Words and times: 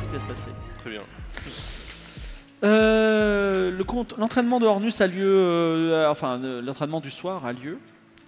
ce 0.00 0.06
qui 0.06 0.12
va 0.14 0.20
se 0.20 0.26
passer. 0.26 0.50
Très 0.80 0.90
bien. 0.90 1.00
Euh, 2.64 3.70
le 3.70 3.84
L'entraînement 4.18 4.60
de 4.60 4.66
Hornus 4.66 5.00
a 5.00 5.06
lieu, 5.06 5.24
euh, 5.38 6.10
enfin 6.10 6.40
euh, 6.42 6.62
l'entraînement 6.62 7.00
du 7.00 7.10
soir 7.10 7.44
a 7.44 7.52
lieu. 7.52 7.78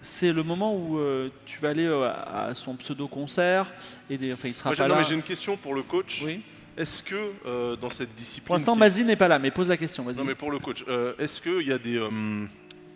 C'est 0.02 0.32
le 0.32 0.42
moment 0.42 0.74
où 0.76 0.98
euh, 0.98 1.28
tu 1.46 1.58
vas 1.60 1.70
aller 1.70 1.86
à 1.86 2.52
son 2.54 2.74
pseudo 2.76 3.08
concert 3.08 3.72
et 4.08 4.16
des- 4.16 4.32
enfin 4.32 4.48
il 4.48 4.56
sera 4.56 4.70
Moi, 4.70 4.76
pas 4.76 4.86
là. 4.88 5.02
j'ai 5.02 5.14
une 5.14 5.22
question 5.22 5.56
pour 5.56 5.74
le 5.74 5.82
coach. 5.82 6.22
Oui. 6.24 6.42
Est-ce 6.76 7.02
que 7.02 7.74
dans 7.76 7.90
cette 7.90 8.14
discipline. 8.14 8.46
Pour 8.46 8.54
l'instant, 8.54 8.76
Mazie 8.76 9.04
n'est 9.04 9.16
pas 9.16 9.26
là, 9.26 9.40
mais 9.40 9.50
pose 9.50 9.68
la 9.68 9.76
question. 9.76 10.04
Non, 10.04 10.22
mais 10.24 10.36
pour 10.36 10.52
le 10.52 10.60
coach, 10.60 10.84
est-ce 11.18 11.40
qu'il 11.42 11.66
y 11.66 11.72
a 11.72 11.78
des. 11.78 11.96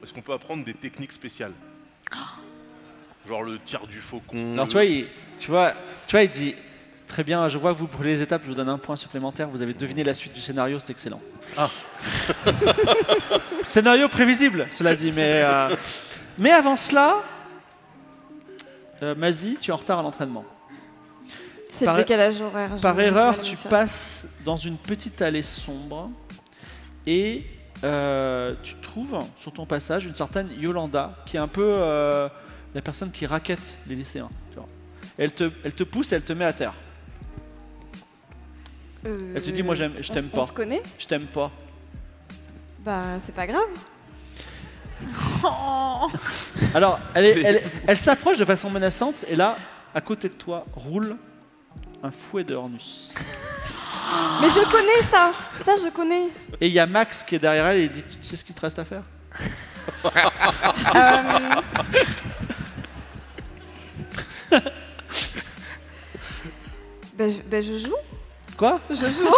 est-ce 0.03 0.13
qu'on 0.15 0.21
peut 0.23 0.33
apprendre 0.33 0.65
des 0.65 0.75
techniques 0.75 1.11
spéciales? 1.11 1.51
Genre 3.29 3.43
le 3.43 3.59
tir 3.59 3.85
du 3.89 4.01
faucon. 4.01 4.53
Alors 4.53 4.67
le- 4.67 4.71
tu 4.71 4.75
vois, 4.75 4.85
il, 4.85 5.07
tu 5.39 5.51
vois, 5.51 5.73
tu 6.07 6.13
vois, 6.13 6.23
il 6.23 6.31
dit 6.31 6.55
très 7.13 7.25
bien. 7.25 7.47
Je 7.49 7.59
vois 7.59 7.75
que 7.75 7.79
vous 7.79 7.87
brûlez 7.87 8.15
les 8.15 8.23
étapes. 8.23 8.43
Je 8.43 8.49
vous 8.49 8.55
donne 8.55 8.71
un 8.71 8.79
point 8.79 8.97
supplémentaire. 8.97 9.49
Vous 9.49 9.61
avez 9.61 9.75
deviné 9.75 10.03
la 10.03 10.15
suite 10.15 10.33
du 10.33 10.41
scénario. 10.41 10.79
C'est 10.79 10.91
excellent. 10.91 11.21
Ah. 11.59 11.69
scénario 13.65 14.09
prévisible, 14.09 14.67
cela 14.71 14.97
dit. 14.97 15.13
Mais 15.13 15.43
euh, 15.45 15.77
mais 16.39 16.51
avant 16.51 16.75
cela, 16.75 17.17
euh, 19.03 19.15
Mazie, 19.15 19.59
tu 19.61 19.71
es 19.71 19.75
en 19.75 19.77
retard 19.77 19.99
à 19.99 20.03
l'entraînement. 20.03 20.45
C'est 21.69 21.85
Par- 21.85 21.97
le 21.97 22.03
décalage 22.03 22.41
horaire. 22.41 22.71
Par 22.81 22.99
erreur, 22.99 23.41
tu 23.41 23.57
passes 23.57 24.39
dans 24.45 24.57
une 24.57 24.79
petite 24.79 25.21
allée 25.21 25.43
sombre 25.43 26.11
et 27.07 27.45
euh, 27.85 28.55
tu 28.63 28.75
trouves 28.77 29.19
sur 29.37 29.53
ton 29.53 29.67
passage 29.67 30.07
une 30.07 30.15
certaine 30.15 30.49
Yolanda 30.59 31.17
qui 31.27 31.37
est 31.37 31.41
un 31.41 31.49
peu 31.49 31.65
euh, 31.67 32.29
la 32.75 32.81
personne 32.81 33.11
qui 33.11 33.27
raquette 33.27 33.79
les 33.87 33.97
lycéens. 33.97 34.31
tu 34.51 34.57
vois. 34.57 34.69
Elle 35.19 35.33
te, 35.33 35.51
elle 35.63 35.73
te 35.75 35.85
pousse 35.85 36.13
et 36.13 36.17
elle 36.17 36.23
te 36.23 36.33
met 36.33 36.47
à 36.47 36.55
terre. 36.55 36.75
Euh, 39.07 39.33
Elle 39.35 39.43
te 39.43 39.51
dit, 39.51 39.63
moi, 39.63 39.75
j'aime- 39.75 39.95
je 40.01 40.11
on- 40.11 40.15
t'aime 40.15 40.29
On 40.33 40.37
pas. 40.41 40.47
se 40.47 40.53
connaît? 40.53 40.83
Je 40.99 41.07
t'aime 41.07 41.27
pas. 41.27 41.51
Bah, 42.81 43.03
c'est 43.21 43.35
pas 43.35 43.47
grave. 43.47 43.69
Alors, 46.75 47.01
elle, 47.15 47.25
est- 47.27 47.41
elle, 47.43 47.63
elle 47.89 47.97
s'approche 47.97 48.39
de 48.39 48.45
façon 48.45 48.71
menaçante 48.71 49.25
et 49.29 49.35
là, 49.37 49.57
à 49.95 50.01
côté 50.01 50.29
de 50.29 50.35
toi, 50.35 50.65
roule 50.75 51.17
un 52.03 52.11
fouet 52.13 52.45
de 52.45 52.55
Hornus. 52.55 53.13
Mais 54.41 54.49
je 54.49 54.65
connais 54.71 55.03
ça 55.11 55.33
Ça, 55.65 55.75
je 55.77 55.89
connais. 55.91 56.25
Et 56.61 56.67
il 56.69 56.73
y 56.73 56.79
a 56.79 56.87
Max 56.87 57.25
qui 57.25 57.35
est 57.37 57.39
derrière 57.39 57.67
elle 57.67 57.79
et 57.79 57.85
il 57.85 57.89
dit 57.89 58.03
Tu 58.05 58.19
sais 58.23 58.37
ce 58.37 58.45
qu'il 58.45 58.55
te 58.55 58.61
reste 58.61 58.79
à 58.79 58.85
faire? 58.85 59.03
Euh, 60.05 60.11
ben, 67.15 67.31
je, 67.31 67.39
ben, 67.43 67.63
je 67.63 67.75
joue. 67.75 67.95
Quoi 68.57 68.81
Je 68.91 68.95
joue. 68.97 69.35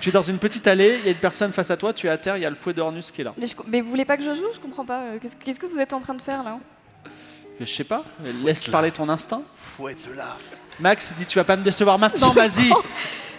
Tu 0.00 0.08
es 0.08 0.12
dans 0.12 0.22
une 0.22 0.38
petite 0.38 0.66
allée, 0.66 0.96
il 1.00 1.04
y 1.04 1.08
a 1.08 1.10
une 1.10 1.18
personne 1.18 1.52
face 1.52 1.70
à 1.70 1.76
toi, 1.76 1.92
tu 1.92 2.06
es 2.06 2.10
à 2.10 2.16
terre, 2.16 2.38
il 2.38 2.42
y 2.42 2.46
a 2.46 2.48
le 2.48 2.56
fouet 2.56 2.72
de 2.72 2.80
Hornus 2.80 3.10
qui 3.10 3.20
est 3.20 3.24
là. 3.24 3.34
mais, 3.36 3.46
je, 3.46 3.54
mais 3.66 3.82
vous 3.82 3.90
voulez 3.90 4.06
pas 4.06 4.16
que 4.16 4.22
je 4.22 4.32
joue? 4.32 4.46
Je 4.54 4.58
comprends 4.58 4.86
pas. 4.86 5.00
Euh, 5.02 5.18
Qu'est-ce 5.20 5.36
qu'est-ce 5.36 5.60
que 5.60 5.66
vous 5.66 5.78
êtes 5.78 5.92
en 5.92 6.00
train 6.00 6.14
de 6.14 6.22
faire 6.22 6.42
là? 6.42 6.58
Mais 7.60 7.66
je 7.66 7.70
sais 7.74 7.84
pas, 7.84 8.02
laisse 8.42 8.66
parler 8.68 8.90
ton 8.92 9.10
instinct. 9.10 9.42
Fouette-la. 9.56 10.38
Max 10.78 11.14
dit 11.18 11.26
Tu 11.26 11.36
vas 11.36 11.44
pas 11.44 11.54
me 11.56 11.62
décevoir 11.62 11.98
maintenant, 11.98 12.30
vas-y 12.32 12.70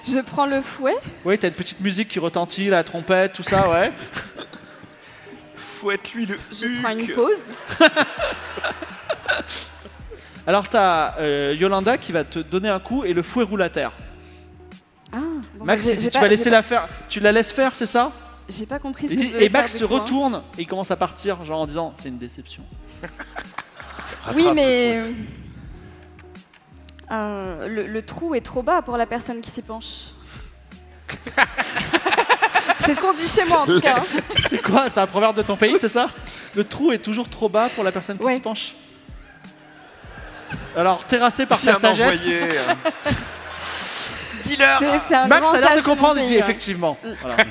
Je 0.07 0.19
prends 0.19 0.45
le 0.45 0.61
fouet. 0.61 0.93
Oui, 1.25 1.35
t'as 1.39 1.47
une 1.47 1.55
petite 1.55 1.79
musique 1.79 2.09
qui 2.09 2.19
retentit, 2.19 2.67
la 2.69 2.83
trompette, 2.83 3.33
tout 3.33 3.41
ça, 3.41 3.67
ouais. 3.67 3.91
Fouette-lui 5.55 6.27
le 6.27 6.37
Je 6.51 6.79
prends 6.83 6.91
une 6.91 6.99
huc. 6.99 7.15
pause. 7.15 7.51
Alors 10.45 10.69
t'as 10.69 11.17
euh, 11.17 11.55
Yolanda 11.59 11.97
qui 11.97 12.11
va 12.11 12.23
te 12.23 12.37
donner 12.37 12.69
un 12.69 12.79
coup 12.79 13.03
et 13.03 13.13
le 13.13 13.23
fouet 13.23 13.43
roule 13.43 13.63
à 13.63 13.69
terre. 13.69 13.93
Bon, 15.61 15.65
Max, 15.67 15.85
bah, 15.87 16.01
tu 16.01 16.09
pas- 16.09 16.19
vas 16.21 16.27
laisser 16.27 16.49
la 16.49 16.61
faire, 16.63 16.89
tu 17.07 17.19
la 17.19 17.31
laisses 17.31 17.51
faire, 17.51 17.75
c'est 17.75 17.85
ça? 17.85 18.11
J'ai 18.49 18.65
pas 18.65 18.79
compris 18.79 19.07
ce 19.07 19.13
et, 19.13 19.15
que 19.17 19.21
et 19.21 19.31
devais 19.31 19.49
Max 19.49 19.77
se 19.77 19.83
hein. 19.83 19.87
retourne 19.89 20.41
et 20.57 20.61
il 20.63 20.67
commence 20.67 20.91
à 20.91 20.95
partir, 20.95 21.43
genre 21.45 21.61
en 21.61 21.65
disant 21.67 21.93
C'est 21.95 22.09
une 22.09 22.17
déception. 22.17 22.63
Oui, 24.35 24.47
mais. 24.53 25.01
euh, 27.11 27.67
le, 27.67 27.87
le 27.87 28.01
trou 28.05 28.35
est 28.35 28.41
trop 28.41 28.63
bas 28.63 28.81
pour 28.81 28.97
la 28.97 29.05
personne 29.05 29.41
qui 29.41 29.51
s'y 29.51 29.61
penche. 29.61 30.07
c'est 32.85 32.95
ce 32.95 32.99
qu'on 33.01 33.13
dit 33.13 33.27
chez 33.27 33.45
moi 33.45 33.61
en 33.61 33.65
tout 33.65 33.79
cas. 33.79 33.97
hein. 33.99 34.03
C'est 34.33 34.61
quoi? 34.61 34.89
C'est 34.89 34.99
un 34.99 35.07
proverbe 35.07 35.35
de 35.37 35.41
ton 35.43 35.55
pays, 35.55 35.75
c'est 35.77 35.87
ça? 35.89 36.09
Le 36.55 36.63
trou 36.63 36.91
est 36.91 36.99
toujours 36.99 37.29
trop 37.29 37.47
bas 37.49 37.69
pour 37.69 37.83
la 37.83 37.91
personne 37.91 38.17
qui 38.17 38.23
Ouais. 38.23 38.33
s'y 38.35 38.39
penche. 38.39 38.73
Alors, 40.75 41.03
terrassé 41.05 41.45
par 41.45 41.59
Bien 41.59 41.73
ta 41.73 41.79
sagesse, 41.79 42.43
envoyé. 42.43 42.59
Max 45.27 45.49
a 45.53 45.59
l'air 45.59 45.71
de 45.75 45.79
de 45.79 45.85
comprendre, 45.85 46.19
il 46.19 46.25
dit 46.27 46.35
effectivement. 46.35 46.97
Voilà. 47.21 47.37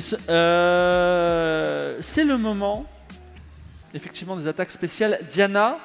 Se- 0.00 0.16
euh, 0.30 1.98
c'est 2.00 2.24
le 2.24 2.38
moment, 2.38 2.86
effectivement, 3.92 4.36
des 4.36 4.48
attaques 4.48 4.70
spéciales. 4.70 5.18
Diana, 5.28 5.76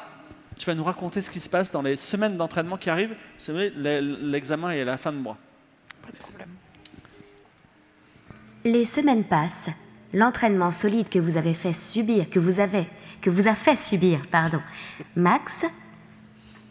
tu 0.57 0.65
vas 0.65 0.75
nous 0.75 0.83
raconter 0.85 1.19
ce 1.21 1.29
qui 1.29 1.39
se 1.41 1.49
passe 1.49 1.71
dans 1.71 1.81
les 1.81 1.97
semaines 1.97 2.37
d'entraînement 2.37 2.77
qui 2.77 2.89
arrivent. 2.89 3.15
C'est 3.37 3.51
vrai, 3.51 3.71
l'e- 3.75 3.99
l'examen 4.31 4.71
est 4.71 4.81
à 4.81 4.85
la 4.85 4.97
fin 4.97 5.11
de 5.11 5.17
mois. 5.17 5.37
Les 8.63 8.85
semaines 8.85 9.25
passent. 9.25 9.69
L'entraînement 10.13 10.71
solide 10.71 11.09
que 11.09 11.19
vous 11.19 11.35
avez 11.35 11.53
fait 11.53 11.73
subir, 11.73 12.29
que 12.29 12.39
vous 12.39 12.61
avez, 12.61 12.87
que 13.21 13.29
vous 13.29 13.49
a 13.49 13.55
fait 13.55 13.75
subir, 13.75 14.21
pardon, 14.31 14.61
Max, 15.17 15.65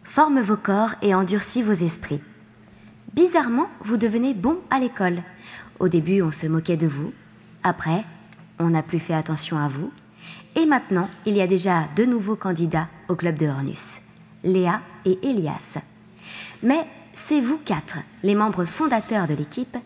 forme 0.07 0.41
vos 0.41 0.57
corps 0.57 0.95
et 1.03 1.15
endurcit 1.15 1.63
vos 1.63 1.73
esprits. 1.73 2.23
Bizarrement, 3.15 3.69
vous 3.83 3.97
devenez 3.97 4.33
bon 4.33 4.59
à 4.71 4.79
l'école. 4.79 5.23
Au 5.79 5.89
début, 5.89 6.23
on 6.23 6.31
se 6.31 6.47
moquait 6.47 6.77
de 6.77 6.87
vous. 6.87 7.13
Après, 7.63 8.05
on 8.59 8.71
n'a 8.71 8.83
plus 8.83 9.01
fait 9.01 9.15
attention 9.15 9.59
à 9.59 9.69
vous. 9.69 9.93
Et 10.55 10.65
maintenant, 10.65 11.11
il 11.27 11.35
y 11.35 11.43
a 11.43 11.47
déjà 11.47 11.85
deux 11.97 12.07
nouveaux 12.07 12.37
candidats 12.37 12.89
au 13.09 13.17
club 13.17 13.37
de 13.37 13.47
Hornus, 13.47 14.01
Léa 14.43 14.81
et 15.05 15.19
Elias. 15.23 15.79
Mais 16.63 16.87
c'est 17.15 17.41
vous 17.41 17.59
quatre, 17.59 17.99
les 18.23 18.35
membres 18.35 18.65
fondateurs 18.65 19.27
de 19.27 19.35
l'équipe, 19.35 19.77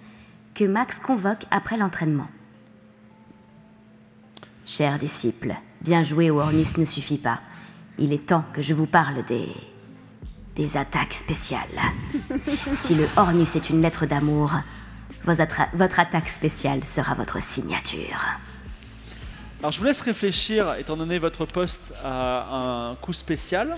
que 0.54 0.64
Max 0.64 0.98
convoque 0.98 1.44
après 1.50 1.76
l'entraînement. 1.76 2.28
Chers 4.66 4.98
disciples, 4.98 5.54
bien 5.80 6.02
jouer 6.02 6.30
au 6.30 6.40
Hornus 6.40 6.76
ne 6.76 6.84
suffit 6.84 7.18
pas. 7.18 7.40
Il 7.98 8.12
est 8.12 8.26
temps 8.26 8.44
que 8.52 8.62
je 8.62 8.74
vous 8.74 8.86
parle 8.86 9.24
des. 9.24 9.48
Attaques 10.76 11.14
spéciales. 11.14 11.60
si 12.80 12.94
le 12.94 13.06
Hornus 13.16 13.56
est 13.56 13.70
une 13.70 13.82
lettre 13.82 14.06
d'amour, 14.06 14.52
votre 15.24 16.00
attaque 16.00 16.28
spéciale 16.28 16.84
sera 16.84 17.14
votre 17.14 17.42
signature. 17.42 18.38
Alors, 19.60 19.72
je 19.72 19.78
vous 19.78 19.84
laisse 19.84 20.00
réfléchir, 20.00 20.74
étant 20.78 20.96
donné 20.96 21.18
votre 21.18 21.44
poste, 21.44 21.92
à 22.02 22.90
un 22.90 22.94
coup 22.96 23.12
spécial. 23.12 23.76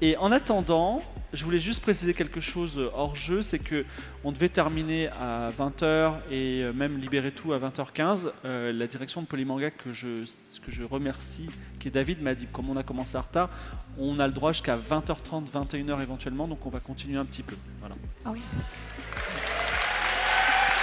Et 0.00 0.16
en 0.18 0.30
attendant, 0.30 1.02
je 1.32 1.44
voulais 1.44 1.58
juste 1.58 1.82
préciser 1.82 2.14
quelque 2.14 2.40
chose 2.40 2.80
hors 2.94 3.16
jeu, 3.16 3.42
c'est 3.42 3.58
que 3.58 3.84
on 4.24 4.32
devait 4.32 4.48
terminer 4.48 5.08
à 5.08 5.50
20h 5.50 6.14
et 6.30 6.64
même 6.72 6.98
libérer 6.98 7.32
tout 7.32 7.52
à 7.52 7.58
20h15. 7.58 8.30
Euh, 8.44 8.72
la 8.72 8.86
direction 8.86 9.22
de 9.22 9.26
Polymanga 9.26 9.70
que 9.70 9.92
je, 9.92 10.24
que 10.64 10.70
je 10.70 10.84
remercie, 10.84 11.50
qui 11.80 11.88
est 11.88 11.90
David, 11.90 12.22
m'a 12.22 12.34
dit 12.34 12.46
comme 12.52 12.70
on 12.70 12.76
a 12.76 12.82
commencé 12.82 13.18
en 13.18 13.22
retard, 13.22 13.50
on 13.98 14.20
a 14.20 14.26
le 14.26 14.32
droit 14.32 14.52
jusqu'à 14.52 14.76
20h30, 14.76 15.50
21h 15.50 16.00
éventuellement, 16.00 16.46
donc 16.46 16.64
on 16.64 16.70
va 16.70 16.80
continuer 16.80 17.18
un 17.18 17.24
petit 17.24 17.42
peu. 17.42 17.56
Voilà. 17.80 17.96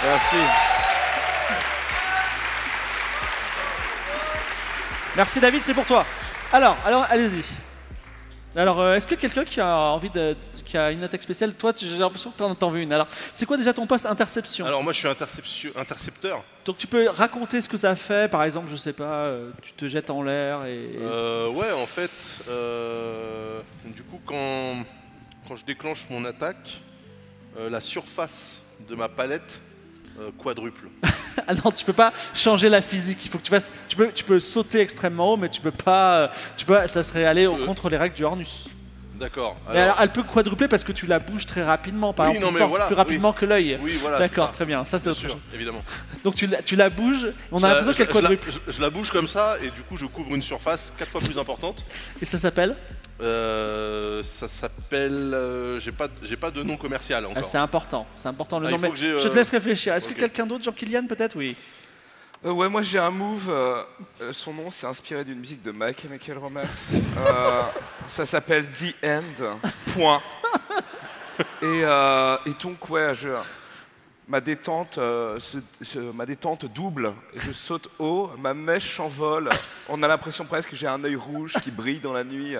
Merci. 0.04 0.36
Merci 5.16 5.40
David, 5.40 5.64
c'est 5.64 5.74
pour 5.74 5.86
toi. 5.86 6.04
Alors, 6.52 6.76
alors 6.84 7.06
allez-y. 7.08 7.65
Alors, 8.56 8.80
euh, 8.80 8.94
est-ce 8.94 9.06
que 9.06 9.14
quelqu'un 9.14 9.44
qui 9.44 9.60
a 9.60 9.76
envie 9.76 10.08
de, 10.08 10.34
qui 10.64 10.78
a 10.78 10.90
une 10.90 11.04
attaque 11.04 11.22
spéciale, 11.22 11.52
toi, 11.54 11.72
j'ai 11.76 11.98
l'impression 11.98 12.30
que 12.30 12.38
tu 12.38 12.42
en 12.42 12.52
as 12.68 12.72
vu 12.72 12.82
une. 12.82 12.92
Alors, 12.92 13.06
c'est 13.34 13.44
quoi 13.44 13.58
déjà 13.58 13.74
ton 13.74 13.86
poste 13.86 14.06
interception? 14.06 14.64
Alors 14.64 14.82
moi 14.82 14.94
je 14.94 14.98
suis 15.00 15.08
interception- 15.08 15.72
intercepteur. 15.76 16.42
Donc, 16.64 16.78
tu 16.78 16.86
peux 16.86 17.06
raconter 17.08 17.60
ce 17.60 17.68
que 17.68 17.76
ça 17.76 17.94
fait. 17.94 18.30
Par 18.30 18.42
exemple, 18.44 18.68
je 18.70 18.76
sais 18.76 18.94
pas, 18.94 19.04
euh, 19.26 19.50
tu 19.62 19.72
te 19.74 19.86
jettes 19.88 20.08
en 20.10 20.22
l'air 20.22 20.64
et. 20.64 20.74
et- 20.74 20.98
Euh, 21.00 21.48
ouais, 21.50 21.70
en 21.72 21.86
fait, 21.86 22.10
euh, 22.48 23.60
du 23.84 24.02
coup, 24.02 24.20
quand, 24.24 24.76
quand 25.46 25.56
je 25.56 25.64
déclenche 25.66 26.06
mon 26.08 26.24
attaque, 26.24 26.80
euh, 27.58 27.68
la 27.68 27.80
surface 27.82 28.62
de 28.88 28.94
ma 28.94 29.08
palette 29.10 29.60
euh, 30.20 30.30
quadruple. 30.38 30.88
Ah 31.48 31.52
non, 31.54 31.70
tu 31.70 31.84
peux 31.84 31.92
pas 31.92 32.12
changer 32.34 32.68
la 32.68 32.80
physique. 32.80 33.18
Il 33.24 33.30
faut 33.30 33.38
que 33.38 33.42
tu 33.44 33.50
fasses. 33.50 33.70
Tu 33.88 33.94
peux, 33.94 34.08
tu 34.10 34.24
peux 34.24 34.40
sauter 34.40 34.80
extrêmement 34.80 35.34
haut, 35.34 35.36
mais 35.36 35.48
tu 35.50 35.60
peux 35.60 35.70
pas. 35.70 36.16
euh, 36.16 36.28
Tu 36.56 36.64
peux. 36.64 36.78
Ça 36.88 37.02
serait 37.02 37.24
aller 37.26 37.46
au- 37.46 37.56
contre 37.56 37.88
les 37.90 37.96
règles 37.98 38.16
du 38.16 38.24
Hornus. 38.24 38.64
D'accord. 39.14 39.56
Mais 39.72 39.80
alors, 39.80 39.96
elle 40.00 40.10
peut 40.10 40.22
quadrupler 40.24 40.66
parce 40.66 40.82
que 40.82 40.92
tu 40.92 41.06
la 41.06 41.18
bouges 41.18 41.46
très 41.46 41.62
rapidement, 41.62 42.12
par 42.12 42.28
Oui, 42.30 42.36
exemple, 42.36 42.54
non, 42.54 42.58
plus, 42.60 42.68
voilà, 42.68 42.86
plus 42.86 42.94
rapidement 42.96 43.32
que 43.32 43.44
l'œil. 43.46 43.78
oui, 43.82 43.96
voilà. 44.00 44.18
D'accord, 44.18 44.50
très 44.50 44.64
bien. 44.66 44.84
Ça, 44.86 44.98
c'est 44.98 45.10
autre 45.10 45.20
sûr, 45.20 45.28
chose. 45.30 45.38
évidemment. 45.54 45.82
Donc 46.24 46.34
tu 46.34 46.46
la, 46.46 46.60
tu 46.62 46.74
la 46.74 46.90
bouges. 46.90 47.28
On 47.52 47.62
a 47.62 47.68
l'impression 47.68 47.92
qu'elle 47.92 48.08
quadruple. 48.08 48.50
Je, 48.50 48.72
je 48.72 48.80
la 48.80 48.90
bouge 48.90 49.10
comme 49.10 49.28
ça 49.28 49.56
et 49.62 49.70
du 49.70 49.82
coup 49.82 49.96
je 49.96 50.06
couvre 50.06 50.34
une 50.34 50.42
surface 50.42 50.92
quatre 50.98 51.10
fois 51.10 51.20
plus 51.20 51.38
importante. 51.38 51.84
Et 52.20 52.24
ça 52.24 52.38
s'appelle? 52.38 52.76
Euh, 53.20 54.22
ça 54.22 54.46
s'appelle. 54.48 55.32
euh, 55.34 55.78
j'ai 55.78 55.92
pas, 55.92 56.08
j'ai 56.22 56.36
pas 56.36 56.50
de 56.50 56.62
nom 56.62 56.76
commercial 56.76 57.24
Ah, 57.26 57.30
encore. 57.30 57.44
c'est 57.44 57.58
important, 57.58 58.06
c'est 58.14 58.28
important 58.28 58.58
le 58.58 58.66
Ah, 58.66 58.70
nom. 58.72 58.76
il 58.76 58.80
faut 58.80 58.86
mais 58.86 58.90
que 58.92 58.96
j'ai, 58.98 59.18
Je 59.18 59.28
te 59.28 59.32
euh, 59.32 59.36
laisse 59.36 59.50
réfléchir. 59.50 59.94
Est-ce 59.94 60.08
ok. 60.08 60.14
que 60.14 60.20
quelqu'un 60.20 60.46
d'autre, 60.46 60.64
Jean-Kylian, 60.64 61.06
peut-être? 61.06 61.36
Oui. 61.36 61.56
Euh, 62.44 62.50
ouais, 62.52 62.68
moi 62.68 62.82
j'ai 62.82 62.98
un 62.98 63.10
move. 63.10 63.48
euh, 63.48 63.82
euh, 64.20 64.32
son 64.32 64.52
nom, 64.52 64.68
c'est 64.70 64.86
inspiré 64.86 65.24
d'une 65.24 65.38
musique 65.38 65.62
de 65.62 65.72
My 65.72 65.94
Chemical 65.98 66.36
Romance. 66.38 66.90
Euh, 66.92 67.62
ça 68.06 68.26
s'appelle 68.26 68.66
The 68.66 68.94
End. 69.04 69.56
Point. 69.94 70.20
Et, 71.62 71.64
euh, 71.84 72.36
et 72.46 72.50
donc, 72.62 72.88
ouais, 72.88 73.14
je, 73.14 73.28
ma, 74.28 74.40
détente, 74.40 74.98
euh, 74.98 75.38
se- 75.38 75.58
se- 75.82 75.98
ma 75.98 76.26
détente 76.26 76.66
double. 76.66 77.12
Je 77.36 77.52
saute 77.52 77.88
haut, 77.98 78.30
ma 78.38 78.54
mèche 78.54 78.96
s'envole. 78.96 79.48
On 79.88 80.02
a 80.02 80.08
l'impression 80.08 80.44
presque 80.44 80.70
que 80.70 80.76
j'ai 80.76 80.86
un 80.86 81.02
œil 81.04 81.16
rouge 81.16 81.54
qui 81.62 81.70
brille 81.70 82.00
dans 82.00 82.12
la 82.12 82.24
nuit. 82.24 82.54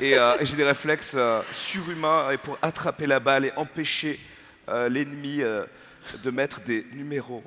Et, 0.00 0.16
euh, 0.18 0.36
et 0.38 0.46
j'ai 0.46 0.56
des 0.56 0.64
réflexes 0.64 1.14
euh, 1.16 1.40
surhumains 1.52 2.30
et 2.30 2.36
pour 2.38 2.58
attraper 2.62 3.06
la 3.06 3.20
balle 3.20 3.44
et 3.46 3.52
empêcher 3.56 4.20
euh, 4.68 4.88
l'ennemi 4.88 5.40
euh, 5.42 5.64
de 6.22 6.30
mettre 6.30 6.60
des 6.60 6.86
numéros. 6.92 7.42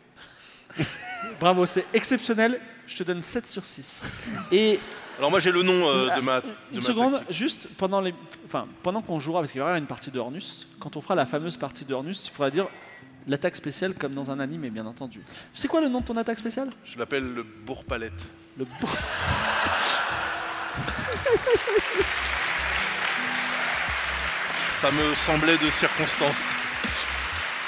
Bravo, 1.39 1.65
c'est 1.65 1.85
exceptionnel. 1.93 2.59
Je 2.87 2.97
te 2.97 3.03
donne 3.03 3.21
7 3.21 3.47
sur 3.47 3.65
6. 3.65 4.05
Et 4.51 4.79
Alors 5.17 5.29
moi 5.29 5.39
j'ai 5.39 5.51
le 5.51 5.63
nom 5.63 5.87
euh, 5.87 6.13
de 6.15 6.21
ma. 6.21 6.41
de 6.41 6.47
une 6.71 6.77
ma 6.77 6.81
seconde, 6.81 7.13
tactique. 7.13 7.31
juste 7.35 7.67
pendant, 7.77 8.01
les, 8.01 8.13
enfin, 8.45 8.67
pendant 8.83 9.01
qu'on 9.01 9.19
jouera, 9.19 9.41
parce 9.41 9.51
qu'il 9.51 9.59
y 9.59 9.61
aura 9.61 9.77
une 9.77 9.85
partie 9.85 10.11
de 10.11 10.19
Hornus, 10.19 10.61
quand 10.79 10.97
on 10.97 11.01
fera 11.01 11.15
la 11.15 11.25
fameuse 11.25 11.57
partie 11.57 11.85
de 11.85 11.93
Hornus, 11.93 12.25
il 12.25 12.31
faudra 12.31 12.49
dire 12.49 12.67
l'attaque 13.27 13.55
spéciale 13.55 13.93
comme 13.93 14.13
dans 14.13 14.31
un 14.31 14.39
anime, 14.39 14.67
bien 14.69 14.85
entendu. 14.85 15.21
C'est 15.53 15.67
quoi 15.67 15.81
le 15.81 15.87
nom 15.89 15.99
de 16.01 16.05
ton 16.05 16.17
attaque 16.17 16.37
spéciale? 16.39 16.69
Je 16.85 16.97
l'appelle 16.97 17.23
le 17.33 17.43
bourre-palette. 17.43 18.13
Le 18.57 18.65
bourg- 18.65 18.97
Ça 24.81 24.89
me 24.91 25.13
semblait 25.13 25.57
de 25.57 25.69
circonstance. 25.69 26.41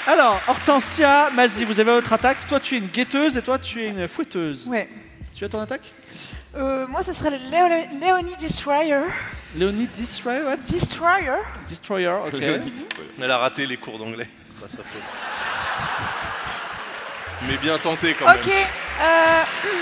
Alors, 0.06 0.40
Hortensia, 0.48 1.30
Mazie, 1.30 1.64
vous 1.64 1.78
avez 1.80 1.92
votre 1.92 2.12
attaque. 2.12 2.46
Toi, 2.48 2.60
tu 2.60 2.74
es 2.74 2.78
une 2.78 2.88
guetteuse 2.88 3.36
et 3.36 3.42
toi, 3.42 3.58
tu 3.58 3.82
es 3.82 3.88
une 3.88 4.08
fouetteuse. 4.08 4.66
Ouais. 4.66 4.88
Tu 5.34 5.44
as 5.44 5.48
ton 5.48 5.60
attaque? 5.60 5.82
Euh, 6.56 6.86
moi, 6.88 7.02
ça 7.02 7.12
serait 7.12 7.30
le 7.30 7.36
Léo- 7.50 8.00
Léonie 8.00 8.36
Destroyer. 8.36 9.00
Léonie 9.56 9.88
Destroyer, 9.94 10.42
what? 10.44 10.56
Destroyer 10.56 11.30
Destroyer, 11.66 12.08
ok. 12.26 12.34
Elle 13.22 13.30
a 13.30 13.38
raté 13.38 13.66
les 13.66 13.76
cours 13.76 13.98
d'anglais. 13.98 14.28
C'est 14.46 14.60
pas 14.60 14.68
sa 14.68 14.76
faute. 14.78 15.02
Mais 17.48 17.56
bien 17.58 17.78
tenté 17.78 18.14
quand 18.14 18.26
Ok. 18.26 18.46
même. 18.46 18.66
euh, 19.02 19.42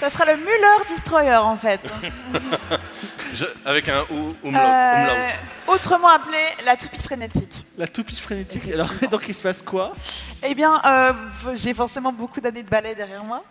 Ça 0.00 0.08
sera 0.08 0.24
le 0.24 0.36
Muller 0.38 0.84
Destroyer 0.88 1.36
en 1.36 1.56
fait. 1.58 1.80
Je- 3.34 3.44
avec 3.66 3.88
un 3.88 4.02
ou- 4.10 4.34
umlaut. 4.42 4.58
Euh, 4.58 5.02
umlaut. 5.02 5.14
autrement 5.74 6.08
appelé 6.08 6.38
la 6.64 6.74
toupie 6.76 7.02
frénétique. 7.02 7.66
La 7.76 7.86
toupie 7.86 8.16
frénétique. 8.16 8.62
Alors, 8.72 8.88
donc, 9.10 9.28
il 9.28 9.34
se 9.34 9.42
passe 9.42 9.60
quoi? 9.62 9.94
Eh 10.42 10.54
bien, 10.54 10.80
euh, 10.84 11.12
j'ai 11.54 11.74
forcément 11.74 12.12
beaucoup 12.12 12.40
d'années 12.40 12.62
de 12.62 12.68
ballet 12.70 12.94
derrière 12.94 13.22
moi. 13.24 13.44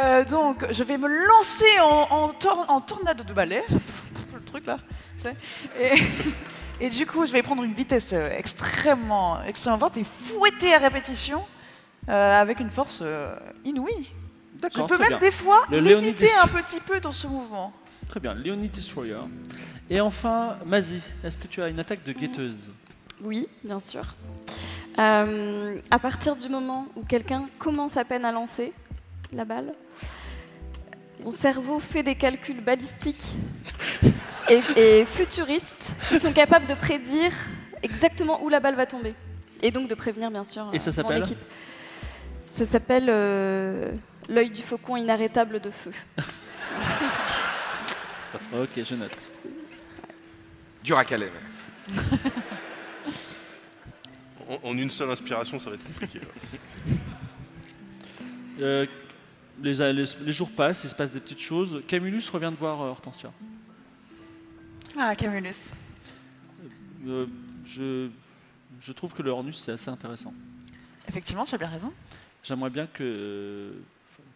Euh, 0.00 0.24
donc, 0.24 0.66
je 0.72 0.82
vais 0.82 0.98
me 0.98 1.08
lancer 1.08 1.80
en, 1.80 2.06
en, 2.10 2.28
tor- 2.30 2.66
en 2.68 2.80
tornade 2.80 3.22
de 3.24 3.32
ballet. 3.32 3.64
Le 4.34 4.40
truc 4.44 4.66
là. 4.66 4.76
tu 5.22 5.28
sais. 5.28 5.36
Et, 5.80 6.02
et 6.80 6.88
du 6.90 7.06
coup, 7.06 7.26
je 7.26 7.32
vais 7.32 7.42
prendre 7.42 7.62
une 7.62 7.74
vitesse 7.74 8.12
euh, 8.12 8.30
extrêmement, 8.36 9.42
extrêmement 9.44 9.78
forte 9.78 9.96
et 9.96 10.04
fouetter 10.04 10.74
à 10.74 10.78
répétition 10.78 11.42
euh, 12.08 12.40
avec 12.40 12.60
une 12.60 12.70
force 12.70 13.00
euh, 13.02 13.34
inouïe. 13.64 14.08
Je 14.62 14.82
peux 14.82 14.98
même 14.98 15.08
bien. 15.08 15.18
des 15.18 15.30
fois 15.30 15.64
Le 15.70 15.80
Dest- 16.12 16.32
un 16.42 16.48
petit 16.48 16.80
peu 16.80 16.98
dans 17.00 17.12
ce 17.12 17.26
mouvement. 17.26 17.72
Très 18.08 18.20
bien, 18.20 18.34
Léonie 18.34 18.68
Destroyer. 18.68 19.16
Et 19.90 20.00
enfin, 20.00 20.56
Mazie, 20.64 21.02
est-ce 21.22 21.36
que 21.36 21.46
tu 21.46 21.62
as 21.62 21.68
une 21.68 21.78
attaque 21.80 22.02
de 22.04 22.12
guetteuse? 22.12 22.70
Oui, 23.22 23.46
bien 23.62 23.80
sûr. 23.80 24.02
Euh, 24.98 25.78
à 25.90 25.98
partir 25.98 26.36
du 26.36 26.48
moment 26.48 26.86
où 26.96 27.02
quelqu'un 27.04 27.46
commence 27.58 27.96
à 27.96 28.04
peine 28.04 28.24
à 28.24 28.32
lancer 28.32 28.72
la 29.32 29.44
balle, 29.44 29.72
mon 31.22 31.30
cerveau 31.30 31.78
fait 31.80 32.02
des 32.02 32.14
calculs 32.14 32.60
balistiques 32.62 33.34
et, 34.48 34.60
et 34.76 35.04
futuristes 35.04 35.90
qui 36.08 36.20
sont 36.20 36.32
capables 36.32 36.66
de 36.66 36.74
prédire 36.74 37.32
exactement 37.82 38.42
où 38.42 38.48
la 38.48 38.60
balle 38.60 38.74
va 38.76 38.86
tomber. 38.86 39.14
Et 39.62 39.70
donc 39.70 39.88
de 39.88 39.94
prévenir, 39.94 40.30
bien 40.30 40.44
sûr, 40.44 40.68
Et 40.72 40.78
ça 40.78 40.90
euh, 40.90 40.92
mon 41.02 41.08
s'appelle 41.08 41.22
équipe. 41.22 41.38
Ça 42.42 42.66
s'appelle 42.66 43.06
euh, 43.08 43.92
l'œil 44.28 44.50
du 44.50 44.62
faucon 44.62 44.96
inarrêtable 44.96 45.60
de 45.60 45.70
feu. 45.70 45.92
Ok, 48.52 48.68
je 48.84 48.94
note. 48.96 49.30
Dur 50.82 50.98
à 50.98 51.04
caler. 51.04 51.30
En, 54.46 54.68
en 54.70 54.76
une 54.76 54.90
seule 54.90 55.10
inspiration, 55.10 55.58
ça 55.58 55.70
va 55.70 55.76
être 55.76 55.84
compliqué. 55.84 56.20
Euh, 58.60 58.84
les, 59.62 59.72
les- 59.92 60.04
les 60.20 60.32
jours 60.32 60.50
passent, 60.50 60.84
il 60.84 60.90
se 60.90 60.94
passe 60.94 61.12
des 61.12 61.20
petites 61.20 61.40
choses. 61.40 61.82
Camulus 61.88 62.28
revient 62.30 62.50
de 62.50 62.58
voir 62.58 62.82
euh, 62.82 62.90
Hortensia. 62.90 63.30
Ah, 64.96 65.14
Camulus. 65.16 65.70
Euh, 67.06 67.26
je, 67.66 68.08
je 68.80 68.92
trouve 68.92 69.12
que 69.12 69.22
le 69.22 69.30
Hornus, 69.30 69.58
c'est 69.58 69.72
assez 69.72 69.88
intéressant. 69.88 70.32
Effectivement, 71.08 71.44
tu 71.44 71.54
as 71.54 71.58
bien 71.58 71.68
raison. 71.68 71.92
J'aimerais 72.42 72.70
bien 72.70 72.86
que 72.86 73.02
euh, 73.02 73.72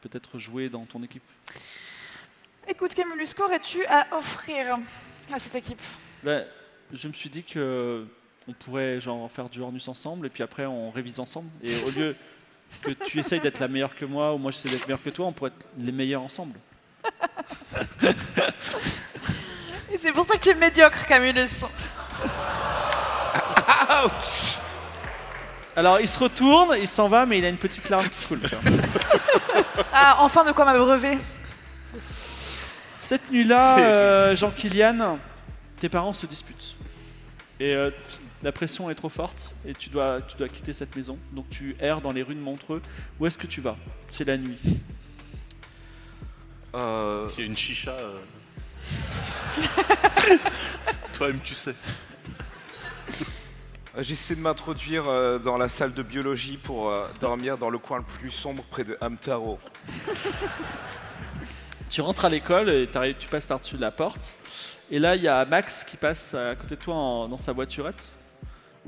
peut-être 0.00 0.38
jouer 0.38 0.69
dans 0.69 0.84
ton 0.84 1.02
équipe. 1.02 1.22
Écoute, 2.66 2.94
Camulus, 2.94 3.34
qu'aurais-tu 3.34 3.84
à 3.87 4.06
offrir 4.16 4.78
à 5.32 5.38
cette 5.38 5.55
équipe? 5.55 5.81
Ben, 6.22 6.44
je 6.93 7.08
me 7.08 7.12
suis 7.12 7.31
dit 7.31 7.44
que 7.44 8.06
on 8.46 8.52
pourrait 8.52 9.00
genre 9.00 9.31
faire 9.31 9.49
du 9.49 9.61
Hornus 9.61 9.87
ensemble 9.88 10.26
et 10.26 10.31
puis 10.31 10.43
après 10.43 10.64
on 10.66 10.90
révise 10.90 11.20
ensemble. 11.20 11.50
Et 11.62 11.75
au 11.84 11.90
lieu 11.90 12.16
que 12.82 12.90
tu 12.90 13.20
essayes 13.20 13.40
d'être 13.40 13.61
la 13.61 13.69
meilleure 13.69 13.94
que 13.94 14.04
moi 14.04 14.34
ou 14.34 14.38
moi 14.38 14.50
j'essaie 14.50 14.70
d'être 14.70 14.87
meilleur 14.87 15.02
que 15.02 15.11
toi, 15.11 15.26
on 15.26 15.32
pourrait 15.32 15.50
être 15.50 15.66
les 15.78 15.93
meilleurs 15.93 16.22
ensemble. 16.22 16.58
Et 19.93 19.99
c'est 19.99 20.12
pour 20.12 20.26
ça 20.26 20.35
que 20.35 20.40
tu 20.40 20.50
es 20.50 20.55
médiocre, 20.55 21.06
Camulus. 21.06 21.64
Alors 25.76 26.00
il 26.00 26.08
se 26.08 26.19
retourne, 26.19 26.76
il 26.81 26.88
s'en 26.88 27.08
va, 27.08 27.25
mais 27.25 27.38
il 27.38 27.44
a 27.44 27.49
une 27.49 27.56
petite 27.58 27.88
larme 27.88 28.09
qui 28.09 28.26
coule. 28.26 28.40
quoi. 28.40 28.59
Ah, 29.92 30.16
enfin 30.21 30.45
de 30.45 30.52
quoi 30.52 30.64
m'abreuver. 30.64 31.18
Cette 33.00 33.30
nuit-là, 33.30 33.75
C'est- 33.76 33.83
euh, 33.85 34.37
Jean-Kylian, 34.37 35.18
tes 35.80 35.88
parents 35.88 36.12
se 36.12 36.26
disputent. 36.26 36.76
Et 37.59 37.75
euh, 37.75 37.90
la 38.42 38.52
pression 38.52 38.88
est 38.90 38.95
trop 38.95 39.09
forte 39.09 39.54
et 39.66 39.75
tu 39.75 39.88
dois, 39.90 40.21
tu 40.28 40.37
dois 40.37 40.49
quitter 40.49 40.73
cette 40.73 40.95
maison. 40.95 41.18
Donc 41.33 41.49
tu 41.50 41.76
erres 41.80 42.00
dans 42.00 42.12
les 42.12 42.23
rues 42.23 42.35
de 42.37 42.40
Montreux. 42.40 42.80
Où 43.18 43.26
est-ce 43.26 43.38
que 43.38 43.47
tu 43.49 43.61
vas? 43.61 43.76
C'est 44.09 44.25
la 44.26 44.37
nuit. 44.37 44.59
Euh, 46.75 47.28
Il 47.37 47.40
y 47.40 47.42
a 47.42 47.47
une 47.47 47.57
chicha. 47.57 47.90
euh. 47.92 48.18
Toi-même, 51.14 51.40
tu 51.40 51.54
sais. 51.54 51.75
J'essaie 53.99 54.37
de 54.37 54.40
m'introduire 54.40 55.09
euh, 55.09 55.38
dans 55.40 55.57
la 55.59 55.68
salle 55.68 55.92
de 55.92 56.02
biologie 56.02 56.57
pour 56.57 56.88
euh, 56.90 57.09
dormir 57.21 57.59
dans 57.59 57.71
le 57.71 57.78
coin 57.78 57.99
le 57.99 58.04
plus 58.04 58.30
sombre 58.30 58.62
près 58.71 58.85
de 58.85 58.97
Hamtaro. 59.00 59.59
Tu 61.90 62.00
rentres 62.00 62.25
à 62.25 62.28
l'école 62.28 62.71
et 62.71 62.87
t'arrives- 62.87 63.16
tu 63.18 63.26
passes 63.28 63.47
par-dessus 63.47 63.76
la 63.76 63.90
porte. 63.90 64.37
Et 64.90 64.99
là, 65.00 65.16
il 65.16 65.23
y 65.23 65.28
a 65.28 65.45
Max 65.45 65.83
qui 65.85 65.97
passe 65.97 66.35
à 66.35 66.54
côté 66.54 66.76
de 66.76 66.80
toi 66.80 66.95
en- 66.95 67.28
dans 67.28 67.38
sa 67.38 67.52
voiturette. 67.52 68.14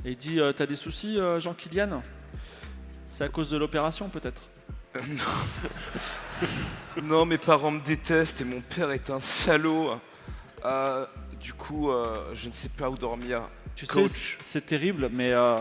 Et 0.05 0.11
il 0.11 0.17
dit 0.17 0.39
euh, 0.39 0.53
T'as 0.53 0.67
des 0.67 0.77
soucis, 0.77 1.19
euh, 1.19 1.41
Jean-Kylian? 1.41 2.03
C'est 3.11 3.25
à 3.25 3.29
cause 3.29 3.51
de 3.51 3.57
l'opération, 3.59 4.09
peut-être? 4.09 4.43
Non, 7.03 7.25
mes 7.25 7.39
parents 7.39 7.71
me 7.71 7.81
détestent 7.81 8.41
et 8.41 8.45
mon 8.45 8.61
père 8.61 8.91
est 8.91 9.11
un 9.11 9.21
salaud. 9.21 9.91
Euh, 10.65 11.07
du 11.41 11.53
coup, 11.53 11.91
euh, 11.91 12.35
je 12.35 12.49
ne 12.49 12.53
sais 12.53 12.69
pas 12.69 12.91
où 12.91 12.97
dormir. 12.97 13.43
Tu 13.75 13.87
sais, 13.87 14.07
c'est 14.41 14.67
terrible, 14.67 15.09
mais 15.13 15.33
euh, 15.33 15.59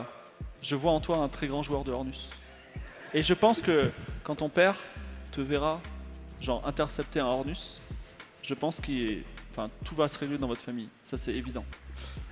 je 0.61 0.75
vois 0.75 0.91
en 0.91 0.99
toi 0.99 1.17
un 1.17 1.29
très 1.29 1.47
grand 1.47 1.63
joueur 1.63 1.83
de 1.83 1.91
Hornus. 1.91 2.29
Et 3.13 3.23
je 3.23 3.33
pense 3.33 3.61
que 3.61 3.91
quand 4.23 4.35
ton 4.35 4.49
père 4.49 4.75
te 5.31 5.41
verra, 5.41 5.79
genre, 6.41 6.65
intercepter 6.67 7.19
un 7.19 7.27
Hornus, 7.27 7.79
je 8.43 8.53
pense 8.53 8.79
que 8.79 9.19
enfin, 9.51 9.69
tout 9.85 9.95
va 9.95 10.07
se 10.07 10.17
régler 10.19 10.37
dans 10.37 10.47
votre 10.47 10.61
famille. 10.61 10.89
Ça, 11.03 11.17
c'est 11.17 11.33
évident. 11.33 11.65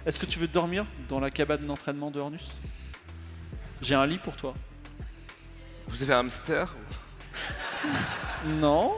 Est-ce 0.06 0.20
que 0.20 0.26
tu 0.26 0.40
veux 0.40 0.48
dormir 0.48 0.86
dans 1.10 1.20
la 1.20 1.30
cabane 1.30 1.66
d'entraînement 1.66 2.12
de 2.12 2.20
Hornus 2.20 2.50
J'ai 3.82 3.96
un 3.96 4.06
lit 4.06 4.18
pour 4.18 4.36
toi. 4.36 4.54
Vous 5.88 6.04
avez 6.04 6.14
un 6.14 6.20
hamster? 6.20 6.76
Non, 8.46 8.94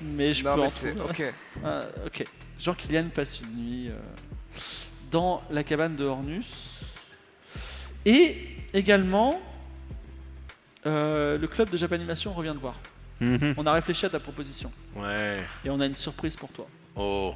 mais 0.00 0.32
je 0.34 0.44
Non, 0.44 0.54
peux 0.54 0.60
mais 0.60 0.66
en 0.66 0.70
c'est. 0.70 0.94
trouver. 0.94 1.10
Ok. 1.28 1.34
Ah, 1.64 1.82
ok. 2.06 2.24
Jean-Kylian 2.58 3.08
passe 3.14 3.40
une 3.40 3.54
nuit 3.56 3.88
euh, 3.88 3.94
dans 5.10 5.42
la 5.50 5.62
cabane 5.64 5.96
de 5.96 6.04
Hornus. 6.04 6.80
Et 8.04 8.48
également, 8.74 9.40
euh, 10.86 11.38
le 11.38 11.46
club 11.46 11.70
de 11.70 11.76
Japanimation 11.76 12.32
revient 12.32 12.54
de 12.54 12.60
voir. 12.60 12.74
On 13.56 13.66
a 13.66 13.72
réfléchi 13.72 14.06
à 14.06 14.10
ta 14.10 14.20
proposition 14.20 14.70
Ouais. 14.94 15.42
et 15.64 15.70
on 15.70 15.80
a 15.80 15.86
une 15.86 15.96
surprise 15.96 16.36
pour 16.36 16.50
toi. 16.50 16.68
Oh. 16.94 17.34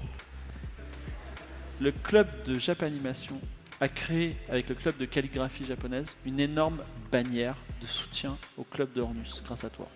Le 1.81 1.91
club 1.91 2.29
de 2.45 2.57
Japanimation 2.59 3.41
a 3.83 3.89
créé, 3.89 4.37
avec 4.49 4.69
le 4.69 4.77
club 4.77 4.97
de 4.97 5.07
calligraphie 5.07 5.65
japonaise, 5.65 6.17
une 6.25 6.39
énorme 6.39 6.79
bannière 7.11 7.57
de 7.81 7.87
soutien 7.87 8.37
au 8.57 8.63
club 8.63 8.93
de 8.93 9.01
Hornus, 9.01 9.43
grâce 9.45 9.65
à 9.65 9.71
toi. 9.71 9.89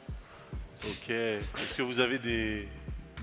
Ok. 0.84 1.08
Est-ce 1.08 1.72
que 1.72 1.82
vous 1.82 2.00
avez 2.00 2.18
des, 2.18 2.66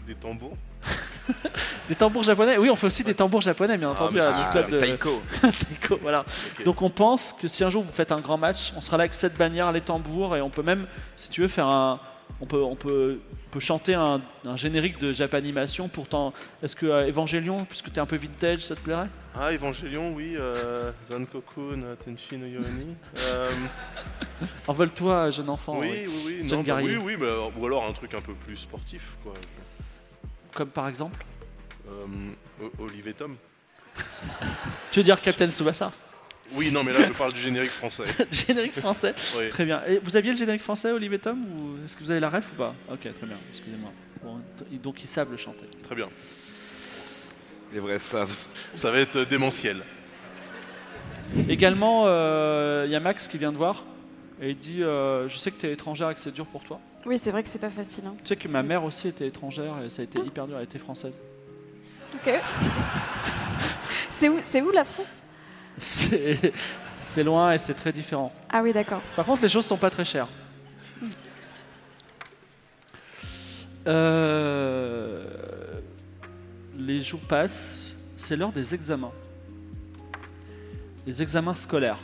des 0.08 0.16
tambours 0.16 0.56
Des 1.90 1.96
tambours 1.96 2.24
japonais? 2.24 2.58
Oui, 2.58 2.70
on 2.70 2.78
fait 2.78 2.88
aussi 2.88 3.04
des 3.04 3.14
tambours 3.14 3.42
japonais, 3.42 3.78
bien 3.78 3.90
entendu, 3.90 4.22
à 4.22 4.32
c'est 4.32 4.40
notre 4.40 4.50
club 4.52 4.70
de 4.72 4.80
Taiko. 4.80 5.22
Taiko, 5.42 6.00
Voilà. 6.02 6.24
Donc 6.64 6.82
on 6.82 6.90
pense 6.90 7.34
que 7.34 7.50
si 7.50 7.66
un 7.66 7.70
jour 7.70 7.84
vous 7.84 7.92
faites 7.92 8.14
un 8.14 8.22
grand 8.22 8.38
match, 8.38 8.72
on 8.78 8.82
sera 8.82 8.96
là 8.96 9.02
avec 9.02 9.14
cette 9.16 9.36
bannière, 9.36 9.70
les 9.74 9.82
tambours, 9.82 10.38
et 10.38 10.42
on 10.42 10.50
peut 10.50 10.64
même, 10.64 10.88
si 11.18 11.30
tu 11.30 11.42
veux, 11.42 11.50
faire 11.50 11.68
un. 11.68 12.00
On 12.42 12.46
peut, 12.46 12.62
on 12.62 12.76
peut, 12.76 13.20
chanter 13.60 13.94
un, 13.94 14.20
un 14.46 14.58
générique 14.58 15.00
de 15.00 15.14
Japanimation. 15.14 15.88
Pourtant, 15.88 16.34
est-ce 16.62 16.76
que 16.76 16.86
euh, 16.88 17.08
Evangelion, 17.08 17.64
puisque 17.66 17.86
tu 17.92 17.96
es 17.96 18.00
un 18.00 18.06
peu 18.06 18.18
vintage, 18.18 18.62
ça 18.66 18.76
te 18.76 18.82
plairait? 18.82 19.08
Ah, 19.36 19.54
Evangelion, 19.54 20.12
oui. 20.12 20.36
Euh, 20.36 20.92
Zankoku 21.08 21.62
no 21.76 21.96
Tenshi 21.96 22.38
no 22.38 22.46
Yoni. 22.46 22.96
Euh, 23.20 23.50
Envole-toi, 24.68 25.30
jeune 25.30 25.50
enfant. 25.50 25.78
oui, 25.80 25.90
oui. 25.92 26.06
oui, 26.08 26.22
oui. 26.42 26.50
Jeune 26.50 26.60
Non, 26.60 26.64
bah, 26.66 26.80
oui, 26.84 26.98
oui, 26.98 27.16
mais 27.18 27.28
alors- 27.28 27.52
ou 27.58 27.66
alors 27.66 27.86
un 27.86 27.94
truc 27.94 28.14
un 28.14 28.22
peu 28.22 28.34
plus 28.34 28.58
sportif, 28.58 29.18
quoi. 29.24 29.34
Comme 30.54 30.70
par 30.70 30.88
exemple? 30.90 31.24
Euh, 31.88 32.06
Olivier 32.80 33.14
Tom. 33.14 33.36
Tu 34.92 35.00
veux 35.00 35.04
dire 35.04 35.20
Captain 35.22 35.50
Tsubasa? 35.50 35.92
Oui, 36.52 36.72
non, 36.72 36.84
mais 36.84 36.94
là, 36.94 37.00
je 37.08 37.14
parle 37.14 37.34
du 37.34 37.42
générique 37.42 37.72
français. 37.72 38.04
Générique 38.32 38.78
français. 38.78 39.16
Oui. 39.38 39.50
Très 39.50 39.66
bien. 39.66 39.82
Et 39.88 40.00
vous 40.04 40.16
aviez 40.16 40.32
le 40.32 40.38
générique 40.38 40.62
français, 40.62 40.92
Olivier 40.92 41.18
Tom 41.18 41.40
ou 41.46 41.84
est-ce 41.84 41.96
que 41.98 42.04
vous 42.04 42.12
avez 42.12 42.20
la 42.20 42.30
ref 42.30 42.52
ou 42.54 42.56
pas? 42.58 42.76
Ok, 42.92 43.00
très 43.02 43.26
bien. 43.28 43.38
Excusez-moi. 43.52 43.92
Bon, 44.24 44.40
donc 44.84 45.04
ils 45.04 45.08
savent 45.08 45.32
le 45.32 45.38
chanter. 45.38 45.66
Très 45.82 45.96
bien. 45.96 46.10
Les 47.74 47.80
vrais 47.80 47.98
savent. 47.98 48.36
Ça 48.76 48.92
va 48.92 49.00
être 49.00 49.16
euh, 49.16 49.26
démentiel. 49.26 49.82
Également, 51.50 52.04
euh, 52.06 52.84
il 52.86 52.92
y 52.92 52.96
a 52.96 53.00
Max 53.00 53.28
qui 53.28 53.38
vient 53.40 53.52
de 53.52 53.58
voir 53.58 53.86
et 54.40 54.52
il 54.52 54.58
dit 54.58 54.84
euh, 54.84 55.28
Je 55.28 55.38
sais 55.38 55.50
que 55.50 55.60
tu 55.60 55.66
es 55.66 55.72
étrangère 55.74 56.12
et 56.12 56.14
que 56.14 56.20
c'est 56.20 56.32
dur 56.34 56.46
pour 56.46 56.64
toi. 56.64 56.80
Oui, 57.06 57.18
c'est 57.18 57.32
vrai 57.32 57.42
que 57.42 57.50
c'est 57.50 57.58
pas 57.60 57.72
facile. 57.72 58.04
hein. 58.06 58.16
Tu 58.24 58.28
sais 58.28 58.36
que 58.36 58.48
ma 58.48 58.62
mère 58.62 58.84
aussi 58.84 59.08
était 59.08 59.28
étrangère 59.28 59.74
et 59.84 59.90
ça 59.90 60.02
a 60.02 60.06
été 60.06 60.20
hyper 60.20 60.46
dur. 60.46 60.58
Elle 60.58 60.66
était 60.66 60.78
française. 60.80 61.22
Ok. 62.14 62.32
c'est 64.12 64.30
où, 64.30 64.40
c'est 64.44 64.62
où 64.62 64.70
la 64.70 64.84
France? 64.86 65.23
C'est 65.78 67.24
loin 67.24 67.52
et 67.54 67.58
c'est 67.58 67.74
très 67.74 67.92
différent. 67.92 68.32
Ah 68.50 68.62
oui, 68.64 68.72
d'accord. 68.74 69.02
Par 69.16 69.26
contre, 69.26 69.42
les 69.44 69.50
choses 69.50 69.66
sont 69.66 69.78
pas 69.78 69.90
très 69.90 70.06
chères. 70.06 70.28
Euh, 73.88 75.26
les 76.78 77.02
jours 77.02 77.20
passent, 77.22 77.92
c'est 78.18 78.36
l'heure 78.36 78.52
des 78.52 78.74
examens. 78.74 79.12
Les 81.06 81.22
examens 81.22 81.56
scolaires. 81.56 81.98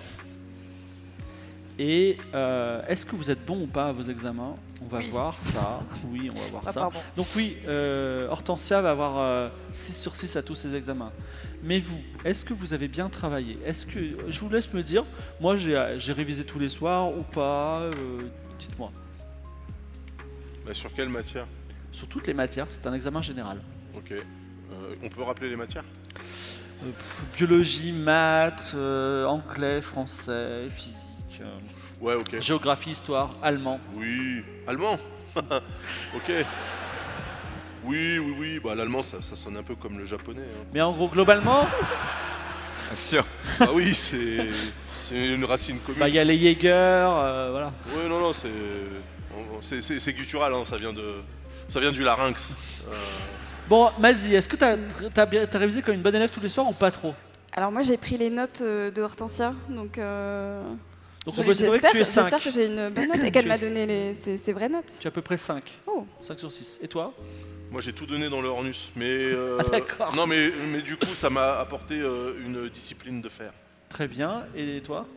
Et 1.77 2.17
euh, 2.33 2.81
est-ce 2.89 3.05
que 3.05 3.15
vous 3.15 3.31
êtes 3.31 3.45
bon 3.45 3.61
ou 3.61 3.67
pas 3.67 3.87
à 3.87 3.91
vos 3.93 4.01
examens? 4.03 4.57
On 4.81 4.87
va 4.87 4.99
voir 4.99 5.35
ça. 5.39 5.79
Oui, 6.09 6.29
on 6.29 6.37
va 6.41 6.47
voir 6.47 6.63
Ah, 6.65 6.71
ça. 6.73 6.79
pardon. 6.81 6.99
Donc 7.15 7.27
oui, 7.37 7.57
euh, 7.67 8.27
Hortensia 8.27 8.81
va 8.81 8.91
avoir 8.91 9.51
6 9.71 9.93
sur 10.01 10.15
6 10.15 10.35
à 10.35 10.41
tous 10.43 10.55
ses 10.55 10.75
examens. 10.75 11.11
Mais 11.63 11.79
vous, 11.79 11.99
est-ce 12.23 12.45
que 12.45 12.53
vous 12.53 12.73
avez 12.73 12.87
bien 12.87 13.09
travaillé? 13.09 13.57
Est-ce 13.65 13.85
que 13.85 13.99
je 14.29 14.39
vous 14.39 14.49
laisse 14.49 14.73
me 14.73 14.81
dire 14.81 15.05
Moi, 15.41 15.57
j'ai 15.57 16.13
révisé 16.13 16.43
tous 16.45 16.59
les 16.59 16.69
soirs 16.69 17.09
ou 17.17 17.23
pas 17.23 17.79
euh, 17.81 18.21
Dites-moi. 18.57 18.91
Bah, 20.65 20.73
sur 20.73 20.93
quelle 20.93 21.09
matière? 21.09 21.47
Sur 21.91 22.07
toutes 22.07 22.27
les 22.27 22.33
matières, 22.33 22.69
c'est 22.69 22.85
un 22.87 22.93
examen 22.93 23.21
général. 23.21 23.59
Ok. 23.95 24.11
Euh, 24.11 24.95
on 25.03 25.09
peut 25.09 25.23
rappeler 25.23 25.49
les 25.49 25.55
matières? 25.55 25.83
Biologie, 27.35 27.91
maths, 27.91 28.71
euh, 28.75 29.25
anglais, 29.25 29.81
français, 29.81 30.69
physique, 30.69 31.41
euh, 31.41 31.57
Ouais, 31.99 32.13
ok. 32.15 32.39
géographie, 32.39 32.91
histoire, 32.91 33.35
allemand. 33.41 33.79
Oui. 33.95 34.43
Allemand? 34.67 34.97
Ok. 36.15 36.31
Oui, 37.85 38.19
oui, 38.19 38.35
oui. 38.37 38.59
Bah, 38.63 38.75
l'allemand, 38.75 39.01
ça, 39.03 39.17
ça 39.21 39.35
sonne 39.35 39.57
un 39.57 39.63
peu 39.63 39.75
comme 39.75 39.97
le 39.99 40.05
japonais. 40.05 40.41
hein. 40.41 40.65
Mais 40.73 40.81
en 40.81 40.91
gros, 40.93 41.07
globalement, 41.09 41.65
Bien 42.87 42.95
sûr. 42.95 43.25
Ah 43.59 43.67
oui, 43.73 43.93
c'est 43.93 44.47
c'est 45.03 45.33
une 45.33 45.45
racine 45.45 45.79
commune. 45.79 45.99
bah, 45.99 46.09
il 46.09 46.15
y 46.15 46.19
a 46.19 46.23
les 46.23 46.37
Jaeger, 46.39 46.71
euh, 46.73 47.49
voilà. 47.51 47.71
Ouais, 47.95 48.07
non, 48.09 48.19
non, 48.19 48.33
c'est 48.33 48.47
on- 49.35 49.61
c'est- 49.61 49.81
c'est 49.81 49.99
c'est 49.99 50.13
guttural, 50.13 50.53
hein, 50.53 50.63
ça 50.65 50.75
vient 50.77 50.93
de 50.93 51.15
ça 51.67 51.79
vient 51.79 51.91
du 51.91 52.03
larynx. 52.03 52.43
Euh, 52.87 52.93
Bon, 53.67 53.89
Mazi, 53.99 54.33
est-ce 54.33 54.49
que 54.49 54.55
tu 54.55 54.63
as, 54.65 55.59
révisé 55.59 55.83
comme 55.83 55.93
une 55.93 56.01
bonne 56.01 56.15
élève 56.15 56.31
tous 56.31 56.39
les 56.41 56.49
soirs 56.49 56.67
ou 56.67 56.73
pas 56.73 56.89
trop? 56.89 57.13
Alors 57.53 57.71
moi, 57.71 57.83
j'ai 57.83 57.97
pris 57.97 58.17
les 58.17 58.31
notes 58.31 58.61
euh, 58.61 58.89
de 58.89 59.01
Hortensia, 59.03 59.53
donc. 59.69 59.99
euh, 59.99 60.63
Donc 61.25 61.35
on 61.37 61.41
peut 61.43 61.49
considérer 61.49 61.77
que 61.79 61.83
j'espère 61.87 61.91
tu 61.91 61.99
es 61.99 62.05
5. 62.05 62.21
j'espère 62.23 62.43
que 62.43 62.49
j'ai 62.51 62.65
une 62.65 62.89
bonne 62.89 63.07
note 63.09 63.23
et 63.23 63.31
qu'elle 63.31 63.47
m'a 63.47 63.55
es- 63.57 63.59
donné 63.59 63.85
les, 63.85 64.15
ses, 64.15 64.39
ses 64.39 64.53
vraies 64.53 64.69
notes. 64.69 64.95
Tu 64.99 65.05
as 65.07 65.09
à 65.09 65.11
peu 65.11 65.21
près 65.21 65.37
5. 65.37 65.63
Oh. 65.85 66.07
5 66.21 66.39
sur 66.39 66.51
6. 66.51 66.79
Et 66.81 66.87
toi? 66.87 67.13
Moi, 67.71 67.81
j'ai 67.81 67.93
tout 67.93 68.05
donné 68.05 68.29
dans 68.29 68.41
le 68.41 68.47
Hornus, 68.49 68.91
mais 68.95 69.05
euh, 69.33 69.57
Ah, 69.59 69.69
d'accord. 69.69 70.15
non, 70.15 70.25
mais 70.27 70.49
mais 70.71 70.81
du 70.81 70.97
coup, 70.97 71.13
ça 71.13 71.29
m'a 71.29 71.59
apporté 71.59 71.99
euh, 71.99 72.33
une 72.45 72.69
discipline 72.69 73.21
de 73.21 73.29
fer. 73.29 73.51
Très 73.89 74.07
bien. 74.07 74.43
Et 74.55 74.81
toi? 74.81 75.07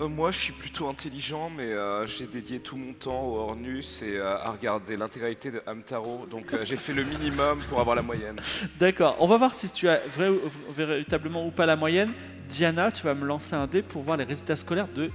Euh, 0.00 0.06
moi, 0.06 0.30
je 0.30 0.38
suis 0.38 0.52
plutôt 0.52 0.88
intelligent, 0.88 1.50
mais 1.50 1.72
euh, 1.72 2.06
j'ai 2.06 2.26
dédié 2.26 2.60
tout 2.60 2.76
mon 2.76 2.92
temps 2.92 3.24
au 3.24 3.36
Hornus 3.38 4.02
et 4.02 4.16
euh, 4.16 4.36
à 4.36 4.52
regarder 4.52 4.96
l'intégralité 4.96 5.50
de 5.50 5.60
Hamtaro. 5.66 6.26
Donc, 6.30 6.52
euh, 6.54 6.64
j'ai 6.64 6.76
fait 6.76 6.92
le 6.92 7.02
minimum 7.02 7.58
pour 7.68 7.80
avoir 7.80 7.96
la 7.96 8.02
moyenne. 8.02 8.40
D'accord. 8.78 9.16
On 9.18 9.26
va 9.26 9.36
voir 9.36 9.56
si 9.56 9.68
tu 9.72 9.88
as 9.88 10.00
vrai, 10.06 10.30
véritablement 10.72 11.44
ou 11.44 11.50
pas 11.50 11.66
la 11.66 11.74
moyenne. 11.74 12.12
Diana, 12.48 12.92
tu 12.92 13.02
vas 13.02 13.14
me 13.14 13.26
lancer 13.26 13.54
un 13.56 13.66
dé 13.66 13.82
pour 13.82 14.02
voir 14.02 14.16
les 14.16 14.24
résultats 14.24 14.54
scolaires 14.56 14.86
de 14.94 15.10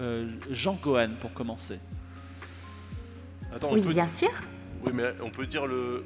euh, 0.00 0.26
Jean 0.50 0.78
Gohan 0.82 1.10
pour 1.20 1.34
commencer. 1.34 1.78
Attends, 3.54 3.70
Oui, 3.72 3.82
peut, 3.82 3.90
bien 3.90 4.06
sûr. 4.08 4.30
Oui, 4.84 4.92
mais 4.94 5.14
on 5.22 5.30
peut 5.30 5.46
dire 5.46 5.66
le 5.66 6.04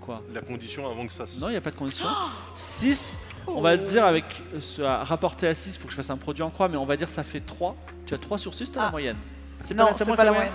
Quoi 0.00 0.22
la 0.32 0.40
condition 0.40 0.88
avant 0.90 1.06
que 1.06 1.12
ça. 1.12 1.26
se... 1.26 1.38
Non, 1.40 1.48
il 1.48 1.52
n'y 1.52 1.56
a 1.56 1.60
pas 1.60 1.70
de 1.70 1.76
condition. 1.76 2.06
6, 2.54 3.20
on 3.46 3.60
va 3.60 3.76
dire 3.76 4.04
avec 4.04 4.24
euh, 4.54 4.60
ce- 4.60 4.82
à 4.82 5.04
rapporter 5.04 5.46
à 5.48 5.54
6, 5.54 5.74
il 5.76 5.78
faut 5.78 5.84
que 5.86 5.90
je 5.90 5.96
fasse 5.96 6.10
un 6.10 6.16
produit 6.16 6.42
en 6.42 6.50
croix, 6.50 6.68
mais 6.68 6.76
on 6.76 6.86
va 6.86 6.96
dire 6.96 7.10
ça 7.10 7.22
fait 7.24 7.40
3. 7.40 7.76
Tu 8.06 8.14
as 8.14 8.18
3 8.18 8.38
sur 8.38 8.54
6, 8.54 8.70
tu 8.72 8.78
as 8.78 8.82
la 8.82 8.88
Ah. 8.88 8.90
moyenne. 8.90 9.16
C'est 9.60 9.74
Non, 9.74 9.86
la- 9.86 9.94
c'est 9.94 10.06
moins 10.06 10.16
pas 10.16 10.22
que 10.22 10.26
la 10.28 10.32
moyenne. 10.34 10.52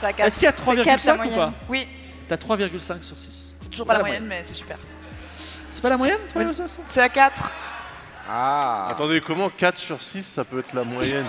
C'est 0.00 0.06
à 0.06 0.12
4. 0.12 0.26
Est-ce 0.26 0.36
qu'il 0.36 0.44
y 0.44 0.48
a 0.48 0.52
quatre, 0.52 0.66
la 0.74 0.84
3,5 0.84 1.26
ou 1.32 1.34
pas 1.36 1.52
Oui, 1.68 1.86
T'as 2.28 2.36
3,5 2.36 3.02
sur 3.02 3.18
6. 3.18 3.54
c'est 3.60 3.68
toujours 3.70 3.86
pas 3.86 3.94
la 3.94 4.00
moyenne, 4.00 4.26
mais 4.26 4.42
c'est 4.44 4.54
super. 4.54 4.78
C'est 5.70 5.82
pas 5.82 5.90
la 5.90 5.96
moyenne 5.96 6.18
3,5 6.34 6.80
C'est 6.88 7.00
à 7.02 7.08
4. 7.08 7.50
Ah 8.28 8.88
Attendez, 8.90 9.20
comment 9.20 9.48
4 9.50 9.78
sur 9.78 10.02
6 10.02 10.22
ça 10.24 10.44
peut 10.44 10.60
être 10.60 10.72
la 10.74 10.84
moyenne 10.84 11.26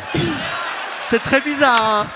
C'est 1.01 1.19
très 1.19 1.41
bizarre, 1.41 1.81
hein 1.81 2.07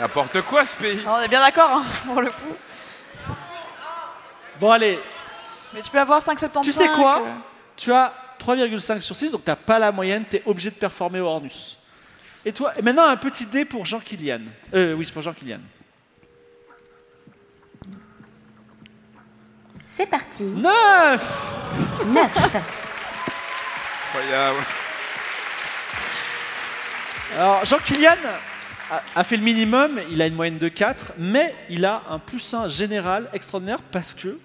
N'importe 0.00 0.40
quoi, 0.42 0.64
ce 0.64 0.76
pays 0.76 1.02
On 1.06 1.20
est 1.20 1.28
bien 1.28 1.42
d'accord 1.42 1.70
hein, 1.72 1.84
pour 2.06 2.22
le 2.22 2.30
coup. 2.30 2.56
Bon, 4.58 4.70
allez, 4.70 4.98
Mais 5.74 5.82
tu 5.82 5.90
peux 5.90 6.00
avoir 6.00 6.22
5,75. 6.22 6.62
Tu 6.62 6.72
sais 6.72 6.88
quoi 6.88 7.20
euh, 7.20 7.30
tu 7.76 7.92
as 7.92 8.12
3,5 8.40 9.00
sur 9.02 9.14
6, 9.14 9.30
donc 9.30 9.44
t'as 9.44 9.56
pas 9.56 9.78
la 9.78 9.92
moyenne, 9.92 10.24
t'es 10.24 10.42
obligé 10.46 10.70
de 10.70 10.74
performer 10.74 11.20
au 11.20 11.26
Hornus. 11.26 11.78
Et 12.46 12.52
toi, 12.52 12.72
et 12.78 12.82
maintenant 12.82 13.06
un 13.06 13.16
petit 13.18 13.44
dé 13.44 13.66
pour 13.66 13.84
Jean 13.84 14.00
Kilian. 14.00 14.40
Euh, 14.72 14.94
oui, 14.94 15.06
pour 15.12 15.20
Jean 15.20 15.34
Kilian. 15.34 15.60
C'est 19.86 20.06
parti. 20.06 20.44
9 20.44 21.56
9. 22.06 22.56
Incroyable. 24.08 24.58
Alors, 27.36 27.64
Jean 27.66 27.78
Kilian 27.78 28.16
a, 29.14 29.24
fait 29.24 29.36
le 29.36 29.42
minimum, 29.42 30.00
il 30.10 30.20
a 30.22 30.26
une 30.26 30.34
moyenne 30.34 30.58
de 30.58 30.68
4, 30.68 31.12
mais 31.18 31.54
il 31.68 31.84
a 31.84 32.02
un 32.10 32.18
plus 32.18 32.52
1 32.54 32.68
général 32.68 33.28
extraordinaire 33.32 33.80
parce 33.92 34.14
que 34.14 34.38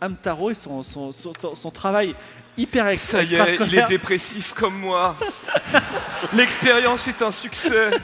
Amtaro 0.00 0.50
et 0.50 0.54
son, 0.54 0.82
son, 0.82 1.12
son- 1.12 1.32
son- 1.40 1.54
son 1.54 1.70
travail 1.70 2.14
hyper 2.56 2.88
ex- 2.88 3.00
Ça 3.02 3.22
y 3.22 3.34
est, 3.34 3.56
il 3.66 3.78
est 3.78 3.86
dépressif 3.88 4.52
comme 4.52 4.78
moi. 4.78 5.16
L'expérience 6.32 7.06
est 7.08 7.22
un 7.22 7.32
succès. 7.32 7.90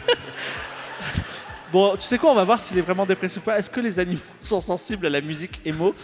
Bon, 1.73 1.95
tu 1.95 2.03
sais 2.03 2.19
quoi, 2.19 2.33
on 2.33 2.35
va 2.35 2.43
voir 2.43 2.61
s'il 2.61 2.77
est 2.79 2.81
vraiment 2.81 3.07
dépressif 3.07 3.43
ou 3.43 3.45
pas. 3.45 3.57
Est-ce 3.59 3.71
que 3.71 3.79
les 3.81 4.01
animaux 4.01 4.19
sont 4.43 4.61
sensibles 4.61 5.07
à 5.07 5.11
la 5.11 5.21
musique 5.21 5.61
emo? 5.65 5.95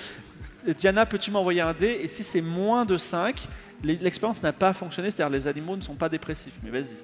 Diana, 0.79 1.05
peux-tu 1.07 1.31
m'envoyer 1.33 1.61
un 1.61 1.73
dé? 1.75 1.99
Et 2.03 2.09
si 2.09 2.23
c'est 2.23 2.41
moins 2.41 2.85
de 2.85 2.97
5, 2.97 3.37
l'e- 3.83 3.99
l'expérience 4.01 4.41
n'a 4.45 4.53
pas 4.53 4.73
fonctionné, 4.73 5.11
c'est-à-dire 5.11 5.31
les 5.33 5.47
animaux 5.49 5.77
ne 5.77 5.83
sont 5.83 5.95
pas 5.97 6.09
dépressifs. 6.09 6.53
Mais 6.63 6.71
vas-y. 6.71 6.97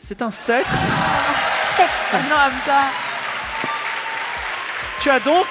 C'est 0.00 0.22
un 0.22 0.30
7. 0.30 0.64
7. 0.64 1.86
Ah 2.12 2.20
non, 2.30 2.36
Amta. 2.36 2.82
Tu 5.00 5.10
as 5.10 5.18
donc, 5.18 5.46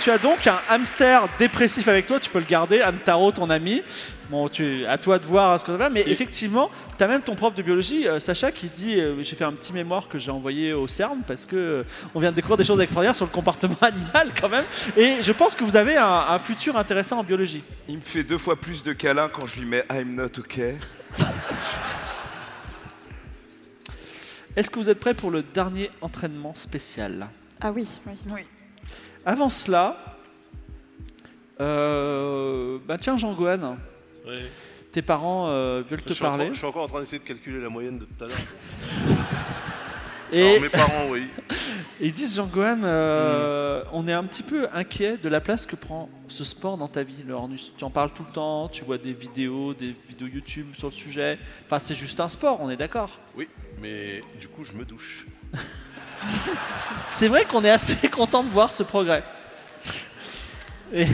tu 0.00 0.10
as 0.10 0.16
donc 0.16 0.46
un 0.46 0.58
hamster 0.70 1.24
dépressif 1.38 1.86
avec 1.86 2.06
toi. 2.06 2.18
Tu 2.18 2.30
peux 2.30 2.38
le 2.38 2.46
garder, 2.46 2.82
Amtaro, 2.82 3.30
ton 3.30 3.50
ami. 3.50 3.82
Bon, 4.30 4.48
tu, 4.48 4.86
à 4.86 4.96
toi 4.96 5.18
de 5.18 5.26
voir 5.26 5.60
ce 5.60 5.66
qu'on 5.66 5.76
va, 5.76 5.90
mais 5.90 6.02
effectivement, 6.06 6.70
tu 6.96 7.04
as 7.04 7.06
même 7.06 7.20
ton 7.20 7.34
prof 7.34 7.54
de 7.54 7.60
biologie, 7.60 8.08
euh, 8.08 8.20
Sacha, 8.20 8.50
qui 8.50 8.68
dit 8.68 8.98
euh, 8.98 9.22
J'ai 9.22 9.36
fait 9.36 9.44
un 9.44 9.52
petit 9.52 9.74
mémoire 9.74 10.08
que 10.08 10.18
j'ai 10.18 10.30
envoyé 10.30 10.72
au 10.72 10.88
CERN 10.88 11.18
parce 11.26 11.44
que 11.44 11.56
euh, 11.56 11.82
on 12.14 12.20
vient 12.20 12.30
de 12.30 12.36
découvrir 12.36 12.56
des 12.56 12.64
choses 12.64 12.80
extraordinaires 12.80 13.16
sur 13.16 13.26
le 13.26 13.30
comportement 13.30 13.76
animal 13.82 14.30
quand 14.40 14.48
même. 14.48 14.64
Et 14.96 15.22
je 15.22 15.32
pense 15.32 15.54
que 15.54 15.62
vous 15.62 15.76
avez 15.76 15.98
un, 15.98 16.24
un 16.30 16.38
futur 16.38 16.78
intéressant 16.78 17.18
en 17.18 17.24
biologie. 17.24 17.62
Il 17.86 17.96
me 17.96 18.00
fait 18.00 18.24
deux 18.24 18.38
fois 18.38 18.56
plus 18.56 18.82
de 18.82 18.94
câlins 18.94 19.28
quand 19.28 19.46
je 19.46 19.60
lui 19.60 19.66
mets 19.66 19.84
I'm 19.92 20.14
not 20.14 20.38
okay. 20.38 20.76
Est-ce 24.56 24.70
que 24.70 24.78
vous 24.78 24.90
êtes 24.90 25.00
prêts 25.00 25.14
pour 25.14 25.30
le 25.30 25.42
dernier 25.42 25.90
entraînement 26.00 26.54
spécial? 26.54 27.28
Ah 27.60 27.72
oui, 27.72 27.88
oui. 28.06 28.12
Oui. 28.30 28.40
Avant 29.24 29.48
cela, 29.48 29.96
euh, 31.60 32.78
bah 32.86 32.98
tiens, 32.98 33.16
Jean-Gohan, 33.16 33.76
tes 34.90 35.02
parents 35.02 35.48
euh, 35.48 35.82
veulent 35.88 36.00
Je 36.00 36.04
te 36.08 36.12
train- 36.14 36.28
parler. 36.28 36.48
je 36.52 36.58
suis 36.58 36.66
encore 36.66 36.84
en 36.84 36.88
train 36.88 37.00
d'essayer 37.00 37.18
de 37.18 37.24
calculer 37.24 37.60
la 37.60 37.68
moyenne 37.68 37.98
de 37.98 38.04
tout 38.04 38.24
à 38.24 38.28
l'heure. 38.28 38.36
Et 40.32 40.48
Alors, 40.50 40.62
mes 40.62 40.68
parents, 40.70 41.06
oui. 41.10 41.28
Et 42.02 42.06
ils 42.06 42.12
disent, 42.12 42.34
Jean-Gohan, 42.34 42.80
euh, 42.82 43.84
on 43.92 44.08
est 44.08 44.12
un 44.12 44.24
petit 44.24 44.42
peu 44.42 44.66
inquiet 44.72 45.18
de 45.18 45.28
la 45.28 45.40
place 45.40 45.66
que 45.66 45.76
prend 45.76 46.10
ce 46.26 46.42
sport 46.42 46.76
dans 46.76 46.88
ta 46.88 47.04
vie, 47.04 47.22
le 47.24 47.32
Hornus. 47.32 47.72
Tu 47.78 47.84
en 47.84 47.90
parles 47.90 48.10
tout 48.12 48.24
le 48.26 48.32
temps, 48.32 48.68
tu 48.68 48.84
vois 48.84 48.98
des 48.98 49.12
vidéos, 49.12 49.72
des 49.72 49.94
vidéos 50.08 50.26
YouTube 50.26 50.66
sur 50.76 50.88
le 50.88 50.94
sujet. 50.94 51.38
Enfin, 51.64 51.78
c'est 51.78 51.94
juste 51.94 52.18
un 52.18 52.28
sport, 52.28 52.60
on 52.60 52.70
est 52.70 52.76
d'accord. 52.76 53.20
Oui, 53.36 53.46
mais 53.80 54.20
du 54.40 54.48
coup, 54.48 54.64
je 54.64 54.72
me 54.72 54.84
douche. 54.84 55.28
C'est 57.08 57.28
vrai 57.28 57.44
qu'on 57.44 57.64
est 57.64 57.70
assez 57.70 58.08
content 58.10 58.42
de 58.42 58.48
voir 58.48 58.72
ce 58.72 58.82
progrès. 58.82 59.22
Et, 60.92 61.06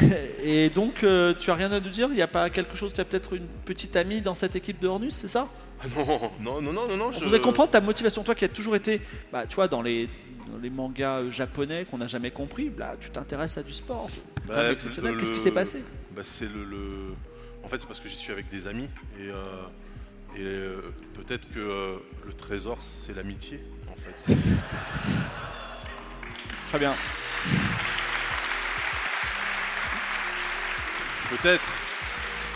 et 0.43 0.71
donc, 0.71 1.05
euh, 1.05 1.35
tu 1.39 1.51
as 1.51 1.55
rien 1.55 1.71
à 1.71 1.81
nous 1.81 1.91
dire? 1.91 2.09
Il 2.09 2.15
n'y 2.15 2.23
a 2.23 2.27
pas 2.27 2.49
quelque 2.49 2.79
chose, 2.79 2.95
tu 2.95 3.01
as 3.03 3.05
peut-être 3.05 3.35
une 3.35 3.49
petite 3.67 3.95
amie 3.95 4.23
dans 4.23 4.35
cette 4.35 4.57
équipe 4.57 4.81
de 4.81 4.89
Hornus, 4.89 5.15
c'est 5.15 5.29
ça? 5.29 5.49
Ah 5.81 5.85
non, 5.95 6.33
non, 6.41 6.63
non, 6.63 6.73
non, 6.73 6.89
non, 6.89 6.97
non. 6.97 7.07
On 7.09 7.13
je... 7.13 7.25
voudrait 7.25 7.41
comprendre 7.41 7.71
ta 7.71 7.83
motivation, 7.83 8.23
toi 8.23 8.35
qui 8.35 8.47
as 8.47 8.49
toujours 8.49 8.75
été, 8.75 9.03
bah, 9.31 9.47
tu 9.47 9.55
vois, 9.55 9.69
dans 9.69 9.83
les, 9.83 10.09
les 10.63 10.71
mangas 10.71 11.19
euh, 11.21 11.31
japonais 11.31 11.85
qu'on 11.91 11.99
n'a 11.99 12.07
jamais 12.07 12.31
compris, 12.31 12.71
là, 12.77 12.97
tu 13.01 13.11
t'intéresses 13.11 13.59
à 13.59 13.63
du 13.63 13.73
sport. 13.73 14.09
Bah, 14.47 14.63
même 14.63 14.73
exceptionnel. 14.73 15.17
Qu'est-ce 15.17 15.33
qui 15.33 15.39
s'est 15.39 15.51
passé 15.51 15.83
bah, 16.13 16.23
C'est 16.25 16.49
le, 16.51 16.65
le- 16.65 17.15
En 17.65 17.69
fait, 17.69 17.79
c'est 17.79 17.87
parce 17.87 18.01
que 18.01 18.09
j'y 18.09 18.17
suis 18.17 18.33
avec 18.33 18.49
des 18.49 18.67
amis. 18.67 18.89
Et, 19.19 19.29
euh, 19.29 19.45
et 20.37 20.41
euh, 20.43 20.81
peut-être 21.15 21.49
que 21.53 21.59
euh, 21.61 21.97
le 22.27 22.33
trésor, 22.33 22.79
c'est 22.81 23.15
l'amitié, 23.15 23.61
en 23.91 23.97
fait. 23.97 24.35
Très 26.71 26.79
bien. 26.79 26.95
Peut-être. 31.31 31.65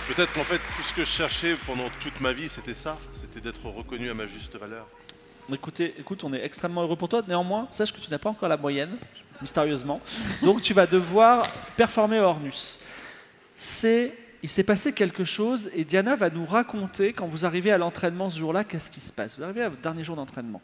Peut-être 0.08 0.32
qu'en 0.32 0.44
fait, 0.44 0.58
tout 0.76 0.82
ce 0.82 0.92
que 0.94 1.02
je 1.04 1.10
cherchais 1.10 1.56
pendant 1.66 1.88
toute 2.00 2.20
ma 2.20 2.32
vie, 2.32 2.48
c'était 2.48 2.74
ça. 2.74 2.98
C'était 3.20 3.40
d'être 3.40 3.64
reconnu 3.66 4.10
à 4.10 4.14
ma 4.14 4.26
juste 4.26 4.56
valeur. 4.56 4.88
Écoutez, 5.50 5.94
écoute, 5.98 6.22
on 6.24 6.32
est 6.32 6.44
extrêmement 6.44 6.82
heureux 6.82 6.96
pour 6.96 7.08
toi. 7.08 7.22
Néanmoins, 7.26 7.66
sache 7.70 7.92
que 7.92 8.00
tu 8.00 8.10
n'as 8.10 8.18
pas 8.18 8.30
encore 8.30 8.48
la 8.48 8.56
moyenne, 8.56 8.96
mystérieusement. 9.40 10.00
Donc 10.42 10.62
tu 10.62 10.72
vas 10.72 10.86
devoir 10.86 11.46
performer 11.76 12.20
Hornus. 12.20 12.78
C'est, 13.56 14.16
il 14.42 14.48
s'est 14.48 14.62
passé 14.62 14.92
quelque 14.92 15.24
chose 15.24 15.70
et 15.74 15.84
Diana 15.84 16.16
va 16.16 16.30
nous 16.30 16.46
raconter 16.46 17.12
quand 17.12 17.26
vous 17.26 17.44
arrivez 17.44 17.72
à 17.72 17.78
l'entraînement 17.78 18.30
ce 18.30 18.38
jour-là, 18.38 18.64
qu'est-ce 18.64 18.90
qui 18.90 19.00
se 19.00 19.12
passe. 19.12 19.36
Vous 19.36 19.44
arrivez 19.44 19.62
à 19.62 19.68
votre 19.68 19.82
dernier 19.82 20.04
jour 20.04 20.16
d'entraînement. 20.16 20.62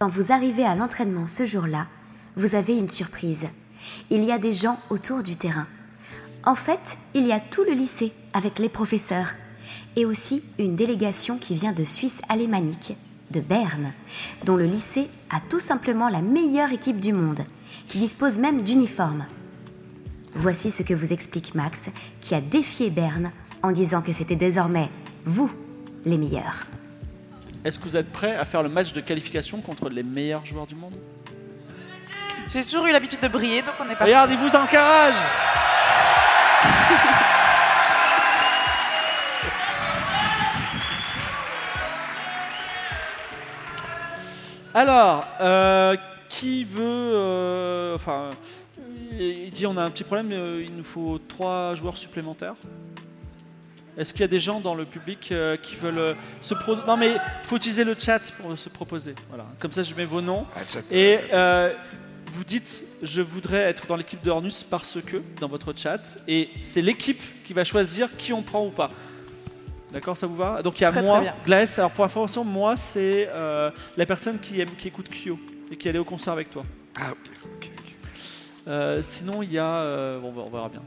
Quand 0.00 0.08
vous 0.08 0.32
arrivez 0.32 0.64
à 0.64 0.74
l'entraînement 0.74 1.28
ce 1.28 1.44
jour-là, 1.44 1.86
vous 2.34 2.54
avez 2.54 2.76
une 2.76 2.88
surprise. 2.88 3.48
Il 4.08 4.24
y 4.24 4.32
a 4.32 4.38
des 4.38 4.52
gens 4.52 4.78
autour 4.88 5.22
du 5.22 5.36
terrain. 5.36 5.66
En 6.44 6.54
fait, 6.54 6.96
il 7.12 7.26
y 7.26 7.32
a 7.32 7.40
tout 7.40 7.64
le 7.64 7.72
lycée 7.72 8.12
avec 8.32 8.58
les 8.58 8.70
professeurs 8.70 9.34
et 9.96 10.04
aussi 10.04 10.42
une 10.58 10.76
délégation 10.76 11.38
qui 11.38 11.54
vient 11.54 11.72
de 11.72 11.84
Suisse 11.84 12.22
alémanique, 12.28 12.96
de 13.30 13.40
Berne, 13.40 13.92
dont 14.44 14.56
le 14.56 14.66
lycée 14.66 15.08
a 15.30 15.40
tout 15.40 15.60
simplement 15.60 16.08
la 16.08 16.22
meilleure 16.22 16.72
équipe 16.72 17.00
du 17.00 17.12
monde, 17.12 17.40
qui 17.86 17.98
dispose 17.98 18.38
même 18.38 18.62
d'uniformes. 18.62 19.26
Voici 20.34 20.70
ce 20.70 20.82
que 20.82 20.94
vous 20.94 21.12
explique 21.12 21.54
Max, 21.54 21.90
qui 22.20 22.34
a 22.34 22.40
défié 22.40 22.90
Berne 22.90 23.32
en 23.62 23.72
disant 23.72 24.02
que 24.02 24.12
c'était 24.12 24.36
désormais 24.36 24.90
vous 25.24 25.50
les 26.04 26.18
meilleurs. 26.18 26.66
Est-ce 27.64 27.78
que 27.78 27.84
vous 27.84 27.96
êtes 27.96 28.10
prêts 28.10 28.36
à 28.36 28.44
faire 28.44 28.62
le 28.62 28.68
match 28.68 28.92
de 28.92 29.00
qualification 29.00 29.60
contre 29.60 29.90
les 29.90 30.02
meilleurs 30.02 30.46
joueurs 30.46 30.66
du 30.66 30.74
monde? 30.74 30.94
J'ai 32.48 32.64
toujours 32.64 32.86
eu 32.86 32.92
l'habitude 32.92 33.20
de 33.20 33.28
briller, 33.28 33.62
donc 33.62 33.74
on 33.78 33.88
est 33.90 33.94
pas. 33.94 34.04
Regarde, 34.04 34.30
il 34.32 34.38
vous 34.38 34.46
Alors, 44.72 45.26
euh, 45.40 45.96
qui 46.28 46.64
veut... 46.64 46.80
euh, 46.82 47.96
enfin, 47.96 48.30
il 49.18 49.50
dit 49.50 49.66
on 49.66 49.76
a 49.76 49.82
un 49.82 49.90
petit 49.90 50.04
problème, 50.04 50.30
euh, 50.32 50.64
il 50.64 50.76
nous 50.76 50.84
faut 50.84 51.18
trois 51.28 51.74
joueurs 51.74 51.96
supplémentaires. 51.96 52.54
Est-ce 53.98 54.12
qu'il 54.12 54.20
y 54.22 54.24
a 54.24 54.28
des 54.28 54.38
gens 54.40 54.60
dans 54.60 54.76
le 54.76 54.84
public 54.84 55.30
euh, 55.32 55.56
qui 55.56 55.74
veulent 55.74 55.98
euh, 55.98 56.14
se 56.40 56.54
pro... 56.54 56.76
Non 56.86 56.96
mais 56.96 57.14
il 57.14 57.20
faut 57.42 57.56
utiliser 57.56 57.82
le 57.82 57.96
chat 57.98 58.20
pour 58.40 58.56
se 58.56 58.68
proposer. 58.68 59.14
Voilà. 59.28 59.44
Comme 59.58 59.72
ça 59.72 59.82
je 59.82 59.94
mets 59.94 60.04
vos 60.04 60.20
noms. 60.20 60.46
Ah, 60.54 60.60
chat. 60.66 60.82
Et 60.92 61.18
euh, 61.32 61.74
vous 62.26 62.44
dites, 62.44 62.84
je 63.02 63.20
voudrais 63.20 63.62
être 63.62 63.88
dans 63.88 63.96
l'équipe 63.96 64.22
de 64.22 64.30
Hornus 64.30 64.62
parce 64.62 64.98
que, 65.04 65.20
dans 65.40 65.48
votre 65.48 65.76
chat, 65.76 66.16
et 66.28 66.48
c'est 66.62 66.80
l'équipe 66.80 67.20
qui 67.42 67.52
va 67.52 67.64
choisir 67.64 68.16
qui 68.16 68.32
on 68.32 68.42
prend 68.42 68.64
ou 68.64 68.70
pas. 68.70 68.90
D'accord, 69.92 70.16
ça 70.16 70.26
vous 70.26 70.36
va? 70.36 70.62
Donc 70.62 70.78
il 70.78 70.82
y 70.82 70.86
a 70.86 70.92
Très, 70.92 71.02
moi, 71.02 71.20
très. 71.20 71.34
Glaes. 71.44 71.74
Alors 71.78 71.90
pour 71.90 72.04
information, 72.04 72.44
moi 72.44 72.76
c'est 72.76 73.28
euh, 73.32 73.70
la 73.96 74.06
personne 74.06 74.38
qui 74.38 74.60
aime, 74.60 74.70
qui 74.76 74.88
écoute 74.88 75.08
Kyo 75.10 75.38
et 75.70 75.76
qui 75.76 75.88
allait 75.88 75.98
au 75.98 76.04
concert 76.04 76.32
avec 76.32 76.50
toi. 76.50 76.64
Ah 76.96 77.12
oui, 77.12 77.30
ok, 77.44 77.70
ok. 77.76 77.94
Euh, 78.68 79.02
sinon 79.02 79.42
il 79.42 79.52
y 79.52 79.58
a, 79.58 79.66
euh, 79.66 80.20
bon, 80.20 80.32
on 80.36 80.50
verra 80.50 80.68
bien. 80.68 80.82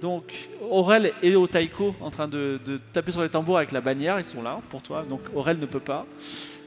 Donc 0.00 0.32
Aurel 0.68 1.12
et 1.22 1.36
Otaiko 1.36 1.94
en 2.00 2.10
train 2.10 2.26
de, 2.26 2.58
de 2.64 2.80
taper 2.92 3.12
sur 3.12 3.22
les 3.22 3.28
tambours 3.28 3.58
avec 3.58 3.70
la 3.70 3.80
bannière, 3.80 4.18
ils 4.18 4.24
sont 4.24 4.42
là 4.42 4.58
pour 4.70 4.82
toi. 4.82 5.04
Donc 5.08 5.20
Aurel 5.34 5.58
ne 5.58 5.66
peut 5.66 5.78
pas. 5.78 6.06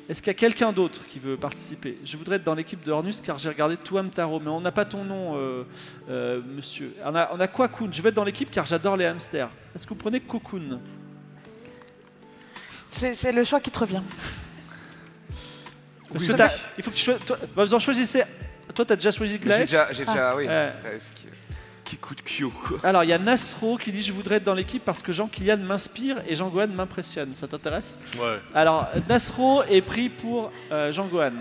Est-ce 0.08 0.22
qu'il 0.22 0.28
y 0.28 0.36
a 0.36 0.38
quelqu'un 0.38 0.74
d'autre 0.74 1.08
qui 1.08 1.18
veut 1.18 1.38
participer? 1.38 1.98
Je 2.04 2.18
voudrais 2.18 2.36
être 2.36 2.44
dans 2.44 2.56
l'équipe 2.56 2.84
de 2.84 2.92
Hornus 2.92 3.22
car 3.22 3.40
j'ai 3.40 3.48
regardé 3.50 3.78
Touam 3.78 4.10
Taro, 4.10 4.40
mais 4.40 4.50
on 4.50 4.60
n'a 4.60 4.72
pas 4.72 4.84
ton 4.84 5.06
nom, 5.06 5.38
euh, 5.38 5.64
euh, 6.10 6.42
monsieur. 6.56 6.94
On 7.06 7.16
a, 7.16 7.30
on 7.34 7.40
a 7.40 7.48
Cocoon. 7.48 7.90
Je 7.92 8.02
vais 8.02 8.10
être 8.10 8.16
dans 8.16 8.26
l'équipe 8.26 8.52
car 8.52 8.66
j'adore 8.66 8.98
les 8.98 9.06
hamsters. 9.06 9.50
Est-ce 9.74 9.86
que 9.86 9.90
vous 9.90 10.00
prenez 10.00 10.20
Cocoon 10.20 10.80
C'est 13.16 13.32
le 13.32 13.44
choix 13.44 13.60
qui 13.60 13.72
te 13.72 13.80
revient. 13.80 14.02
Parce 16.12 16.22
Oui. 16.24 16.28
que 16.30 16.34
t'as- 16.34 16.52
il 16.78 16.84
faut 16.84 16.92
que 16.92 16.96
tu 16.96 17.02
choisisses. 17.04 17.26
Toi, 17.26 17.38
bah, 17.56 17.66
vous 17.66 17.74
en 17.74 17.80
choisissez. 17.80 18.24
Toi, 18.76 18.86
t'as 18.86 18.96
déjà 18.96 19.12
choisi 19.12 19.38
Glaes 19.40 19.60
J'ai 19.60 19.66
déjà, 19.66 19.88
j'ai 19.94 20.06
déjà, 20.06 20.36
oui. 20.36 20.48
Ouais. 20.48 20.72
Thérèse 20.82 21.12
qui, 21.16 21.26
qui 21.84 21.96
écoute 21.96 22.20
Kyo, 22.24 22.50
quoi. 22.52 22.78
Alors, 22.84 23.04
il 23.04 23.10
y 23.10 23.14
a 23.14 23.18
Nasro 23.18 23.78
qui 23.78 23.92
dit 23.92 24.02
Je 24.04 24.14
voudrais 24.14 24.36
être 24.36 24.44
dans 24.44 24.54
l'équipe 24.54 24.84
parce 24.86 25.02
que 25.02 25.12
Jean 25.12 25.28
Kylian 25.28 25.58
m'inspire 25.58 26.22
et 26.28 26.36
Jean 26.36 26.50
Gohan 26.50 26.68
m'impressionne. 26.68 27.34
Ça 27.36 27.48
t'intéresse 27.48 27.98
Ouais. 28.20 28.40
Alors, 28.54 28.88
Nasro 29.10 29.64
est 29.64 29.82
pris 29.82 30.10
pour 30.10 30.52
euh, 30.72 30.92
Jean 30.92 31.08
Gohan. 31.08 31.32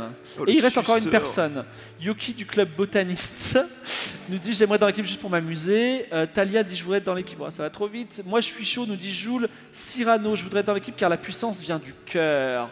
Oh, 0.40 0.44
Et 0.46 0.52
il 0.52 0.60
reste 0.60 0.78
encore 0.78 0.96
une 0.96 1.10
personne. 1.10 1.64
Yoki 2.02 2.34
du 2.34 2.46
club 2.46 2.68
botaniste 2.76 3.60
nous 4.28 4.38
dit 4.38 4.54
J'aimerais 4.54 4.74
être 4.74 4.80
dans 4.80 4.88
l'équipe 4.88 5.06
juste 5.06 5.20
pour 5.20 5.30
m'amuser. 5.30 6.06
Euh, 6.12 6.26
Talia 6.26 6.64
dit 6.64 6.74
Je 6.74 6.82
voudrais 6.82 6.98
être 6.98 7.04
dans 7.04 7.14
l'équipe. 7.14 7.38
Oh, 7.40 7.48
ça 7.48 7.62
va 7.62 7.70
trop 7.70 7.86
vite. 7.86 8.22
Moi, 8.26 8.40
je 8.40 8.46
suis 8.46 8.64
chaud, 8.64 8.86
nous 8.86 8.96
dit 8.96 9.12
Joule. 9.12 9.48
Cyrano, 9.70 10.34
je 10.34 10.42
voudrais 10.42 10.60
être 10.60 10.66
dans 10.66 10.74
l'équipe 10.74 10.96
car 10.96 11.08
la 11.08 11.16
puissance 11.16 11.62
vient 11.62 11.78
du 11.78 11.94
cœur. 12.04 12.70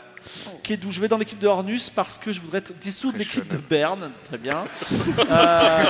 Kedou, 0.64 0.90
je 0.90 1.00
vais 1.00 1.06
dans 1.06 1.16
l'équipe 1.16 1.38
de 1.38 1.46
Hornus 1.46 1.90
parce 1.90 2.18
que 2.18 2.32
je 2.32 2.40
voudrais 2.40 2.60
dissoudre 2.80 3.18
l'équipe 3.18 3.46
de. 3.46 3.56
Berne. 3.56 4.10
Très 4.24 4.38
bien. 4.38 4.64
Euh, 5.30 5.84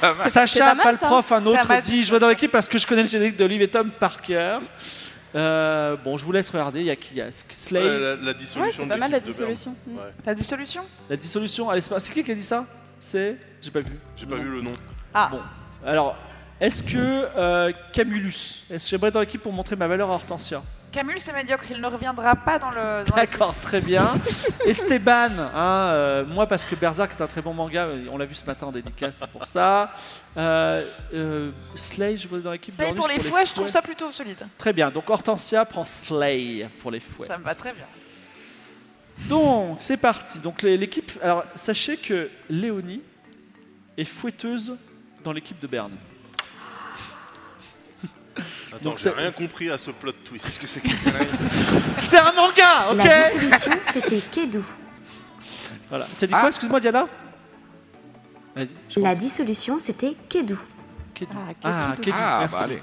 Pas 0.00 0.14
mal. 0.14 0.22
C'est 0.24 0.46
Sacha, 0.46 0.68
pas 0.68 0.74
mal, 0.74 0.84
pas 0.84 0.92
le 0.92 0.98
prof, 0.98 1.32
un 1.32 1.44
autre 1.44 1.80
dit 1.82 2.02
Je 2.02 2.12
vais 2.12 2.18
dans 2.18 2.28
l'équipe 2.28 2.50
parce 2.50 2.68
que 2.68 2.78
je 2.78 2.86
connais 2.86 3.02
le 3.02 3.08
générique 3.08 3.36
d'Olive 3.36 3.60
et 3.60 3.68
Tom 3.68 3.90
par 3.90 4.22
cœur. 4.22 4.62
Euh, 5.34 5.96
bon, 5.96 6.18
je 6.18 6.24
vous 6.24 6.32
laisse 6.32 6.50
regarder. 6.50 6.80
Il 6.80 6.86
y 6.86 6.90
a 6.90 6.96
qui 6.96 7.14
Il 7.14 7.18
y 7.18 7.20
a 7.22 7.28
Slay. 7.32 7.80
Ouais, 7.80 7.98
la, 7.98 8.16
la 8.16 8.22
Ouais, 8.32 8.34
dissolution 8.34 8.72
c'est 8.82 8.84
de 8.84 8.88
pas 8.90 8.96
mal 8.96 9.10
la 9.10 9.20
dissolution. 9.20 9.74
Ouais. 9.86 10.02
La 10.26 10.34
dissolution? 10.34 10.82
La 11.08 11.16
dissolution. 11.16 11.70
Allez, 11.70 11.80
c'est 11.80 11.90
pas- 11.90 12.00
c'est 12.00 12.12
qui 12.12 12.22
qui 12.22 12.32
a 12.32 12.34
dit 12.34 12.42
ça? 12.42 12.66
C'est. 13.00 13.38
J'ai 13.60 13.70
pas 13.70 13.80
vu. 13.80 13.98
J'ai 14.16 14.26
pas 14.26 14.36
vu 14.36 14.48
le 14.50 14.60
nom. 14.60 14.72
Ah, 15.14 15.28
Bon. 15.32 15.40
Alors, 15.86 16.16
est-ce 16.60 16.82
que 16.82 16.96
euh, 16.98 17.72
Camulus, 17.92 18.64
est-ce 18.70 18.84
que 18.84 18.90
j'aimerais 18.90 19.08
être 19.08 19.14
dans 19.14 19.20
l'équipe 19.20 19.42
pour 19.42 19.52
montrer 19.52 19.74
ma 19.76 19.86
valeur 19.88 20.10
à 20.10 20.14
Hortensia? 20.14 20.62
Camille, 20.92 21.18
c'est 21.18 21.32
médiocre, 21.32 21.64
il 21.70 21.80
ne 21.80 21.86
reviendra 21.86 22.36
pas 22.36 22.58
dans 22.58 22.70
le. 22.70 23.04
D'accord, 23.16 23.54
très 23.62 23.80
bien. 23.80 24.14
Esteban, 24.66 25.30
hein, 25.38 25.86
euh, 25.88 26.24
moi 26.26 26.46
parce 26.46 26.64
que 26.66 26.74
Berserk 26.74 27.12
est 27.18 27.22
un 27.22 27.26
très 27.26 27.40
bon 27.40 27.54
manga, 27.54 27.88
on 28.10 28.18
l'a 28.18 28.26
vu 28.26 28.34
ce 28.34 28.44
matin 28.44 28.66
en 28.66 28.72
dédicace, 28.72 29.16
c'est 29.18 29.30
pour 29.30 29.46
ça. 29.46 29.92
Euh, 30.36 30.84
euh, 31.14 31.50
Slay, 31.74 32.16
je 32.18 32.28
être 32.28 32.42
dans 32.42 32.52
l'équipe. 32.52 32.74
Slay 32.74 32.92
d'Ornus 32.92 32.98
pour 33.00 33.08
les 33.08 33.18
fouets, 33.18 33.46
je 33.46 33.54
trouve 33.54 33.68
ça 33.68 33.80
plutôt 33.80 34.12
solide. 34.12 34.46
Très 34.58 34.72
bien, 34.74 34.90
donc 34.90 35.08
Hortensia 35.08 35.64
prend 35.64 35.86
Slay 35.86 36.68
pour 36.80 36.90
les 36.90 37.00
fouets. 37.00 37.26
Ça 37.26 37.38
me 37.38 37.44
va 37.44 37.54
très 37.54 37.72
bien. 37.72 37.86
Donc, 39.28 39.78
c'est 39.80 39.96
parti. 39.96 40.38
Donc, 40.40 40.62
les- 40.62 40.76
l'équipe. 40.76 41.12
Alors, 41.22 41.44
sachez 41.54 41.96
que 41.96 42.28
Léonie 42.50 43.02
est 43.96 44.04
fouetteuse 44.04 44.76
dans 45.22 45.32
l'équipe 45.32 45.60
de 45.60 45.66
Berne. 45.66 45.92
Attends, 48.74 48.82
Donc 48.90 48.98
j'ai 48.98 49.10
rien 49.10 49.30
compris 49.30 49.70
à 49.70 49.78
ce 49.78 49.90
plot 49.90 50.12
twist. 50.24 50.44
Qu'est-ce 50.46 50.58
que 50.60 50.66
c'est 50.66 50.80
que 50.80 50.88
cette 50.88 51.02
connerie 51.04 51.26
C'est 51.98 52.18
un 52.18 52.32
manga, 52.32 52.90
ok 52.92 52.96
La 53.04 53.30
dissolution, 53.30 53.72
c'était 53.92 54.18
Kedu. 54.30 54.60
Voilà. 55.88 56.06
Tu 56.18 56.24
as 56.24 56.26
dit 56.26 56.34
Ah. 56.36 56.40
quoi, 56.40 56.48
excuse-moi, 56.48 56.80
Diana 56.80 57.06
Elle- 58.56 58.68
je 58.88 59.00
La 59.00 59.14
dissolution, 59.14 59.78
c'était. 59.78 60.16
Kedu. 60.28 60.54
Ah. 61.22 61.52
Ah, 61.64 61.94
Kedu, 61.96 62.12
Ah, 62.14 62.38
merci. 62.40 62.52
bah 62.54 62.64
allez. 62.64 62.82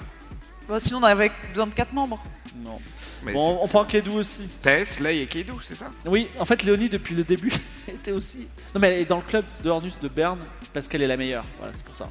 Bon, 0.68 0.80
sinon, 0.80 1.00
on 1.00 1.04
avait 1.04 1.32
besoin 1.50 1.68
de 1.68 1.74
4 1.74 1.92
membres. 1.94 2.24
Non. 2.56 2.80
Mais 3.24 3.34
Bon, 3.34 3.60
on 3.62 3.68
prend 3.68 3.84
Kedu 3.84 4.12
aussi. 4.12 4.48
c'est 4.48 4.62
Tess, 4.62 5.00
Lei 5.00 5.22
et 5.24 5.26
Kedu, 5.28 5.52
c'est 5.62 5.76
ça 5.76 5.88
Oui, 6.06 6.28
en 6.40 6.46
fait, 6.46 6.64
Léonie, 6.64 6.88
depuis 6.90 7.16
le 7.16 7.24
début, 7.24 7.52
était 7.88 8.12
aussi. 8.12 8.48
Non, 8.74 8.80
mais 8.80 8.94
elle 8.94 9.02
est 9.02 9.06
dans 9.06 9.18
le 9.18 9.24
club 9.24 9.44
de 9.64 9.70
Hornus 9.70 9.98
de 10.02 10.08
Berne 10.08 10.40
parce 10.74 10.88
qu'elle 10.88 11.02
est 11.02 11.08
la 11.08 11.18
meilleure. 11.18 11.44
Voilà, 11.58 11.74
c'est 11.76 11.84
pour 11.84 11.96
ça. 11.98 12.08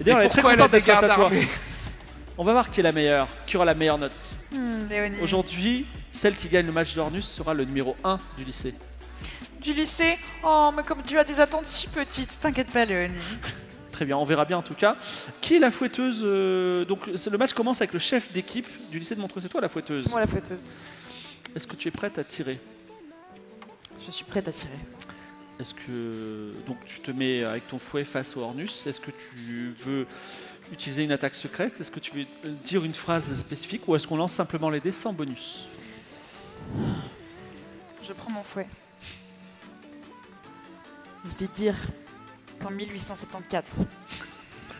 Et 0.00 0.04
d'ailleurs, 0.04 0.20
elle 0.20 0.26
est 0.26 0.30
très 0.30 0.40
pourquoi 0.40 0.56
contente 0.56 0.70
elle 0.72 0.76
a 0.76 0.80
d'être 0.80 1.00
face 1.00 1.10
à 1.10 1.14
toi. 1.14 1.24
armés 1.26 1.46
On 2.38 2.44
va 2.44 2.52
voir 2.52 2.70
qui 2.70 2.80
est 2.80 2.82
la 2.82 2.92
meilleure, 2.92 3.28
qui 3.46 3.56
aura 3.56 3.64
la 3.64 3.74
meilleure 3.74 3.98
note. 3.98 4.36
Hmm. 4.52 4.88
Aujourd'hui, 5.22 5.86
celle 6.12 6.36
qui 6.36 6.48
gagne 6.48 6.66
le 6.66 6.72
match 6.72 6.94
de 6.94 7.00
Hornus 7.00 7.26
sera 7.26 7.54
le 7.54 7.64
numéro 7.64 7.96
1 8.04 8.18
du 8.36 8.44
lycée. 8.44 8.74
Du 9.60 9.72
lycée 9.72 10.18
Oh, 10.44 10.70
mais 10.76 10.82
comme 10.82 11.02
tu 11.02 11.18
as 11.18 11.24
des 11.24 11.40
attentes 11.40 11.64
si 11.64 11.88
petites, 11.88 12.38
t'inquiète 12.38 12.70
pas, 12.70 12.84
Léonie. 12.84 13.14
Très 13.92 14.04
bien, 14.04 14.18
on 14.18 14.24
verra 14.24 14.44
bien 14.44 14.58
en 14.58 14.62
tout 14.62 14.74
cas. 14.74 14.96
Qui 15.40 15.56
est 15.56 15.58
la 15.58 15.70
fouetteuse 15.70 16.20
euh, 16.22 16.84
Donc, 16.84 17.06
le 17.06 17.38
match 17.38 17.54
commence 17.54 17.80
avec 17.80 17.94
le 17.94 17.98
chef 17.98 18.30
d'équipe 18.30 18.68
du 18.90 18.98
lycée 18.98 19.14
de 19.14 19.20
Montreux. 19.20 19.40
C'est 19.40 19.48
toi 19.48 19.62
la 19.62 19.70
fouetteuse. 19.70 20.02
C'est 20.04 20.10
moi 20.10 20.20
la 20.20 20.26
fouetteuse. 20.26 20.60
Est-ce 21.54 21.66
que 21.66 21.76
tu 21.76 21.88
es 21.88 21.90
prête 21.90 22.18
à 22.18 22.24
tirer? 22.24 22.60
Je 24.04 24.10
suis 24.10 24.24
prête 24.24 24.46
à 24.46 24.52
tirer. 24.52 24.78
Est-ce 25.58 25.72
que 25.72 26.54
donc 26.66 26.76
tu 26.84 27.00
te 27.00 27.10
mets 27.10 27.42
avec 27.42 27.66
ton 27.66 27.78
fouet 27.78 28.04
face 28.04 28.36
au 28.36 28.40
Hornus 28.40 28.86
Est-ce 28.86 29.00
que 29.00 29.10
tu 29.10 29.72
veux 29.78 30.06
utiliser 30.72 31.04
une 31.04 31.12
attaque 31.12 31.34
secrète 31.34 31.80
Est-ce 31.80 31.90
que 31.90 32.00
tu 32.00 32.12
veux 32.12 32.50
dire 32.64 32.84
une 32.84 32.94
phrase 32.94 33.32
spécifique 33.34 33.82
ou 33.86 33.96
est-ce 33.96 34.06
qu'on 34.06 34.16
lance 34.16 34.32
simplement 34.32 34.70
les 34.70 34.80
dés 34.80 34.92
sans 34.92 35.12
bonus? 35.12 35.66
Je 38.02 38.12
prends 38.12 38.30
mon 38.30 38.42
fouet. 38.42 38.66
Je 41.24 41.44
vais 41.44 41.50
dire 41.54 41.74
qu'en 42.60 42.70
1874, 42.70 43.72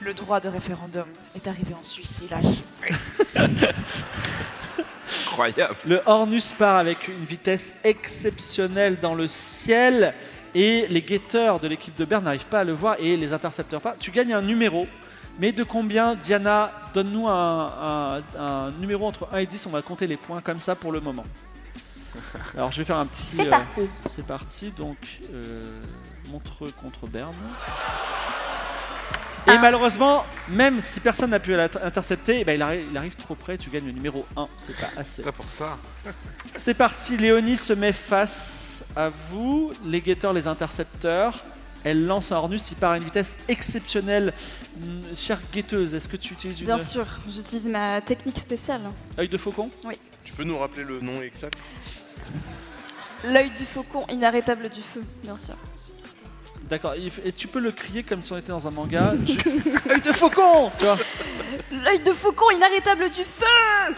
le 0.01 0.15
droit 0.15 0.41
de 0.41 0.49
référendum 0.49 1.09
est 1.35 1.47
arrivé 1.47 1.75
en 1.75 1.83
Suisse 1.83 2.21
et 2.23 2.27
il 2.27 2.35
a 2.35 2.39
achevé. 2.39 2.63
Incroyable. 5.27 5.75
Le 5.87 6.01
Hornus 6.07 6.53
part 6.53 6.77
avec 6.77 7.09
une 7.09 7.25
vitesse 7.25 7.75
exceptionnelle 7.85 8.99
dans 9.01 9.15
le 9.15 9.29
ciel 9.29 10.15
et 10.55 10.87
les 10.89 11.03
guetteurs 11.03 11.61
de 11.61 11.69
l'équipe 11.69 11.97
de 11.97 12.05
Berne 12.05 12.25
n'arrivent 12.25 12.47
pas 12.47 12.61
à 12.61 12.65
le 12.65 12.73
voir 12.73 12.97
et 12.99 13.17
les 13.17 13.33
intercepteurs 13.33 13.81
pas. 13.81 13.97
Tu 13.99 14.11
gagnes 14.11 14.33
un 14.33 14.43
numéro, 14.43 14.87
mais 15.39 15.53
de 15.53 15.63
combien 15.65 16.15
Diana 16.15 16.73
Donne-nous 16.95 17.29
un, 17.29 17.67
un- 18.39 18.41
un 18.41 18.71
numéro 18.73 19.07
entre 19.07 19.29
1 19.33 19.39
et 19.39 19.47
10, 19.47 19.67
on 19.67 19.71
va 19.71 19.83
compter 19.83 20.07
les 20.07 20.17
points 20.17 20.41
comme 20.41 20.61
ça 20.61 20.75
pour 20.75 20.93
le 20.93 21.01
moment. 21.01 21.27
Alors 22.57 22.73
je 22.73 22.79
vais 22.79 22.85
faire 22.85 22.99
un 22.99 23.07
petit... 23.07 23.23
C'est 23.23 23.47
euh, 23.47 23.51
parti. 23.51 23.91
C'est 24.09 24.27
parti, 24.27 24.71
donc 24.71 24.97
euh, 25.33 25.71
Montreux 26.31 26.73
contre 26.81 27.07
Berne. 27.07 27.35
Et 29.49 29.59
malheureusement, 29.59 30.25
même 30.49 30.81
si 30.83 30.99
personne 30.99 31.31
n'a 31.31 31.39
pu 31.39 31.53
l'inter- 31.55 31.79
intercepter, 31.81 32.41
eh 32.41 32.45
ben, 32.45 32.55
il, 32.55 32.63
arrive, 32.63 32.87
il 32.91 32.97
arrive 32.97 33.15
trop 33.15 33.37
près, 33.37 33.57
tu 33.57 33.71
gagnes 33.71 33.87
le 33.87 33.93
numéro 33.93 34.27
1, 34.37 34.49
c'est 34.59 34.77
pas 34.77 34.89
assez. 35.01 35.23
Ça 35.23 35.31
pour 35.31 35.49
ça. 35.49 35.77
C'est 36.57 36.75
parti, 36.75 37.17
Léonie 37.17 37.57
se 37.57 37.73
met 37.73 37.93
face 37.93 38.83
à 38.97 39.09
vous, 39.31 39.73
les 39.85 40.01
guetteurs, 40.01 40.33
les 40.33 40.49
intercepteurs. 40.49 41.45
Elle 41.85 42.07
lance 42.07 42.33
un 42.33 42.37
Hornus, 42.37 42.71
il 42.73 42.77
part 42.77 42.93
à 42.93 42.97
une 42.97 43.05
vitesse 43.05 43.39
exceptionnelle. 43.49 44.33
Hum, 44.83 45.01
Chère 45.17 45.39
guetteuse, 45.53 45.95
est-ce 45.95 46.09
que 46.09 46.17
tu 46.17 46.35
utilises 46.35 46.61
une 46.61 46.67
Bien 46.67 46.79
sûr, 46.79 47.07
j'utilise 47.33 47.67
ma 47.67 48.01
technique 48.01 48.39
spéciale. 48.39 48.83
œil 49.19 49.29
de 49.29 49.39
faucon? 49.39 49.71
Tu 50.25 50.33
peux 50.33 50.45
nous 50.45 50.59
rappeler 50.59 50.83
le 50.85 50.99
nom 51.01 51.23
exact? 51.23 51.59
L'œil 53.25 53.51
du 53.51 53.65
faucon 53.65 54.05
inarrêtable 54.11 54.69
du 54.69 54.83
feu, 54.83 55.01
bien 55.23 55.37
sûr. 55.37 55.55
D'accord, 56.69 56.95
et 57.25 57.31
tu 57.33 57.47
peux 57.47 57.61
le 57.61 57.71
crier 57.71 58.03
comme 58.03 58.25
si 58.25 58.33
on 58.33 58.37
était 58.37 58.51
dans 58.51 58.67
un 58.67 58.73
manga. 58.73 59.13
Je- 59.25 59.93
œil 59.93 60.01
de 60.01 60.13
faucon 60.13 60.73
L'œil 61.71 62.01
de 62.01 62.13
faucon 62.13 62.51
inarrêtable 62.51 63.09
du 63.11 63.23
feu 63.25 63.95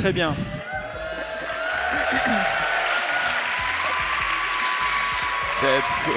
Très 0.00 0.12
bien. 0.14 0.34
Let's 5.62 5.94
go. 6.04 6.12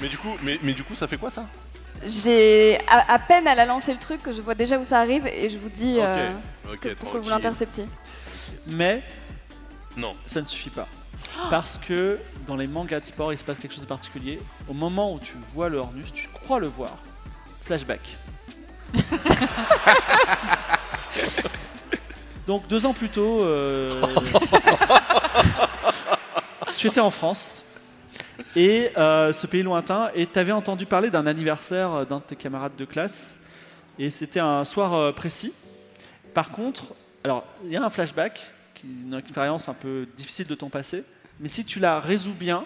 Mais 0.00 0.08
du, 0.08 0.18
coup, 0.18 0.36
mais, 0.42 0.58
mais 0.62 0.72
du 0.72 0.84
coup, 0.84 0.94
ça 0.94 1.06
fait 1.06 1.16
quoi 1.16 1.30
ça? 1.30 1.46
J'ai 2.06 2.78
à, 2.86 3.12
à 3.14 3.18
peine 3.18 3.46
elle 3.48 3.58
a 3.58 3.66
lancé 3.66 3.92
le 3.92 3.98
truc 3.98 4.22
que 4.22 4.32
je 4.32 4.40
vois 4.40 4.54
déjà 4.54 4.78
où 4.78 4.86
ça 4.86 5.00
arrive 5.00 5.26
et 5.26 5.50
je 5.50 5.58
vous 5.58 5.68
dis 5.68 5.96
euh, 5.98 6.30
Ok, 6.72 6.78
que- 6.80 6.88
pour 6.94 7.12
que 7.12 7.18
vous 7.18 7.24
tranquille. 7.24 7.30
l'interceptiez. 7.30 7.84
Mais 8.68 9.02
Non. 9.96 10.14
ça 10.28 10.40
ne 10.40 10.46
suffit 10.46 10.70
pas. 10.70 10.86
Parce 11.50 11.76
que 11.78 12.20
dans 12.46 12.54
les 12.54 12.68
mangas 12.68 13.00
de 13.00 13.04
sport, 13.06 13.32
il 13.32 13.38
se 13.38 13.42
passe 13.44 13.58
quelque 13.58 13.72
chose 13.72 13.80
de 13.80 13.86
particulier. 13.86 14.38
Au 14.68 14.74
moment 14.74 15.12
où 15.12 15.18
tu 15.18 15.34
vois 15.54 15.68
le 15.68 15.78
Hornus, 15.78 16.12
tu 16.12 16.28
crois 16.28 16.60
le 16.60 16.68
voir. 16.68 16.92
Flashback. 17.64 18.16
Donc 22.46 22.66
deux 22.68 22.86
ans 22.86 22.94
plus 22.94 23.08
tôt, 23.10 23.42
euh, 23.42 24.00
tu 26.78 26.86
étais 26.86 27.00
en 27.00 27.10
France 27.10 27.64
et 28.56 28.90
euh, 28.96 29.32
ce 29.32 29.46
pays 29.46 29.62
lointain 29.62 30.10
et 30.14 30.26
tu 30.26 30.38
avais 30.38 30.52
entendu 30.52 30.86
parler 30.86 31.10
d'un 31.10 31.26
anniversaire 31.26 32.06
d'un 32.06 32.18
de 32.18 32.22
tes 32.22 32.36
camarades 32.36 32.76
de 32.76 32.84
classe 32.84 33.40
et 33.98 34.10
c'était 34.10 34.40
un 34.40 34.64
soir 34.64 34.94
euh, 34.94 35.12
précis. 35.12 35.52
Par 36.34 36.50
contre, 36.50 36.94
alors 37.24 37.44
il 37.64 37.72
y 37.72 37.76
a 37.76 37.82
un 37.82 37.90
flashback, 37.90 38.40
qui 38.74 38.86
est 38.86 38.90
une 38.90 39.14
expérience 39.14 39.68
un 39.68 39.74
peu 39.74 40.06
difficile 40.16 40.46
de 40.46 40.54
ton 40.54 40.68
passé, 40.68 41.04
mais 41.40 41.48
si 41.48 41.64
tu 41.64 41.80
la 41.80 42.00
résous 42.00 42.34
bien, 42.34 42.64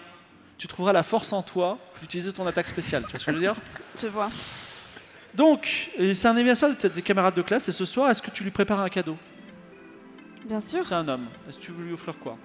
tu 0.57 0.67
trouveras 0.67 0.93
la 0.93 1.03
force 1.03 1.33
en 1.33 1.41
toi 1.41 1.79
d'utiliser 1.99 2.31
ton 2.31 2.45
attaque 2.45 2.67
spéciale. 2.67 3.03
Tu 3.03 3.11
vois 3.11 3.19
ce 3.19 3.25
que 3.25 3.31
je 3.31 3.35
veux 3.35 3.41
dire? 3.41 3.55
Je 3.99 4.07
vois. 4.07 4.29
Donc, 5.33 5.91
euh, 5.99 6.13
c'est 6.13 6.27
un 6.27 6.31
anniversaire 6.31 6.69
de 6.69 6.75
tes 6.75 6.89
des 6.89 7.01
camarades 7.01 7.33
de 7.35 7.41
classe 7.41 7.67
et 7.67 7.71
ce 7.71 7.85
soir, 7.85 8.11
est-ce 8.11 8.21
que 8.21 8.29
tu 8.29 8.43
lui 8.43 8.51
prépares 8.51 8.81
un 8.81 8.89
cadeau? 8.89 9.17
Bien 10.45 10.59
sûr. 10.59 10.85
C'est 10.85 10.93
un 10.93 11.07
homme. 11.07 11.27
Est-ce 11.49 11.57
que 11.57 11.63
tu 11.63 11.71
veux 11.71 11.83
lui 11.83 11.93
offrir 11.93 12.19
quoi? 12.19 12.37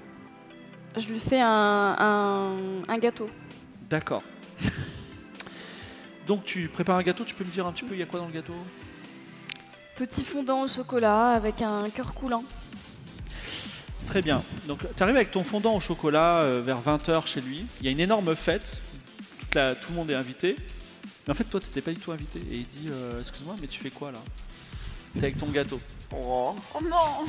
Je 0.98 1.08
lui 1.08 1.20
fais 1.20 1.40
un, 1.40 1.96
un, 1.98 2.56
un 2.88 2.98
gâteau. 2.98 3.30
D'accord. 3.88 4.22
Donc 6.26 6.44
tu 6.44 6.68
prépares 6.68 6.96
un 6.96 7.02
gâteau, 7.02 7.24
tu 7.24 7.34
peux 7.34 7.44
me 7.44 7.50
dire 7.50 7.66
un 7.66 7.72
petit 7.72 7.84
peu 7.84 7.94
il 7.94 8.00
y 8.00 8.02
a 8.02 8.06
quoi 8.06 8.20
dans 8.20 8.26
le 8.26 8.32
gâteau? 8.32 8.52
Petit 9.96 10.24
fondant 10.24 10.62
au 10.62 10.68
chocolat 10.68 11.30
avec 11.30 11.62
un 11.62 11.88
cœur 11.90 12.12
coulant. 12.14 12.44
Très 14.06 14.22
bien. 14.22 14.42
Donc 14.66 14.80
tu 14.96 15.02
arrives 15.02 15.16
avec 15.16 15.30
ton 15.30 15.44
fondant 15.44 15.74
au 15.74 15.80
chocolat 15.80 16.40
euh, 16.42 16.62
vers 16.64 16.80
20h 16.80 17.26
chez 17.26 17.40
lui. 17.40 17.64
Il 17.80 17.86
y 17.86 17.88
a 17.88 17.92
une 17.92 18.00
énorme 18.00 18.34
fête. 18.34 18.78
Toute 19.38 19.54
la- 19.54 19.74
tout 19.74 19.90
le 19.90 19.96
monde 19.96 20.10
est 20.10 20.14
invité. 20.14 20.56
Mais 21.26 21.32
en 21.32 21.34
fait 21.34 21.44
toi 21.44 21.60
tu 21.60 21.66
n'étais 21.66 21.80
pas 21.82 21.92
du 21.92 21.98
tout 21.98 22.12
invité. 22.12 22.38
Et 22.50 22.56
il 22.56 22.66
dit 22.68 22.88
euh, 22.90 23.20
excuse-moi 23.20 23.54
mais 23.60 23.66
tu 23.66 23.80
fais 23.80 23.90
quoi 23.90 24.12
là? 24.12 24.18
T'es 25.14 25.20
avec 25.20 25.38
ton 25.38 25.46
gâteau. 25.46 25.80
Oh 26.14 26.54
non 26.82 27.24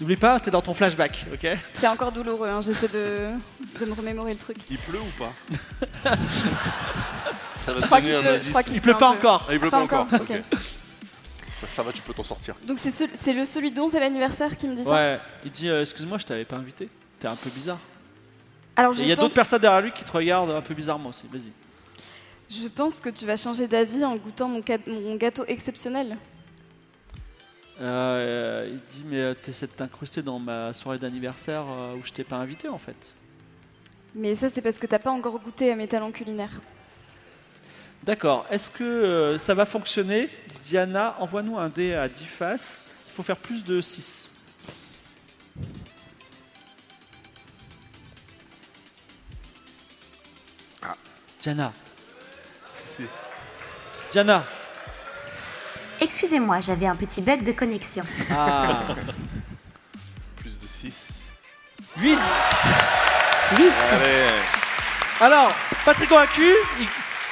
N'oublie 0.00 0.16
pas, 0.16 0.40
t'es 0.40 0.50
dans 0.50 0.62
ton 0.62 0.72
flashback, 0.72 1.26
ok 1.32 1.46
C'est 1.74 1.86
encore 1.88 2.10
douloureux, 2.10 2.48
hein, 2.48 2.62
j'essaie 2.62 2.88
de, 2.88 3.28
de 3.78 3.84
me 3.84 3.92
remémorer 3.92 4.32
le 4.32 4.38
truc. 4.38 4.56
Il 4.70 4.78
pleut 4.78 4.98
ou 5.00 5.18
pas 5.22 5.32
Ça 7.56 7.72
va 7.72 7.76
Je 7.76 7.82
te 7.82 7.86
crois 7.86 8.00
donner 8.00 8.12
qu'il 8.12 8.14
un 8.16 8.20
pleut, 8.22 8.30
je 8.30 8.36
indice. 8.36 8.48
crois 8.48 8.62
qu'il 8.62 8.74
Il 8.76 8.80
pleut 8.80 8.94
pas 8.94 9.08
un 9.08 9.12
peu. 9.12 9.18
encore. 9.18 9.46
Ah, 9.48 9.52
il 9.52 9.60
pleut 9.60 9.70
Pas 9.70 9.76
pas, 9.78 9.82
encore. 9.84 10.00
encore, 10.12 10.20
ok. 10.22 10.42
Ça 11.68 11.82
va, 11.82 11.92
tu 11.92 12.00
peux 12.00 12.14
t'en 12.14 12.24
sortir. 12.24 12.54
Donc 12.64 12.78
c'est 12.80 12.90
ce- 12.90 13.04
c'est 13.12 13.34
le 13.34 13.44
celui 13.44 13.70
dont 13.70 13.90
c'est 13.90 14.00
l'anniversaire 14.00 14.56
qui 14.56 14.66
me 14.66 14.74
dit 14.74 14.82
ça 14.82 14.90
Ouais, 14.90 15.20
il 15.44 15.50
dit 15.50 15.68
euh, 15.68 15.82
excuse-moi 15.82 16.16
je 16.16 16.24
t'avais 16.24 16.46
pas 16.46 16.56
invité. 16.56 16.88
T'es 17.20 17.28
un 17.28 17.36
peu 17.36 17.50
bizarre. 17.50 17.78
Alors 18.76 18.92
Et 18.92 18.96
je 18.96 19.02
il 19.02 19.08
y 19.08 19.12
a 19.12 19.16
pense, 19.16 19.24
d'autres 19.24 19.34
personnes 19.34 19.60
derrière 19.60 19.82
lui 19.82 19.92
qui 19.92 20.02
te 20.04 20.10
regardent 20.12 20.50
un 20.52 20.62
peu 20.62 20.72
bizarrement 20.72 21.10
aussi. 21.10 21.24
Vas-y. 21.30 21.50
je 22.50 22.66
pense 22.68 22.98
que 23.00 23.10
tu 23.10 23.26
vas 23.26 23.36
changer 23.36 23.68
d'avis 23.68 24.02
en 24.04 24.16
goûtant 24.16 24.48
mon, 24.48 24.62
ca- 24.66 24.78
mon 24.86 25.16
gâteau 25.16 25.44
exceptionnel. 25.46 26.16
Euh, 27.80 28.68
il 28.70 28.78
dit 28.92 29.04
mais 29.06 29.20
euh, 29.20 29.34
t'essaies 29.34 29.66
de 29.66 29.72
t'incruster 29.72 30.22
dans 30.22 30.38
ma 30.38 30.72
soirée 30.74 30.98
d'anniversaire 30.98 31.64
euh, 31.66 31.94
où 31.94 32.04
je 32.04 32.12
t'ai 32.12 32.24
pas 32.24 32.36
invité 32.36 32.68
en 32.68 32.78
fait. 32.78 33.14
Mais 34.14 34.34
ça 34.34 34.50
c'est 34.50 34.60
parce 34.60 34.78
que 34.78 34.86
t'as 34.86 34.98
pas 34.98 35.10
encore 35.10 35.38
goûté 35.40 35.72
à 35.72 35.76
mes 35.76 35.88
talents 35.88 36.10
culinaires. 36.10 36.60
D'accord. 38.02 38.46
Est-ce 38.50 38.70
que 38.70 38.84
euh, 38.84 39.38
ça 39.38 39.54
va 39.54 39.66
fonctionner? 39.66 40.28
Diana, 40.58 41.16
envoie-nous 41.20 41.58
un 41.58 41.68
dé 41.68 41.94
à 41.94 42.08
10 42.08 42.24
faces. 42.24 42.86
Il 43.08 43.14
faut 43.14 43.22
faire 43.22 43.36
plus 43.36 43.62
de 43.62 43.80
6. 43.80 44.28
Ah. 50.82 50.94
Diana. 51.42 51.72
Si. 52.96 53.02
Diana. 54.10 54.44
Excusez-moi, 56.00 56.60
j'avais 56.60 56.86
un 56.86 56.96
petit 56.96 57.20
bug 57.20 57.44
de 57.44 57.52
connexion. 57.52 58.04
Ah. 58.30 58.82
Plus 60.36 60.58
de 60.58 60.66
6. 60.66 60.92
8. 61.98 62.18
8. 63.58 63.72
Allez 63.92 64.26
Alors, 65.20 65.52
pas 65.84 65.94
très 65.94 66.06
convaincu. 66.06 66.48
Il, 66.80 66.86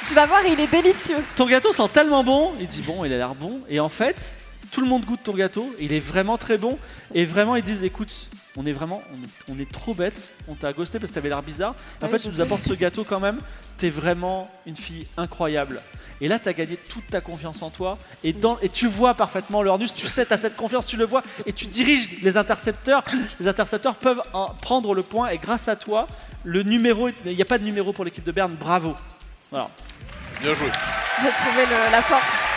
Tu 0.07 0.13
vas 0.13 0.25
voir, 0.27 0.45
il 0.45 0.59
est 0.59 0.67
délicieux. 0.67 1.23
Ton 1.35 1.47
gâteau 1.47 1.73
sent 1.73 1.89
tellement 1.93 2.23
bon, 2.23 2.53
il 2.59 2.67
dit 2.67 2.81
bon, 2.83 3.03
il 3.05 3.13
a 3.13 3.17
l'air 3.17 3.35
bon, 3.35 3.61
et 3.69 3.79
en 3.79 3.89
fait, 3.89 4.37
tout 4.71 4.81
le 4.81 4.87
monde 4.87 5.03
goûte 5.05 5.21
ton 5.23 5.33
gâteau, 5.33 5.73
il 5.79 5.93
est 5.93 5.99
vraiment 5.99 6.37
très 6.37 6.57
bon, 6.57 6.77
et 7.13 7.25
vraiment 7.25 7.55
ils 7.55 7.63
disent 7.63 7.83
écoute, 7.83 8.27
on 8.57 8.65
est 8.65 8.71
vraiment, 8.73 9.01
on 9.11 9.15
est, 9.53 9.55
on 9.55 9.59
est 9.59 9.71
trop 9.71 9.93
bête, 9.93 10.33
on 10.47 10.55
t'a 10.55 10.73
ghosté 10.73 10.99
parce 10.99 11.09
que 11.11 11.15
t'avais 11.15 11.29
l'air 11.29 11.41
bizarre, 11.43 11.75
en 12.01 12.05
Ouais, 12.05 12.11
fait 12.11 12.19
tu 12.19 12.27
nous 12.29 12.35
sais. 12.35 12.41
apportes 12.41 12.63
ce 12.63 12.73
gâteau 12.73 13.03
quand 13.03 13.19
même, 13.19 13.39
t'es 13.77 13.89
vraiment 13.89 14.49
une 14.65 14.75
fille 14.75 15.07
incroyable. 15.17 15.81
Et 16.21 16.27
là 16.27 16.37
t'as 16.39 16.51
gagné 16.53 16.75
toute 16.75 17.07
ta 17.07 17.21
confiance 17.21 17.61
en 17.61 17.69
toi, 17.69 17.97
et, 18.23 18.33
dans, 18.33 18.59
et 18.59 18.67
tu 18.69 18.87
vois 18.87 19.13
parfaitement 19.13 19.61
le 19.61 19.69
Hornus, 19.69 19.93
tu 19.93 20.07
sais, 20.07 20.25
t'as 20.25 20.37
cette 20.37 20.55
confiance, 20.57 20.85
tu 20.85 20.97
le 20.97 21.05
vois, 21.05 21.23
et 21.45 21.53
tu 21.53 21.65
diriges 21.67 22.21
les 22.21 22.35
intercepteurs, 22.37 23.03
les 23.39 23.47
intercepteurs 23.47 23.95
peuvent 23.95 24.21
en 24.33 24.49
prendre 24.49 24.93
le 24.93 25.03
point, 25.03 25.29
et 25.29 25.37
grâce 25.37 25.67
à 25.67 25.75
toi, 25.75 26.07
le 26.43 26.63
numéro, 26.63 27.09
il 27.25 27.35
n'y 27.35 27.41
a 27.41 27.45
pas 27.45 27.57
de 27.57 27.63
numéro 27.63 27.93
pour 27.93 28.03
l'équipe 28.05 28.23
de 28.25 28.31
Berne, 28.31 28.55
bravo. 28.59 28.95
Voilà. 29.51 29.69
Bien 30.41 30.53
joué. 30.53 30.67
J'ai 31.21 31.29
trouvé 31.29 31.65
le- 31.65 31.91
la 31.91 32.01
force. 32.01 32.48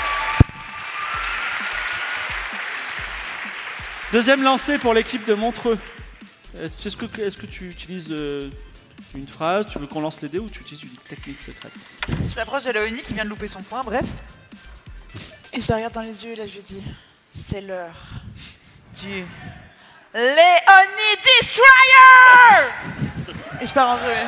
Deuxième 4.12 4.42
lancé 4.42 4.76
pour 4.76 4.92
l'équipe 4.92 5.24
de 5.24 5.32
Montreux. 5.32 5.78
Est-ce 6.60 6.98
que, 6.98 7.06
est-ce 7.22 7.38
que 7.38 7.46
tu 7.46 7.70
utilises 7.70 8.08
euh, 8.10 8.50
une 9.14 9.26
phrase? 9.26 9.64
Tu 9.66 9.78
veux 9.78 9.86
qu'on 9.86 10.02
lance 10.02 10.20
les 10.20 10.28
dés 10.28 10.38
ou 10.38 10.50
tu 10.50 10.60
utilises 10.60 10.82
une 10.82 10.90
technique 10.90 11.40
secrète? 11.40 11.72
Je 12.08 12.36
m'approche 12.36 12.64
de 12.64 12.72
Léonie 12.72 13.00
qui 13.00 13.14
vient 13.14 13.24
de 13.24 13.30
louper 13.30 13.48
son 13.48 13.62
point, 13.62 13.80
bref. 13.82 14.04
Et 15.54 15.62
je 15.62 15.68
la 15.70 15.76
regarde 15.76 15.94
dans 15.94 16.02
les 16.02 16.26
yeux 16.26 16.32
et 16.32 16.36
là 16.36 16.46
je 16.46 16.56
lui 16.56 16.62
dis 16.62 16.82
C'est 17.34 17.62
l'heure 17.62 17.96
du 19.00 19.24
Léonie 20.12 21.16
Destroyer 21.40 22.68
Et 23.62 23.66
je 23.66 23.72
pars 23.72 23.92
en 23.92 23.96
vrille. 23.96 24.26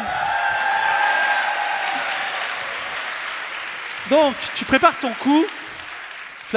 Donc, 4.09 4.35
tu 4.55 4.65
prépares 4.65 4.99
ton 4.99 5.13
coup. 5.13 5.45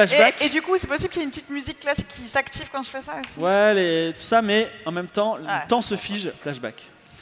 Flashback. 0.06 0.36
Et, 0.42 0.46
et 0.46 0.50
du 0.50 0.62
coup, 0.62 0.78
c'est 0.78 0.88
possible 0.88 1.10
qu'il 1.10 1.22
y 1.22 1.24
ait 1.24 1.26
une 1.26 1.32
petite 1.32 1.50
musique 1.50 1.80
classique 1.80 2.08
qui 2.08 2.22
s'active 2.22 2.70
quand 2.72 2.84
je 2.84 2.90
fais 2.90 3.02
ça 3.02 3.16
aussi 3.22 3.40
Ouais, 3.40 3.74
les- 3.74 4.14
tout 4.14 4.22
ça, 4.22 4.42
mais 4.42 4.70
en 4.86 4.92
même 4.92 5.08
temps, 5.08 5.34
Ouais. 5.36 5.42
le 5.42 5.68
temps 5.68 5.82
se 5.82 5.96
fige. 5.96 6.32
Flashback. 6.42 6.76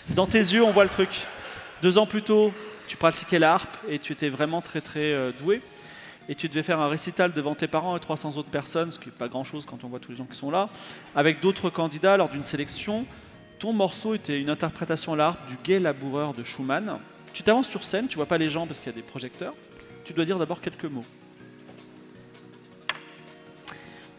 Dans 0.09 0.25
tes 0.27 0.39
yeux, 0.39 0.63
on 0.63 0.71
voit 0.71 0.83
le 0.83 0.89
truc. 0.89 1.09
Deux 1.81 1.97
ans 1.97 2.05
plus 2.05 2.21
tôt, 2.21 2.53
tu 2.87 2.97
pratiquais 2.97 3.39
la 3.39 3.53
harpe 3.55 3.77
et 3.89 3.99
tu 3.99 4.13
étais 4.13 4.29
vraiment 4.29 4.61
très 4.61 4.81
très 4.81 5.13
euh, 5.13 5.31
doué. 5.39 5.61
Et 6.27 6.33
tu 6.35 6.49
devais 6.49 6.63
faire 6.63 6.79
un 6.79 6.87
récital 6.89 7.33
devant 7.33 7.53
tes 7.53 7.67
parents 7.67 7.95
et 7.95 7.99
300 7.99 8.37
autres 8.37 8.49
personnes, 8.49 8.89
ce 8.91 8.97
qui 8.99 9.07
n'est 9.07 9.11
pas 9.15 9.27
grand 9.27 9.43
chose 9.43 9.65
quand 9.67 9.83
on 9.83 9.87
voit 9.87 9.99
tous 9.99 10.09
les 10.11 10.17
gens 10.17 10.25
qui 10.25 10.35
sont 10.37 10.49
là, 10.49 10.69
avec 11.15 11.39
d'autres 11.39 11.69
candidats 11.69 12.17
lors 12.17 12.29
d'une 12.29 12.43
sélection. 12.43 13.05
Ton 13.59 13.73
morceau 13.73 14.15
était 14.15 14.39
une 14.39 14.49
interprétation 14.49 15.13
à 15.13 15.15
la 15.15 15.25
harpe 15.27 15.45
du 15.47 15.55
Gai 15.63 15.77
laboureur 15.79 16.33
de 16.33 16.43
Schumann. 16.43 16.97
Tu 17.33 17.43
t'avances 17.43 17.67
sur 17.67 17.83
scène, 17.83 18.07
tu 18.07 18.15
vois 18.15 18.25
pas 18.25 18.37
les 18.39 18.49
gens 18.49 18.65
parce 18.65 18.79
qu'il 18.79 18.87
y 18.91 18.95
a 18.95 18.95
des 18.95 19.03
projecteurs. 19.03 19.53
Tu 20.03 20.13
dois 20.13 20.25
dire 20.25 20.37
d'abord 20.39 20.61
quelques 20.61 20.85
mots. 20.85 21.05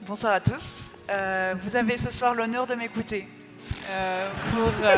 Bonsoir 0.06 0.34
à 0.34 0.40
tous. 0.40 0.84
Euh, 1.10 1.54
vous 1.60 1.74
avez 1.74 1.96
ce 1.96 2.12
soir 2.12 2.32
l'honneur 2.32 2.68
de 2.68 2.76
m'écouter 2.76 3.26
euh, 3.90 4.30
pour 4.52 4.68
euh, 4.84 4.94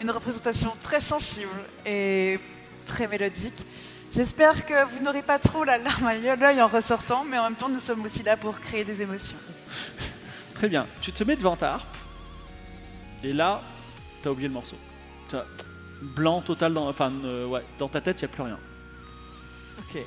une 0.00 0.10
représentation 0.10 0.72
très 0.82 1.02
sensible 1.02 1.50
et 1.84 2.40
très 2.86 3.06
mélodique. 3.08 3.66
J'espère 4.10 4.64
que 4.64 4.84
vous 4.86 5.04
n'aurez 5.04 5.20
pas 5.20 5.38
trop 5.38 5.64
la 5.64 5.76
larme 5.76 6.06
à 6.06 6.14
l'œil 6.14 6.62
en 6.62 6.68
ressortant, 6.68 7.24
mais 7.24 7.38
en 7.38 7.44
même 7.44 7.56
temps, 7.56 7.68
nous 7.68 7.78
sommes 7.78 8.02
aussi 8.06 8.22
là 8.22 8.38
pour 8.38 8.58
créer 8.58 8.84
des 8.84 9.02
émotions. 9.02 9.36
Très 10.54 10.68
bien. 10.68 10.86
Tu 11.02 11.12
te 11.12 11.24
mets 11.24 11.36
devant 11.36 11.56
ta 11.56 11.74
harpe. 11.74 11.96
Et 13.22 13.34
là, 13.34 13.60
t'as 14.22 14.30
oublié 14.30 14.48
le 14.48 14.54
morceau. 14.54 14.76
T'as 15.28 15.44
blanc 16.00 16.40
total 16.40 16.72
dans, 16.72 16.88
enfin, 16.88 17.12
euh, 17.24 17.46
ouais, 17.46 17.62
dans 17.78 17.88
ta 17.88 18.00
tête, 18.00 18.22
il 18.22 18.24
n'y 18.24 18.32
a 18.32 18.34
plus 18.34 18.42
rien. 18.44 18.58
Ok. 19.78 20.02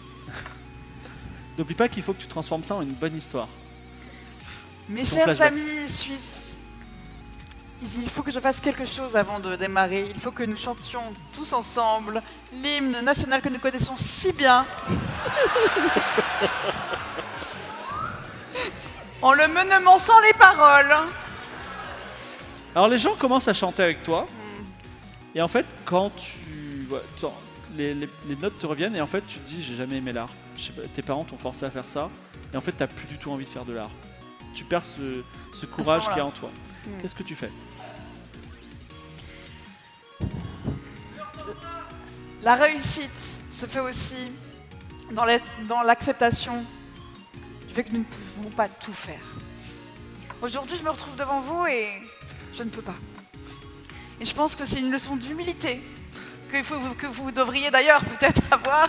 N'oublie 1.60 1.76
pas 1.76 1.90
qu'il 1.90 2.02
faut 2.02 2.14
que 2.14 2.22
tu 2.22 2.28
transformes 2.28 2.64
ça 2.64 2.74
en 2.74 2.82
une 2.82 2.94
bonne 2.94 3.16
histoire. 3.16 3.48
Mes 4.90 5.06
chers 5.06 5.24
flashback. 5.24 5.52
amis 5.54 5.90
suisses, 5.90 6.54
il 7.82 8.10
faut 8.10 8.22
que 8.24 8.32
je 8.32 8.40
fasse 8.40 8.60
quelque 8.60 8.86
chose 8.86 9.16
avant 9.16 9.40
de 9.40 9.56
démarrer. 9.56 10.06
Il 10.14 10.20
faut 10.20 10.32
que 10.32 10.44
nous 10.44 10.58
chantions 10.58 11.02
tous 11.34 11.54
ensemble 11.54 12.22
l'hymne 12.54 13.02
national 13.02 13.42
que 13.42 13.50
nous 13.50 13.60
connaissons 13.60 13.96
si 13.98 14.32
bien. 14.32 14.66
en 19.22 19.34
le 19.34 19.48
menement 19.48 19.98
sans 20.00 20.20
les 20.22 20.34
paroles. 20.34 20.94
Alors 22.76 22.88
les 22.90 22.98
gens 22.98 23.16
commencent 23.16 23.48
à 23.48 23.54
chanter 23.54 23.84
avec 23.84 24.04
toi. 24.04 24.28
Et 25.34 25.42
en 25.42 25.48
fait, 25.48 25.66
quand 25.84 26.12
tu... 26.16 26.88
les, 27.76 27.94
les- 27.94 28.10
les 28.28 28.36
notes 28.38 28.58
te 28.60 28.66
reviennent 28.66 28.96
et 28.96 29.02
en 29.02 29.08
fait 29.08 29.26
tu 29.28 29.40
te 29.40 29.50
dis 29.50 29.62
j'ai 29.64 29.76
jamais 29.76 29.98
aimé 29.98 30.14
l'art. 30.14 30.30
Tes 30.94 31.02
parents 31.02 31.24
t'ont 31.24 31.38
forcé 31.38 31.66
à 31.66 31.72
faire 31.72 31.84
ça. 31.88 32.10
Et 32.54 32.58
en 32.58 32.62
fait 32.62 32.72
t'as 32.74 32.88
plus 32.88 33.08
du 33.08 33.18
tout 33.18 33.32
envie 33.32 33.46
de 33.46 33.50
faire 33.50 33.66
de 33.66 33.74
l'art. 33.74 33.90
Tu 34.56 34.64
perds 34.64 34.86
ce, 34.86 35.22
ce 35.54 35.66
courage 35.68 36.08
qu'il 36.08 36.18
y 36.18 36.20
a 36.22 36.26
en 36.26 36.32
toi. 36.32 36.50
Hmm. 36.88 37.02
Qu'est-ce 37.02 37.14
que 37.16 37.24
tu 37.24 37.36
fais 37.36 37.52
La 42.42 42.56
réussite 42.56 43.12
se 43.50 43.66
fait 43.66 43.80
aussi 43.80 44.32
dans 45.12 45.26
la- 45.26 45.40
dans 45.68 45.82
l'acceptation 45.82 46.64
du 47.68 47.74
fait 47.74 47.84
que 47.84 47.92
nous 47.92 48.00
ne 48.00 48.04
pouvons 48.36 48.50
pas 48.50 48.68
tout 48.68 48.94
faire. 48.94 49.20
Aujourd'hui, 50.42 50.78
je 50.78 50.84
me 50.84 50.90
retrouve 50.90 51.16
devant 51.16 51.40
vous 51.42 51.66
et 51.66 51.90
je 52.54 52.64
ne 52.64 52.70
peux 52.70 52.82
pas. 52.82 52.96
Et 54.22 54.26
je 54.26 54.34
pense 54.34 54.56
que 54.56 54.66
c'est 54.66 54.80
une 54.80 54.92
leçon 54.92 55.16
d'humilité 55.16 55.82
que, 56.52 57.08
vous 57.08 57.32
devriez 57.32 57.72
d'ailleurs 57.72 58.04
peut-être 58.06 58.42
avoir. 58.52 58.88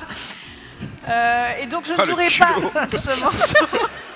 Euh, 1.09 1.59
et 1.61 1.67
donc, 1.67 1.85
je 1.87 1.93
Ah, 1.97 2.03
ne 2.03 2.07
le 2.07 2.07
jouerai 2.29 2.29
pas 2.71 2.89
ce 2.97 3.21
morceau. 3.21 3.67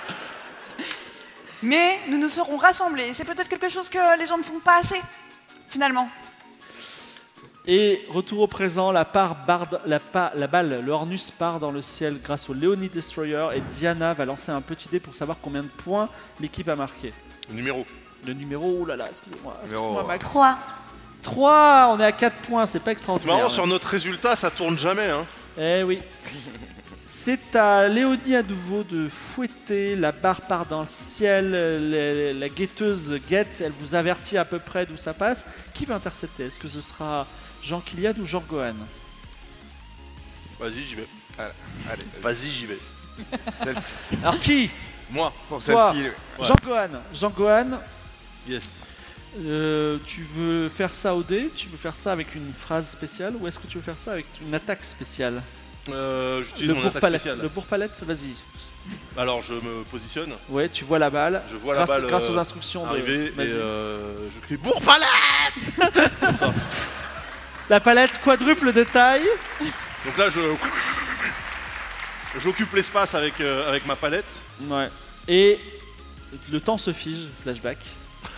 Mais 1.63 1.99
nous 2.09 2.17
nous 2.17 2.29
serons 2.29 2.57
rassemblés. 2.57 3.13
C'est 3.13 3.25
peut-être 3.25 3.47
quelque 3.49 3.69
chose 3.69 3.89
que 3.89 4.17
les 4.19 4.25
gens 4.25 4.37
ne 4.37 4.43
font 4.43 4.59
pas 4.59 4.79
assez, 4.79 5.01
finalement. 5.69 6.09
Et 7.67 8.03
retour 8.09 8.39
au 8.41 8.47
présent, 8.47 8.91
la, 8.91 9.05
part 9.05 9.45
barde- 9.45 9.79
la, 9.85 9.99
pa- 9.99 10.31
la 10.35 10.47
balle, 10.47 10.81
le 10.83 10.91
Hornus 10.91 11.29
part 11.29 11.59
dans 11.59 11.69
le 11.71 11.83
ciel 11.83 12.19
grâce 12.23 12.49
au 12.49 12.53
Leonie 12.53 12.89
Destroyer 12.89 13.49
et 13.55 13.61
Diana 13.61 14.13
va 14.15 14.25
lancer 14.25 14.51
un 14.51 14.61
petit 14.61 14.89
dé 14.89 14.99
pour 14.99 15.13
savoir 15.13 15.37
combien 15.39 15.61
de 15.61 15.67
points 15.67 16.09
l'équipe 16.39 16.67
a 16.69 16.75
marqué. 16.75 17.13
Le 17.49 17.55
numéro. 17.55 17.85
Le 18.25 18.33
numéro, 18.33 18.77
oh 18.81 18.85
là 18.85 18.95
là, 18.95 19.07
excusez-moi, 19.11 19.53
excusez-moi 19.61 19.89
Numéro 19.89 20.07
Max. 20.07 20.25
3. 20.25 20.57
3, 21.21 21.89
on 21.91 21.99
est 21.99 22.05
à 22.05 22.11
4 22.11 22.35
points, 22.37 22.65
c'est 22.65 22.79
pas 22.79 22.85
C'est 22.85 22.91
extraordinaire. 22.93 23.35
marrant, 23.37 23.49
sur 23.49 23.67
notre 23.67 23.87
résultat, 23.87 24.35
ça 24.35 24.49
tourne 24.49 24.77
jamais. 24.79 25.09
Hein. 25.11 25.25
Eh 25.59 25.83
oui. 25.83 25.99
C'est 27.13 27.57
à 27.57 27.89
Léonie 27.89 28.35
à 28.35 28.41
nouveau 28.41 28.83
de 28.83 29.09
fouetter, 29.09 29.97
la 29.97 30.13
barre 30.13 30.39
part 30.41 30.65
dans 30.65 30.79
le 30.79 30.87
ciel, 30.87 31.51
la, 31.51 32.31
la 32.33 32.49
guetteuse 32.49 33.19
guette, 33.27 33.61
elle 33.63 33.73
vous 33.81 33.93
avertit 33.95 34.37
à 34.37 34.45
peu 34.45 34.59
près 34.59 34.85
d'où 34.85 34.95
ça 34.95 35.13
passe. 35.13 35.45
Qui 35.73 35.83
va 35.85 35.95
intercepter? 35.95 36.45
Est-ce 36.45 36.57
que 36.57 36.69
ce 36.69 36.79
sera 36.79 37.27
Jean 37.61 37.81
Kiliad 37.81 38.17
ou 38.17 38.25
Jean 38.25 38.41
Gohan? 38.49 38.75
Vas-y, 40.57 40.83
j'y 40.83 40.95
vais. 40.95 41.07
Allez, 41.37 42.03
Vas-y, 42.21 42.49
j'y 42.49 42.65
vais. 42.65 42.79
celle-ci. 43.63 43.91
Alors 44.23 44.39
qui? 44.39 44.69
Moi, 45.09 45.33
Pour 45.49 45.61
celle-ci, 45.61 46.03
Ouais. 46.03 46.13
Jean 46.47 46.55
Gohan. 46.63 46.89
Jean 47.13 47.29
Gohan, 47.29 47.67
yes. 48.47 48.69
euh, 49.41 49.97
tu 50.07 50.23
veux 50.33 50.69
faire 50.69 50.95
ça 50.95 51.13
au 51.13 51.23
dé? 51.23 51.51
Tu 51.57 51.67
veux 51.67 51.77
faire 51.77 51.95
ça 51.97 52.13
avec 52.13 52.33
une 52.35 52.53
phrase 52.53 52.89
spéciale? 52.89 53.33
Ou 53.37 53.47
est-ce 53.49 53.59
que 53.59 53.67
tu 53.67 53.77
veux 53.77 53.83
faire 53.83 53.99
ça 53.99 54.13
avec 54.13 54.25
une 54.41 54.55
attaque 54.55 54.85
spéciale? 54.85 55.41
Euh, 55.89 56.43
J'utilise 56.43 56.73
mon 56.73 56.85
attaque 56.87 57.03
spéciale. 57.15 57.39
Le 57.41 57.47
bourre-palette, 57.49 58.01
vas-y. 58.05 58.33
Alors, 59.17 59.41
je 59.43 59.53
me 59.53 59.83
positionne, 59.91 60.31
Ouais, 60.49 60.69
tu 60.69 60.83
vois 60.85 60.99
la 60.99 61.09
balle. 61.09 61.41
je 61.51 61.57
vois 61.57 61.75
grâce, 61.75 61.89
la 61.89 61.97
balle 61.99 62.07
grâce 62.09 62.29
euh, 62.29 62.33
aux 62.33 62.37
instructions 62.37 62.83
de. 62.85 62.89
arriver 62.89 63.25
et 63.25 63.29
Vas-y. 63.29 63.51
euh, 63.51 64.27
je 64.35 64.45
crie 64.45 64.57
bourre-palette 64.57 65.93
La 67.69 67.79
palette 67.79 68.19
quadruple 68.21 68.73
de 68.73 68.83
taille. 68.83 69.27
Donc 70.05 70.17
là, 70.17 70.29
je. 70.29 70.41
J'occupe 72.39 72.73
l'espace 72.73 73.13
avec, 73.13 73.39
euh, 73.41 73.67
avec 73.69 73.85
ma 73.85 73.95
palette. 73.95 74.25
Ouais. 74.61 74.89
Et 75.27 75.59
le 76.51 76.59
temps 76.61 76.77
se 76.77 76.91
fige, 76.93 77.27
flashback. 77.43 77.77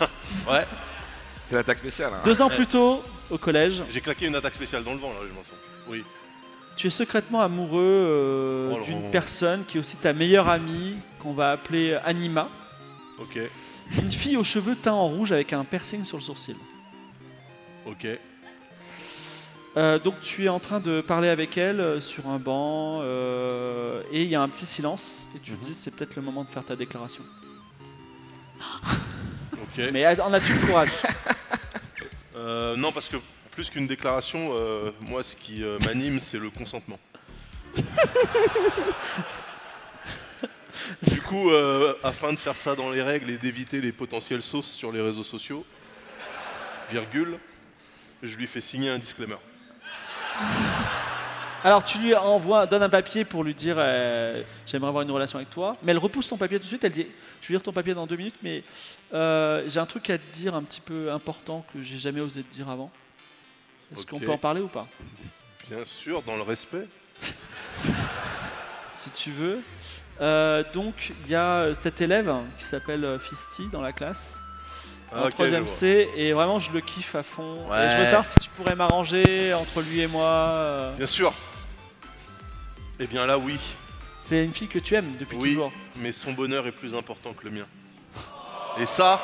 Ouais. 0.48 0.64
c'est 1.46 1.54
l'attaque 1.54 1.78
spéciale. 1.78 2.10
hein. 2.14 2.20
Deux 2.24 2.42
ans 2.42 2.48
plus 2.50 2.66
tôt, 2.66 3.02
au 3.30 3.38
collège, 3.38 3.82
J'ai 3.92 4.00
claqué 4.00 4.26
une 4.26 4.34
attaque 4.34 4.54
spéciale 4.54 4.82
dans 4.82 4.92
le 4.92 4.98
vent, 4.98 5.10
là, 5.10 5.20
je 5.22 5.32
m'en 5.34 5.42
souviens. 5.42 5.58
Oui. 5.88 6.04
Tu 6.76 6.86
es 6.88 6.90
secrètement 6.90 7.40
amoureux 7.40 7.80
euh, 7.82 8.74
Oh 8.76 8.84
d'une 8.84 9.10
personne 9.10 9.64
qui 9.64 9.76
est 9.76 9.80
aussi 9.80 9.96
ta 9.96 10.12
meilleure 10.12 10.48
amie, 10.48 10.96
qu'on 11.20 11.32
va 11.32 11.52
appeler 11.52 11.98
Anima. 12.04 12.48
Ok. 13.18 13.38
Une 13.98 14.10
fille 14.10 14.36
aux 14.36 14.44
cheveux 14.44 14.74
teints 14.76 14.92
en 14.92 15.08
rouge 15.08 15.32
avec 15.32 15.52
un 15.52 15.64
piercing 15.64 16.04
sur 16.04 16.16
le 16.16 16.22
sourcil. 16.22 16.56
Ok. 17.86 18.06
Euh, 19.76 19.98
donc 19.98 20.20
tu 20.20 20.44
es 20.44 20.48
en 20.48 20.60
train 20.60 20.78
de 20.80 21.00
parler 21.00 21.28
avec 21.28 21.58
elle 21.58 21.80
euh, 21.80 22.00
sur 22.00 22.28
un 22.28 22.38
banc 22.38 23.00
euh, 23.02 24.02
et 24.12 24.22
il 24.22 24.28
y 24.28 24.36
a 24.36 24.40
un 24.40 24.48
petit 24.48 24.66
silence 24.66 25.26
et 25.34 25.40
tu 25.40 25.52
te 25.52 25.56
Mhm. 25.60 25.64
dis 25.68 25.74
c'est 25.74 25.90
peut-être 25.90 26.14
le 26.14 26.22
moment 26.22 26.44
de 26.44 26.48
faire 26.48 26.64
ta 26.64 26.76
déclaration. 26.76 27.24
Ok. 29.54 29.80
Mais 29.92 30.06
en 30.20 30.32
as-tu 30.32 30.52
le 30.52 30.66
courage? 30.66 30.90
Euh, 32.36 32.76
non, 32.76 32.92
parce 32.92 33.08
que 33.08 33.16
plus 33.54 33.70
qu'une 33.70 33.86
déclaration, 33.86 34.50
euh, 34.58 34.90
moi, 35.08 35.22
ce 35.22 35.36
qui 35.36 35.62
euh, 35.62 35.78
m'anime, 35.86 36.18
c'est 36.18 36.38
le 36.38 36.50
consentement. 36.50 36.98
Du 41.02 41.22
coup, 41.22 41.50
euh, 41.50 41.94
afin 42.02 42.32
de 42.32 42.38
faire 42.38 42.56
ça 42.56 42.74
dans 42.74 42.90
les 42.90 43.00
règles 43.00 43.30
et 43.30 43.38
d'éviter 43.38 43.80
les 43.80 43.92
potentielles 43.92 44.42
sauces 44.42 44.70
sur 44.70 44.90
les 44.92 45.00
réseaux 45.00 45.24
sociaux, 45.24 45.64
virgule, 46.90 47.38
je 48.22 48.36
lui 48.36 48.46
fais 48.46 48.60
signer 48.60 48.90
un 48.90 48.98
disclaimer. 48.98 49.36
Alors 51.62 51.84
tu 51.84 51.98
lui 51.98 52.14
envoies, 52.14 52.66
donne 52.66 52.82
un 52.82 52.90
papier 52.90 53.24
pour 53.24 53.44
lui 53.44 53.54
dire 53.54 53.76
j'aimerais 54.66 54.88
avoir 54.88 55.02
une 55.02 55.10
relation 55.10 55.38
avec 55.38 55.48
toi, 55.48 55.76
mais 55.82 55.92
elle 55.92 55.98
repousse 55.98 56.28
ton 56.28 56.36
papier 56.36 56.58
tout 56.58 56.64
de 56.64 56.68
suite. 56.68 56.84
Elle 56.84 56.92
dit 56.92 57.06
je 57.40 57.48
vais 57.48 57.54
lire 57.54 57.62
ton 57.62 57.72
papier 57.72 57.94
dans 57.94 58.06
deux 58.06 58.16
minutes, 58.16 58.38
mais 58.42 58.62
j'ai 59.12 59.80
un 59.80 59.86
truc 59.86 60.10
à 60.10 60.18
te 60.18 60.32
dire 60.34 60.54
un 60.54 60.62
petit 60.62 60.82
peu 60.82 61.10
important 61.10 61.64
que 61.72 61.82
j'ai 61.82 61.96
jamais 61.96 62.20
osé 62.20 62.42
te 62.42 62.54
dire 62.54 62.68
avant. 62.68 62.90
Est-ce 63.96 64.06
qu'on 64.06 64.18
peut 64.18 64.30
en 64.30 64.38
parler 64.38 64.60
ou 64.60 64.68
pas 64.68 64.86
Bien 65.70 65.84
sûr, 65.84 66.22
dans 66.22 66.36
le 66.36 66.42
respect. 66.42 66.86
Si 68.96 69.10
tu 69.10 69.30
veux. 69.32 69.60
Euh, 70.20 70.62
donc 70.72 71.12
il 71.24 71.32
y 71.32 71.34
a 71.34 71.74
cet 71.74 72.00
élève 72.00 72.32
qui 72.56 72.64
s'appelle 72.64 73.04
euh, 73.04 73.18
Fisty 73.18 73.64
dans 73.72 73.80
la 73.82 73.92
classe. 73.92 74.38
Ah, 75.12 75.22
en 75.22 75.26
ok, 75.26 75.30
troisième 75.32 75.64
je 75.64 75.68
vois. 75.68 75.76
C 75.78 76.08
et 76.16 76.32
vraiment 76.32 76.60
je 76.60 76.70
le 76.70 76.80
kiffe 76.80 77.14
à 77.16 77.24
fond. 77.24 77.56
Et 77.72 77.90
je 77.90 77.98
veux 77.98 78.04
savoir 78.04 78.24
si 78.24 78.36
tu 78.38 78.48
pourrais 78.50 78.76
m'arranger 78.76 79.52
entre 79.52 79.82
lui 79.82 80.00
et 80.00 80.06
moi. 80.06 80.28
euh. 80.28 80.94
Bien 80.96 81.08
sûr. 81.08 81.34
Eh 83.00 83.06
bien 83.08 83.26
là, 83.26 83.36
oui. 83.36 83.58
C'est 84.20 84.44
une 84.44 84.54
fille 84.54 84.68
que 84.68 84.78
tu 84.78 84.94
aimes 84.94 85.16
depuis 85.18 85.36
Oui, 85.36 85.50
toujours. 85.54 85.72
mais 85.96 86.12
son 86.12 86.32
bonheur 86.32 86.66
est 86.68 86.72
plus 86.72 86.94
important 86.94 87.32
que 87.32 87.44
le 87.44 87.50
mien. 87.50 87.66
Et 88.78 88.86
ça, 88.86 89.20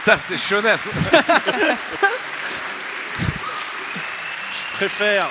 Ça, 0.00 0.16
c'est 0.18 0.38
shonen. 0.38 0.78
je 4.78 4.84
préfère, 4.84 5.28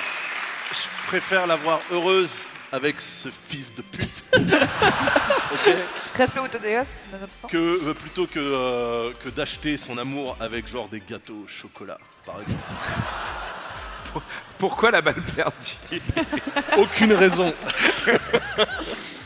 je 0.72 1.06
préfère 1.08 1.46
la 1.46 1.56
voir 1.56 1.80
heureuse 1.90 2.30
avec 2.70 3.00
ce 3.00 3.30
fils 3.48 3.74
de 3.74 3.80
pute. 3.80 4.22
ok 4.36 5.76
Respect 6.14 6.40
au 6.40 6.48
TDS, 6.48 6.86
nonobstant. 7.12 7.48
que 7.48 7.56
euh, 7.56 7.94
plutôt 7.94 8.26
que, 8.26 8.38
euh, 8.38 9.10
que 9.24 9.30
d'acheter 9.30 9.78
son 9.78 9.96
amour 9.96 10.36
avec 10.38 10.66
genre 10.68 10.88
des 10.88 11.00
gâteaux 11.00 11.44
au 11.44 11.48
chocolat, 11.48 11.96
par 12.26 12.40
exemple. 12.42 12.62
Pourquoi 14.58 14.90
la 14.90 15.00
balle 15.00 15.22
perdue 15.34 15.76
Aucune 16.76 17.12
raison. 17.14 17.54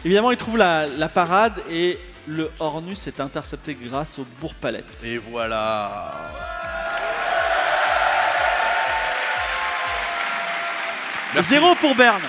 Évidemment, 0.04 0.30
il 0.30 0.37
trouve 0.37 0.56
la, 0.56 0.87
la 0.87 1.08
parade 1.08 1.61
et 1.68 1.98
le 2.28 2.48
Hornus 2.61 3.06
est 3.08 3.18
intercepté 3.20 3.74
grâce 3.74 4.18
au 4.20 4.26
bourre-palette. 4.40 5.02
Et 5.04 5.18
voilà. 5.18 6.62
Merci. 11.34 11.50
Zéro 11.50 11.74
pour 11.76 11.94
Berne. 11.94 12.22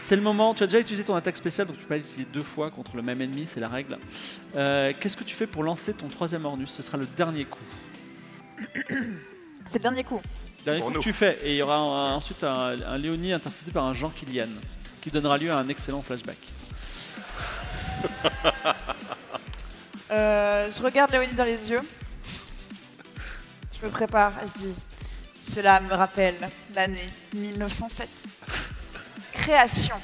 C'est 0.00 0.16
le 0.16 0.22
moment, 0.22 0.54
tu 0.54 0.62
as 0.62 0.66
déjà 0.66 0.78
utilisé 0.80 1.04
ton 1.04 1.14
attaque 1.16 1.36
spéciale, 1.36 1.66
donc 1.66 1.76
tu 1.76 1.82
peux 1.82 1.88
pas 1.88 1.96
l'utiliser 1.96 2.26
deux 2.32 2.42
fois 2.42 2.70
contre 2.70 2.96
le 2.96 3.02
même 3.02 3.20
ennemi, 3.20 3.46
c'est 3.46 3.60
la 3.60 3.68
règle. 3.68 3.98
Euh, 4.56 4.92
Qu'est-ce 4.98 5.16
que 5.16 5.24
tu 5.24 5.34
fais 5.34 5.46
pour 5.46 5.62
lancer 5.62 5.92
ton 5.92 6.08
troisième 6.08 6.46
Hornus 6.46 6.70
Ce 6.70 6.82
sera 6.82 6.96
le 6.96 7.04
dernier 7.06 7.44
coup. 7.44 7.58
C'est 9.66 9.78
le 9.78 9.82
dernier 9.82 10.04
coup. 10.04 10.20
Dernier 10.64 10.80
Pour 10.80 10.88
coup 10.92 10.94
que 10.98 11.02
tu 11.02 11.12
fais, 11.12 11.38
et 11.42 11.50
il 11.52 11.56
y 11.56 11.62
aura 11.62 11.76
un- 11.76 12.14
ensuite 12.14 12.42
un, 12.42 12.76
un 12.86 12.96
Léonie 12.96 13.32
intercepté 13.34 13.70
par 13.70 13.84
un 13.84 13.92
Jean 13.92 14.08
Kilian, 14.08 14.46
qui 15.02 15.10
donnera 15.10 15.36
lieu 15.36 15.50
à 15.50 15.58
un 15.58 15.66
excellent 15.68 16.00
flashback. 16.00 16.38
Euh, 20.10 20.70
je 20.74 20.82
regarde 20.82 21.10
Léonie 21.12 21.34
dans 21.34 21.44
les 21.44 21.70
yeux. 21.70 21.80
Je 23.78 23.86
me 23.86 23.90
prépare 23.90 24.32
et 24.42 24.46
je 24.56 24.62
dis 24.68 24.74
cela 25.54 25.80
me 25.80 25.94
rappelle 25.94 26.36
l'année 26.74 27.08
1907. 27.34 28.08
Création 29.32 29.96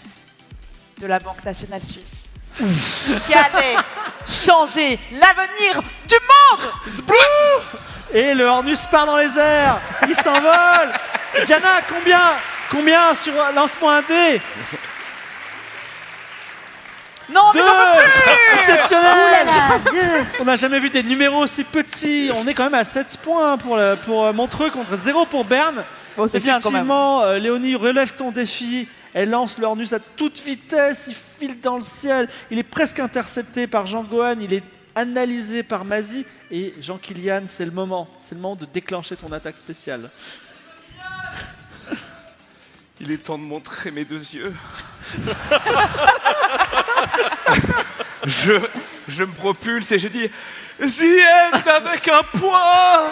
de 1.00 1.06
la 1.06 1.18
Banque 1.18 1.44
nationale 1.44 1.82
suisse. 1.82 2.28
qui 3.26 3.34
allait 3.34 3.76
changer 4.26 4.98
l'avenir 5.12 5.82
du 6.08 6.14
monde. 6.30 6.70
Et 8.12 8.32
le 8.32 8.44
Hornus 8.44 8.86
part 8.86 9.06
dans 9.06 9.16
les 9.16 9.36
airs. 9.38 9.78
Il 10.08 10.14
s'envole. 10.14 10.92
Diana, 11.46 11.80
combien 11.88 12.20
Combien 12.70 13.14
sur 13.14 13.32
lancement 13.54 14.00
1D 14.00 14.40
Exceptionnel 18.72 19.46
deux 19.92 20.26
On 20.40 20.44
n'a 20.44 20.56
jamais 20.56 20.80
vu 20.80 20.90
des 20.90 21.02
numéros 21.02 21.42
aussi 21.42 21.64
petits. 21.64 22.30
On 22.34 22.46
est 22.46 22.54
quand 22.54 22.64
même 22.64 22.74
à 22.74 22.84
7 22.84 23.18
points 23.22 23.56
pour, 23.58 23.76
le- 23.76 23.96
pour 24.04 24.24
euh, 24.24 24.32
Montreux 24.32 24.70
contre 24.70 24.96
0 24.96 25.26
pour 25.26 25.44
Berne. 25.44 25.84
Bon, 26.16 26.28
c'est 26.28 26.40
bien 26.40 26.60
quand 26.60 26.70
même. 26.70 26.82
Effectivement, 26.82 27.22
euh, 27.22 27.38
Léonie 27.38 27.74
relève 27.74 28.12
ton 28.14 28.30
défi. 28.30 28.88
Elle 29.12 29.30
lance 29.30 29.58
le 29.58 29.66
Hornus 29.66 29.92
à 29.92 29.98
toute 29.98 30.40
vitesse. 30.40 31.06
Il 31.08 31.14
file 31.14 31.60
dans 31.60 31.76
le 31.76 31.82
ciel. 31.82 32.28
Il 32.50 32.58
est 32.58 32.62
presque 32.64 33.00
intercepté 33.00 33.66
par 33.66 33.86
Jean 33.86 34.02
Gohan. 34.02 34.36
Il 34.40 34.52
est 34.52 34.64
analysé 34.94 35.62
par 35.62 35.84
Mazie. 35.84 36.24
Et 36.50 36.72
Jean 36.80 36.98
Kilian, 36.98 37.42
c'est 37.46 37.64
le 37.64 37.70
moment. 37.72 38.08
C'est 38.20 38.34
le 38.34 38.40
moment 38.40 38.56
de 38.56 38.66
déclencher 38.66 39.16
ton 39.16 39.32
attaque 39.32 39.56
spéciale. 39.58 40.08
Il 43.00 43.10
est 43.10 43.18
temps 43.18 43.38
de 43.38 43.42
montrer 43.42 43.90
mes 43.90 44.04
deux 44.04 44.20
yeux. 44.34 44.54
je, 48.26 48.52
je 49.08 49.24
me 49.24 49.32
propulse 49.32 49.90
et 49.92 49.98
je 49.98 50.08
dis 50.08 50.30
End 50.80 51.58
avec 51.68 52.08
un 52.08 52.22
point 52.38 53.10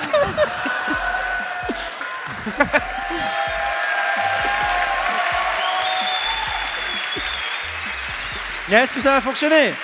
Mais 8.68 8.77
est-ce 8.77 8.95
que 8.95 9.01
ça 9.01 9.12
va 9.12 9.21
fonctionner? 9.21 9.75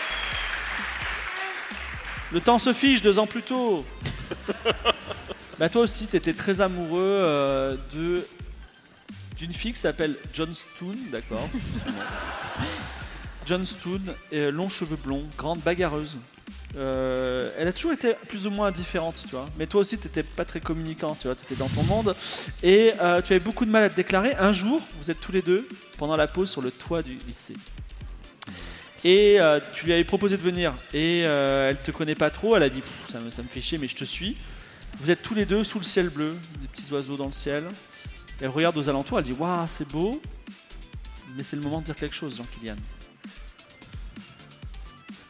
Le 2.32 2.40
temps 2.40 2.58
se 2.58 2.72
fiche 2.72 3.02
deux 3.02 3.18
ans 3.18 3.26
plus 3.26 3.42
tôt. 3.42 3.84
bah 5.58 5.68
toi 5.68 5.82
aussi, 5.82 6.06
t'étais 6.06 6.32
très 6.32 6.60
amoureux 6.60 7.00
euh, 7.02 7.76
de 7.92 8.26
d'une 9.38 9.52
fille 9.52 9.72
qui 9.72 9.80
s'appelle 9.80 10.16
John 10.34 10.52
Stoon, 10.54 10.96
d'accord 11.12 11.48
John 13.46 13.64
Stoon, 13.64 14.02
euh, 14.32 14.50
longs 14.50 14.68
cheveux 14.68 14.98
blonds, 15.02 15.24
grande 15.38 15.60
bagarreuse. 15.60 16.16
Euh, 16.76 17.50
elle 17.58 17.68
a 17.68 17.72
toujours 17.72 17.92
été 17.92 18.14
plus 18.28 18.46
ou 18.46 18.50
moins 18.50 18.68
indifférente, 18.68 19.22
tu 19.22 19.30
vois. 19.30 19.48
Mais 19.58 19.66
toi 19.66 19.80
aussi, 19.80 19.96
t'étais 19.96 20.22
pas 20.22 20.44
très 20.44 20.60
communicant, 20.60 21.16
tu 21.18 21.28
vois. 21.28 21.34
T'étais 21.34 21.54
dans 21.54 21.68
ton 21.68 21.82
monde 21.84 22.14
et 22.62 22.92
euh, 23.00 23.22
tu 23.22 23.32
avais 23.32 23.42
beaucoup 23.42 23.64
de 23.64 23.70
mal 23.70 23.84
à 23.84 23.88
te 23.88 23.96
déclarer. 23.96 24.34
Un 24.38 24.52
jour, 24.52 24.80
vous 25.00 25.10
êtes 25.10 25.20
tous 25.20 25.32
les 25.32 25.42
deux 25.42 25.66
pendant 25.96 26.16
la 26.16 26.26
pause 26.26 26.50
sur 26.50 26.60
le 26.60 26.70
toit 26.70 27.02
du 27.02 27.16
lycée. 27.26 27.54
Et 29.04 29.40
euh, 29.40 29.60
tu 29.72 29.86
lui 29.86 29.92
avais 29.92 30.04
proposé 30.04 30.36
de 30.36 30.42
venir. 30.42 30.74
Et 30.92 31.20
elle 31.20 31.78
te 31.78 31.90
connaît 31.90 32.14
pas 32.14 32.30
trop. 32.30 32.56
Elle 32.56 32.64
a 32.64 32.68
dit 32.70 32.82
ça 33.10 33.20
me, 33.20 33.30
ça 33.30 33.42
me 33.42 33.48
fait 33.48 33.60
chier, 33.60 33.78
mais 33.78 33.88
je 33.88 33.96
te 33.96 34.04
suis. 34.04 34.36
Vous 35.00 35.10
êtes 35.10 35.22
tous 35.22 35.34
les 35.34 35.46
deux 35.46 35.64
sous 35.64 35.78
le 35.78 35.84
ciel 35.84 36.08
bleu, 36.08 36.36
des 36.60 36.68
petits 36.68 36.92
oiseaux 36.92 37.16
dans 37.16 37.26
le 37.26 37.32
ciel. 37.32 37.64
Elle 38.40 38.48
regarde 38.48 38.76
aux 38.76 38.88
alentours. 38.88 39.18
Elle 39.18 39.24
dit 39.24 39.32
Waouh, 39.32 39.66
c'est 39.66 39.88
beau. 39.88 40.20
Mais 41.34 41.42
c'est 41.42 41.56
le 41.56 41.62
moment 41.62 41.80
de 41.80 41.86
dire 41.86 41.94
quelque 41.94 42.14
chose, 42.14 42.36
Jean-Kylian. 42.36 42.76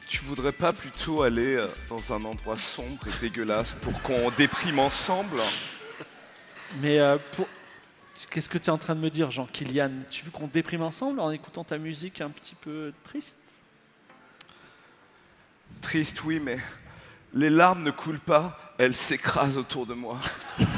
Tu 0.06 0.24
voudrais 0.24 0.52
pas 0.52 0.72
plutôt 0.72 1.22
aller 1.22 1.56
euh, 1.56 1.66
dans 1.88 2.14
un 2.14 2.24
endroit 2.24 2.56
sombre 2.56 3.06
et 3.06 3.20
dégueulasse 3.20 3.74
pour 3.74 4.00
qu'on 4.02 4.30
déprime 4.30 4.78
ensemble? 4.78 5.40
Mais 6.80 6.98
euh, 7.00 7.18
pour. 7.32 7.46
Qu'est-ce 8.30 8.48
que 8.48 8.58
tu 8.58 8.66
es 8.66 8.70
en 8.70 8.78
train 8.78 8.96
de 8.96 9.00
me 9.00 9.10
dire, 9.10 9.30
Jean-Kylian? 9.30 9.90
Tu 10.10 10.24
veux 10.24 10.32
qu'on 10.32 10.48
déprime 10.48 10.82
ensemble 10.82 11.20
en 11.20 11.30
écoutant 11.30 11.62
ta 11.62 11.78
musique 11.78 12.20
un 12.20 12.30
petit 12.30 12.56
peu 12.56 12.92
triste? 13.04 13.38
Triste, 15.80 16.24
oui, 16.24 16.40
mais 16.40 16.58
les 17.32 17.50
larmes 17.50 17.84
ne 17.84 17.92
coulent 17.92 18.18
pas, 18.18 18.74
elles 18.78 18.96
s'écrasent 18.96 19.56
autour 19.56 19.86
de 19.86 19.94
moi. 19.94 20.18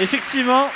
Effectivement, 0.00 0.66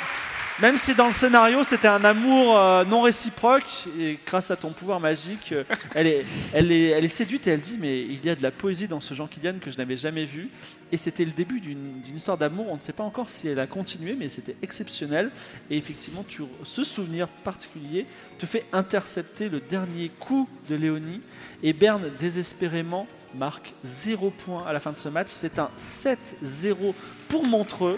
même 0.60 0.76
si 0.76 0.94
dans 0.94 1.06
le 1.06 1.12
scénario 1.12 1.64
c'était 1.64 1.88
un 1.88 2.04
amour 2.04 2.56
euh, 2.56 2.84
non 2.84 3.00
réciproque, 3.00 3.88
et 3.98 4.16
grâce 4.24 4.52
à 4.52 4.56
ton 4.56 4.70
pouvoir 4.70 5.00
magique, 5.00 5.50
euh, 5.50 5.64
elle, 5.92 6.06
est, 6.06 6.24
elle, 6.52 6.70
est, 6.70 6.90
elle 6.90 7.04
est 7.04 7.08
séduite 7.08 7.48
et 7.48 7.50
elle 7.50 7.60
dit 7.60 7.78
Mais 7.80 8.00
il 8.00 8.24
y 8.24 8.30
a 8.30 8.36
de 8.36 8.42
la 8.42 8.52
poésie 8.52 8.86
dans 8.86 9.00
ce 9.00 9.14
Jean 9.14 9.26
Kilian 9.26 9.54
que 9.60 9.72
je 9.72 9.78
n'avais 9.78 9.96
jamais 9.96 10.24
vu. 10.24 10.50
Et 10.92 10.96
c'était 10.96 11.24
le 11.24 11.32
début 11.32 11.58
d'une 11.60 12.00
d'une 12.02 12.16
histoire 12.16 12.38
d'amour. 12.38 12.66
On 12.70 12.76
ne 12.76 12.80
sait 12.80 12.92
pas 12.92 13.02
encore 13.02 13.28
si 13.28 13.48
elle 13.48 13.58
a 13.58 13.66
continué, 13.66 14.14
mais 14.16 14.28
c'était 14.28 14.54
exceptionnel. 14.62 15.30
Et 15.68 15.76
effectivement, 15.76 16.24
ce 16.64 16.84
souvenir 16.84 17.26
particulier 17.26 18.06
te 18.38 18.46
fait 18.46 18.64
intercepter 18.72 19.48
le 19.48 19.58
dernier 19.58 20.10
coup 20.20 20.48
de 20.70 20.76
Léonie. 20.76 21.20
Et 21.64 21.72
Berne, 21.72 22.10
désespérément, 22.20 23.08
marque 23.34 23.72
0 23.84 24.30
point 24.30 24.64
à 24.64 24.72
la 24.72 24.78
fin 24.78 24.92
de 24.92 24.98
ce 24.98 25.08
match. 25.08 25.28
C'est 25.28 25.58
un 25.58 25.70
7-0 25.76 26.94
pour 27.28 27.44
Montreux. 27.44 27.96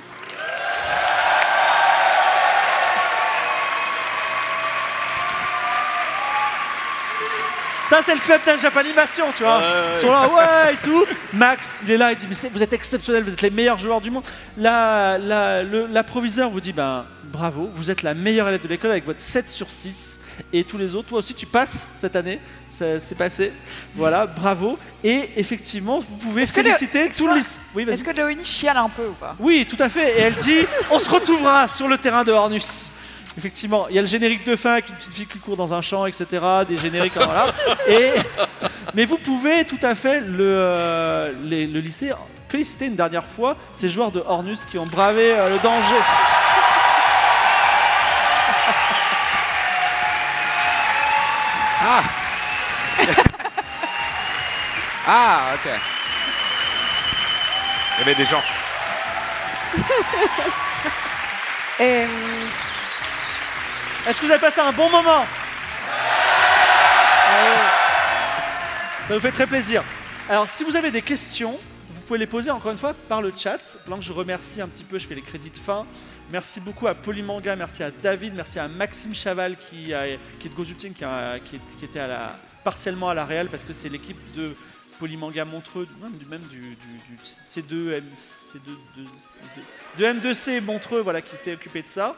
Ça, 7.91 7.99
c'est 8.07 8.14
le 8.14 8.20
club 8.20 8.41
Ninja 8.47 8.68
Animation, 8.76 9.24
tu 9.36 9.43
vois. 9.43 9.61
Ils 9.97 10.01
sont 10.01 10.12
là, 10.12 10.28
ouais, 10.28 10.74
et 10.74 10.76
tout. 10.76 11.05
Max, 11.32 11.80
il 11.82 11.91
est 11.91 11.97
là, 11.97 12.12
il 12.12 12.16
dit, 12.16 12.26
mais 12.28 12.36
c'est- 12.36 12.49
vous 12.49 12.62
êtes 12.62 12.72
exceptionnels, 12.72 13.24
vous 13.24 13.32
êtes 13.32 13.43
les 13.43 13.51
meilleurs 13.51 13.78
joueurs 13.78 14.01
du 14.01 14.12
monde. 14.12 14.22
La- 14.57 15.18
la- 15.18 15.64
le- 15.64 15.88
L'approviseur 15.91 16.51
vous 16.51 16.61
dit, 16.61 16.72
ben, 16.72 17.05
bravo, 17.24 17.68
vous 17.74 17.91
êtes 17.91 18.03
la 18.05 18.14
meilleure 18.14 18.47
élève 18.49 18.62
de 18.62 18.68
l'école 18.68 18.93
avec 18.93 19.05
votre 19.05 19.20
7 19.20 19.49
sur 19.49 19.70
6. 19.70 20.20
Et 20.53 20.62
tous 20.62 20.78
les 20.78 20.95
autres, 20.95 21.09
toi 21.09 21.18
aussi, 21.18 21.34
tu 21.34 21.47
passes 21.47 21.91
cette 21.97 22.14
année. 22.14 22.38
Ça 22.70 23.01
s'est 23.01 23.16
passé. 23.16 23.53
Voilà, 23.97 24.24
bravo. 24.26 24.78
Et 25.03 25.30
effectivement, 25.36 25.99
vous 25.99 26.16
pouvez 26.16 26.47
que 26.47 26.61
le- 26.61 26.62
féliciter 26.70 27.11
tout 27.11 27.26
le 27.26 27.34
lycée. 27.34 27.59
Oui. 27.74 27.84
Est-ce 27.91 28.05
que 28.05 28.12
Léonie 28.12 28.45
chiale 28.45 28.76
un 28.76 28.88
peu 28.88 29.07
ou 29.09 29.12
pas? 29.14 29.34
Oui, 29.41 29.66
tout 29.68 29.82
à 29.82 29.88
fait. 29.88 30.16
Et 30.16 30.20
elle 30.22 30.36
dit 30.36 30.64
on 30.93 30.99
se 31.01 31.11
retrouvera 31.11 31.66
sur 31.66 31.88
le 31.88 31.99
terrain 31.99 32.22
de 32.22 32.30
Hornus. 32.30 32.93
Effectivement, 33.38 33.86
il 33.88 33.94
y 33.96 33.98
a 33.98 34.02
le 34.02 34.08
générique 34.08 34.44
de 34.44 34.56
fin 34.56 34.72
avec 34.72 34.88
une 34.88 34.96
petite 34.96 35.14
fille 35.14 35.26
qui 35.26 35.38
court 35.38 35.56
dans 35.56 35.72
un 35.72 35.80
champ, 35.80 36.04
etc. 36.06 36.26
Des 36.68 36.78
génériques, 36.78 37.16
hein, 37.16 37.24
voilà. 37.26 37.46
Et, 37.88 38.10
mais 38.94 39.04
vous 39.04 39.18
pouvez 39.18 39.64
tout 39.64 39.78
à 39.82 39.94
fait 39.94 40.20
le, 40.20 40.36
euh, 40.40 41.32
les- 41.44 41.66
le 41.66 41.80
lycée 41.80 42.12
féliciter 42.48 42.86
une 42.86 42.96
dernière 42.96 43.24
fois 43.26 43.56
ces 43.74 43.88
joueurs 43.88 44.10
de 44.10 44.22
Hornus 44.26 44.64
qui 44.66 44.76
ont 44.78 44.84
bravé 44.86 45.32
euh, 45.32 45.48
le 45.50 45.58
danger. 45.60 45.94
Ah 51.82 52.02
Ah, 55.12 55.40
ok. 55.54 55.70
Il 57.96 57.98
y 58.00 58.02
avait 58.02 58.14
des 58.14 58.26
gens. 58.26 58.42
Euh, 61.80 62.06
Est-ce 64.07 64.20
que 64.20 64.26
vous 64.26 64.32
avez 64.32 64.40
passé 64.40 64.61
un 64.61 64.72
bon 64.72 64.88
moment 64.90 65.24
Allez. 67.28 67.57
Ça 69.09 69.14
nous 69.14 69.20
fait 69.20 69.32
très 69.32 69.46
plaisir. 69.46 69.82
Alors, 70.28 70.48
si 70.48 70.64
vous 70.64 70.76
avez 70.76 70.90
des 70.90 71.03
questions, 71.03 71.59
vous 71.88 72.01
pouvez 72.03 72.18
les 72.18 72.26
poser 72.26 72.51
encore 72.51 72.72
une 72.72 72.78
fois 72.78 72.94
par 73.09 73.20
le 73.22 73.32
chat. 73.36 73.76
Pendant 73.84 74.01
je 74.01 74.12
remercie 74.12 74.61
un 74.61 74.68
petit 74.68 74.84
peu, 74.84 74.98
je 74.98 75.07
fais 75.07 75.14
les 75.14 75.22
crédits 75.22 75.51
de 75.51 75.59
fin. 75.59 75.84
Merci 76.30 76.61
beaucoup 76.61 76.86
à 76.86 76.94
Polymanga, 76.94 77.57
merci 77.57 77.82
à 77.82 77.90
David, 77.90 78.34
merci 78.36 78.59
à 78.61 78.68
Maxime 78.68 79.14
Chaval 79.14 79.57
qui, 79.59 79.90
est 79.92 80.18
de 80.44 80.48
Gozuting, 80.55 80.92
qui, 80.94 81.84
était 81.84 82.01
partiellement 82.62 83.09
à 83.09 83.14
la 83.14 83.24
Real 83.24 83.48
parce 83.48 83.64
que 83.64 83.72
c'est 83.72 83.88
l'équipe 83.88 84.16
de 84.36 84.55
Polymanga 85.01 85.44
Montreux, 85.44 85.88
même 86.01 86.12
du, 86.12 86.26
même 86.26 86.42
du, 86.42 86.61
du- 86.61 86.76
du 86.76 87.16
C2, 87.51 87.94
M, 87.94 88.05
C2, 88.16 88.61
de, 88.96 89.03
de- 89.03 90.12
de 90.14 90.20
M2C 90.20 90.61
Montreux, 90.61 91.01
voilà, 91.01 91.20
qui 91.20 91.36
s'est 91.36 91.55
occupé 91.55 91.82
de 91.82 91.88
ça. 91.88 92.14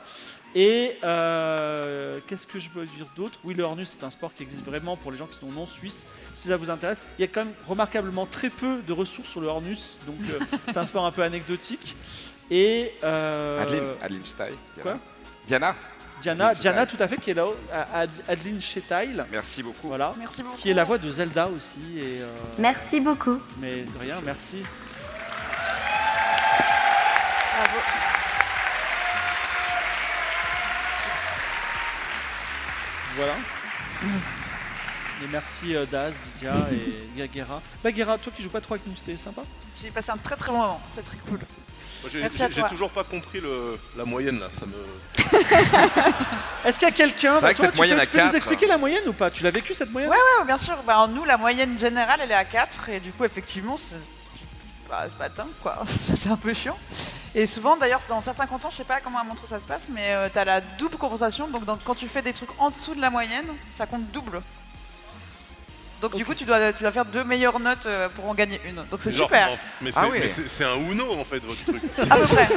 Et 0.55 0.98
euh, 1.03 2.18
qu'est-ce 2.28 2.46
que 2.46 2.61
je 2.61 2.68
peux 2.68 2.84
dire 2.84 3.07
d'autre? 3.16 3.38
Oui, 3.44 3.55
le 3.55 3.64
Hornus, 3.64 3.96
c'est 3.98 4.05
un 4.05 4.11
sport 4.11 4.34
qui 4.34 4.42
existe 4.42 4.64
vraiment 4.64 4.96
pour 4.96 5.11
les 5.11 5.16
gens 5.16 5.26
qui 5.26 5.38
sont 5.38 5.50
non 5.50 5.66
suisses. 5.66 6.05
Si 6.34 6.48
ça 6.48 6.57
vous 6.59 6.68
intéresse, 6.68 6.98
il 7.18 7.22
y 7.22 7.24
a 7.24 7.28
quand 7.28 7.44
même 7.46 7.55
remarquablement 7.66 8.26
très 8.26 8.50
peu 8.50 8.80
de 8.86 8.92
ressources 8.92 9.28
sur 9.30 9.40
le 9.40 9.46
Hornus, 9.46 9.96
donc 10.07 10.16
euh, 10.30 10.38
c'est 10.68 10.76
un 10.76 10.84
sport 10.84 11.07
un 11.07 11.11
peu 11.11 11.22
anecdotique. 11.22 11.96
Et 12.50 12.92
euh, 13.03 13.62
Adeline, 13.62 13.84
Adeline 14.03 14.24
Stein. 14.26 14.48
quoi? 14.82 14.98
Diana, 15.46 15.74
Diana, 16.20 16.55
Diana, 16.55 16.84
tout 16.86 16.98
à 17.00 17.09
fait, 17.09 17.16
qui 17.16 17.30
est 17.30 17.34
là, 17.34 17.46
Ad- 17.94 18.11
Adeline 18.28 18.61
Chetail, 18.61 19.24
merci 19.30 19.62
beaucoup. 19.62 19.88
voilà, 19.88 20.12
Merci 20.18 20.42
beaucoup. 20.42 20.57
qui 20.59 20.70
est 20.70 20.74
la 20.74 20.84
voix 20.84 20.98
de 20.98 21.11
Zelda 21.11 21.48
aussi. 21.48 21.80
Et, 21.96 22.20
euh, 22.20 22.28
Merci 22.59 23.00
beaucoup. 23.00 23.40
mais 23.59 23.82
de 23.84 23.98
rien, 23.98 24.16
merci. 24.22 24.62
Bravo. 27.57 28.01
Voilà. 33.16 33.34
Et 35.22 35.28
merci 35.30 35.76
euh, 35.76 35.86
Daz, 35.86 36.14
Lydia 36.34 36.54
et 36.72 37.18
Gaguera. 37.18 37.60
Bah 37.84 37.92
Guerra, 37.92 38.18
toi 38.18 38.32
qui 38.36 38.42
joues 38.42 38.48
pas 38.48 38.60
trop 38.60 38.74
avec 38.74 38.86
nous, 38.86 38.94
c'était 38.96 39.16
sympa 39.16 39.42
J'ai 39.80 39.90
passé 39.90 40.10
un 40.10 40.16
très 40.16 40.36
très 40.36 40.50
bon 40.50 40.58
moment. 40.58 40.80
C'était 40.94 41.06
très 41.06 41.16
cool. 41.28 41.38
J'ai- 42.10 42.62
toujours 42.68 42.90
pas 42.90 43.04
compris 43.04 43.40
le- 43.40 43.78
la 43.96 44.04
moyenne 44.04 44.40
là, 44.40 44.48
ça 44.58 44.66
me. 44.66 44.74
Est-ce 46.68 46.78
qu'il 46.78 46.88
y 46.88 46.90
a 46.90 46.94
quelqu'un 46.94 47.40
bah, 47.40 47.52
que 47.54 47.58
toi, 47.58 47.68
tu 47.68 47.76
moyenne 47.76 47.96
peux, 47.96 48.02
à 48.02 48.06
tu 48.06 48.16
peux 48.18 48.24
nous 48.24 48.34
expliquer 48.36 48.66
la 48.66 48.76
moyenne 48.78 49.04
ou 49.06 49.12
pas? 49.12 49.30
Tu 49.30 49.44
l'as 49.44 49.50
vécu 49.52 49.72
cette 49.74 49.90
moyenne? 49.92 50.10
Ouais, 50.10 50.16
Ouais, 50.40 50.44
bien 50.44 50.58
sûr. 50.58 50.76
Bah, 50.84 51.06
nous, 51.08 51.24
la 51.24 51.36
moyenne 51.36 51.78
générale, 51.78 52.18
elle 52.22 52.30
est 52.32 52.34
à 52.34 52.44
4. 52.44 52.88
Et 52.88 52.98
du 53.00 53.12
coup, 53.12 53.24
effectivement, 53.24 53.76
c'est 53.78 53.96
bah, 54.93 55.05
c'est 55.09 55.16
pas 55.16 55.28
dingue, 55.30 55.47
quoi. 55.62 55.78
Ça, 55.88 56.14
c'est 56.16 56.28
un 56.28 56.36
peu 56.36 56.53
chiant. 56.53 56.76
Et 57.34 57.47
souvent, 57.47 57.78
d'ailleurs, 57.78 58.03
dans 58.11 58.20
certains 58.20 58.47
cantons, 58.47 58.68
je 58.70 58.76
sais 58.76 58.84
pas 58.84 59.01
comment 59.01 59.18
à 59.18 59.24
Montreux 59.24 59.47
ça 59.49 59.59
se 59.59 59.64
passe, 59.64 59.84
mais 59.88 60.12
euh, 60.12 60.28
t'as 60.32 60.45
la 60.45 60.61
double 60.61 60.99
compensation. 60.99 61.49
Donc, 61.49 61.64
dans- 61.64 61.78
quand 61.78 61.95
tu 61.95 62.07
fais 62.09 62.20
des 62.20 62.34
trucs 62.34 62.51
en 62.59 62.68
dessous 62.68 62.95
de 62.95 63.01
la 63.01 63.09
moyenne, 63.09 63.47
ça 63.72 63.86
compte 63.86 64.05
double. 64.12 64.43
Donc, 66.03 66.14
du 66.16 66.26
coup, 66.26 66.34
tu 66.34 66.45
dois, 66.45 66.72
tu 66.74 66.82
dois 66.82 66.93
faire 66.93 67.05
deux 67.07 67.24
meilleures 67.24 67.59
notes 67.61 67.86
euh, 67.86 68.09
pour 68.11 68.28
en 68.28 68.34
gagner 68.34 68.61
une. 68.66 68.74
Donc, 68.90 69.01
c'est 69.01 69.12
Genre, 69.12 69.28
super. 69.28 69.49
non, 69.51 69.59
Mais 69.80 69.93
c'est 69.93 69.99
Ah 70.01 70.09
oui. 70.11 70.18
mais 70.20 70.28
c'est- 70.28 70.49
c'est 70.49 70.64
un 70.64 70.74
Uno 70.74 71.12
en 71.18 71.24
fait 71.24 71.38
votre 71.38 71.64
truc. 71.64 71.82
À 72.11 72.16
peu 72.16 72.24
près. 72.24 72.49